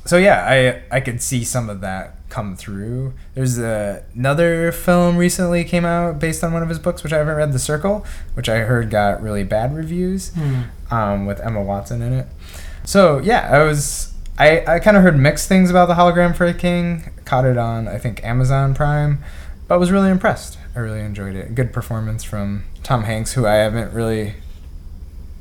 So 0.05 0.17
yeah, 0.17 0.45
I 0.91 0.97
I 0.97 1.01
could 1.01 1.23
see 1.23 1.45
some 1.45 1.71
of 1.71 1.81
that 1.83 2.17
come 2.33 2.57
through. 2.57 3.13
There's 3.35 3.59
a, 3.59 4.05
another 4.15 4.73
film 4.73 5.19
recently 5.19 5.65
came 5.65 5.85
out 5.85 6.19
based 6.19 6.43
on 6.43 6.55
one 6.55 6.63
of 6.63 6.71
his 6.71 6.79
books, 6.79 7.05
which 7.05 7.13
I 7.13 7.19
haven't 7.19 7.37
read, 7.37 7.53
The 7.53 7.59
Circle, 7.59 8.07
which 8.33 8.49
I 8.49 8.61
heard 8.61 8.89
got 8.89 9.23
really 9.23 9.45
bad 9.45 9.77
reviews, 9.77 10.33
um, 10.91 11.27
with 11.27 11.41
Emma 11.41 11.63
Watson 11.63 12.01
in 12.01 12.15
it. 12.15 12.27
So 12.85 13.19
yeah, 13.19 13.51
I 13.53 13.63
was 13.63 14.15
I, 14.39 14.65
I 14.67 14.79
kind 14.79 14.97
of 14.97 15.03
heard 15.03 15.19
mixed 15.19 15.47
things 15.47 15.69
about 15.69 15.89
the 15.89 15.95
hologram 15.95 16.35
for 16.35 16.47
a 16.47 16.55
king. 16.55 17.13
Caught 17.27 17.45
it 17.45 17.59
on 17.59 17.87
I 17.87 17.99
think 17.99 18.25
Amazon 18.25 18.75
Prime, 18.75 19.23
but 19.69 19.79
was 19.79 19.93
really 19.93 20.11
impressed. 20.11 20.59
I 20.75 20.79
really 20.79 21.01
enjoyed 21.01 21.37
it. 21.37 21.55
Good 21.55 21.71
performance 21.71 22.25
from 22.25 22.65
Tom 22.83 23.05
Hanks, 23.05 23.35
who 23.35 23.47
I 23.47 23.57
haven't 23.57 23.93
really. 23.93 24.37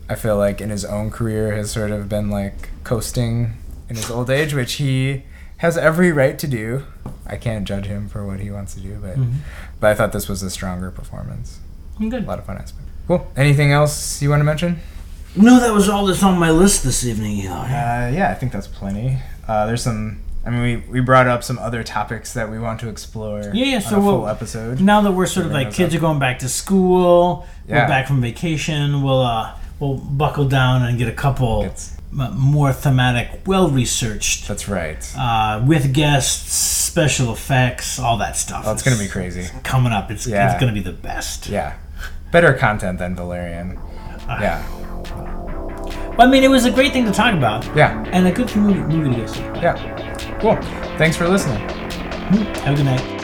I 0.09 0.15
feel 0.15 0.35
like 0.35 0.59
in 0.59 0.69
his 0.69 0.83
own 0.83 1.09
career 1.09 1.55
has 1.55 1.71
sort 1.71 1.91
of 1.91 2.09
been 2.09 2.29
like 2.29 2.69
coasting 2.83 3.53
in 3.87 3.95
his 3.95 4.11
old 4.11 4.29
age, 4.29 4.53
which 4.53 4.73
he 4.73 5.23
has 5.61 5.77
every 5.77 6.11
right 6.11 6.37
to 6.39 6.47
do. 6.47 6.83
I 7.25 7.37
can't 7.37 7.65
judge 7.65 7.85
him 7.85 8.09
for 8.09 8.25
what 8.25 8.39
he 8.39 8.51
wants 8.51 8.73
to 8.75 8.79
do, 8.81 8.97
but 9.01 9.15
Mhm. 9.17 9.33
but 9.79 9.89
I 9.91 9.93
thought 9.95 10.11
this 10.11 10.27
was 10.27 10.43
a 10.43 10.49
stronger 10.49 10.91
performance. 10.91 11.59
I'm 11.99 12.09
good. 12.09 12.23
A 12.25 12.27
lot 12.27 12.39
of 12.39 12.45
fun 12.45 12.57
aspect. 12.57 12.87
Cool. 13.07 13.27
Anything 13.37 13.71
else 13.71 14.21
you 14.21 14.29
want 14.29 14.39
to 14.41 14.43
mention? 14.45 14.79
No, 15.35 15.59
that 15.59 15.73
was 15.73 15.87
all 15.87 16.05
that's 16.07 16.23
on 16.23 16.37
my 16.37 16.51
list 16.51 16.83
this 16.83 17.05
evening, 17.05 17.37
Eli. 17.37 17.53
Uh, 17.53 18.11
yeah, 18.11 18.29
I 18.31 18.33
think 18.33 18.51
that's 18.51 18.67
plenty. 18.67 19.19
Uh, 19.47 19.65
there's 19.65 19.81
some. 19.83 20.19
I 20.45 20.49
mean, 20.49 20.61
we, 20.63 20.75
we 20.93 20.99
brought 21.01 21.27
up 21.27 21.43
some 21.43 21.59
other 21.59 21.83
topics 21.83 22.33
that 22.33 22.49
we 22.49 22.57
want 22.57 22.79
to 22.79 22.89
explore. 22.89 23.41
Yeah, 23.53 23.65
yeah, 23.65 23.75
on 23.75 23.81
so 23.83 23.87
a 23.87 24.01
full 24.01 24.19
we'll- 24.21 24.27
episode. 24.27 24.81
now 24.81 24.99
that 25.01 25.11
we're 25.11 25.27
sort 25.27 25.45
of 25.45 25.51
like 25.51 25.71
kids 25.71 25.93
up. 25.93 25.99
are 25.99 26.01
going 26.01 26.19
back 26.19 26.39
to 26.39 26.49
school, 26.49 27.45
Yeah. 27.67 27.83
we're 27.83 27.87
back 27.87 28.07
from 28.07 28.21
vacation. 28.21 29.03
We'll 29.03 29.21
uh, 29.21 29.51
we'll 29.79 29.97
buckle 29.97 30.45
down 30.45 30.81
and 30.83 30.97
get 30.97 31.07
a 31.07 31.11
couple 31.13 31.63
It's, 31.63 31.93
m- 31.93 32.00
more 32.11 32.73
thematic, 32.73 33.41
well 33.47 33.69
researched, 33.69 34.47
that's 34.47 34.67
right. 34.67 34.97
uh, 35.17 35.63
with 35.65 35.93
guests, 35.93 36.53
special 36.53 37.31
effects, 37.31 37.97
all 37.99 38.17
that 38.17 38.35
stuff. 38.35 38.63
Oh, 38.67 38.73
it's 38.73 38.83
gonna 38.83 38.97
be 38.97 39.07
crazy. 39.07 39.47
coming 39.63 39.93
up. 39.93 40.11
It's 40.11 40.27
Yeah. 40.27 40.51
it's 40.51 40.59
gonna 40.59 40.73
be 40.73 40.81
the 40.81 40.91
best. 40.91 41.47
Yeah, 41.47 41.73
better 42.31 42.53
content 42.53 42.99
than 42.99 43.15
Valerian. 43.15 43.79
Yeah, 44.27 44.63
Well, 46.17 46.21
I 46.21 46.27
mean, 46.27 46.43
it 46.43 46.49
was 46.49 46.65
a 46.65 46.71
great 46.71 46.93
thing 46.93 47.05
to 47.05 47.11
talk 47.11 47.33
about, 47.33 47.65
yeah, 47.75 48.03
and 48.11 48.27
a 48.27 48.31
good 48.31 48.53
movie, 48.55 48.79
movie 48.79 49.15
to 49.15 49.21
go 49.21 49.27
see. 49.27 49.39
yeah. 49.61 50.37
Cool. 50.39 50.57
Thanks 50.97 51.15
for 51.17 51.27
listening. 51.27 51.59
Have 51.69 52.73
a 52.73 52.75
good 52.75 52.85
night. 52.85 53.20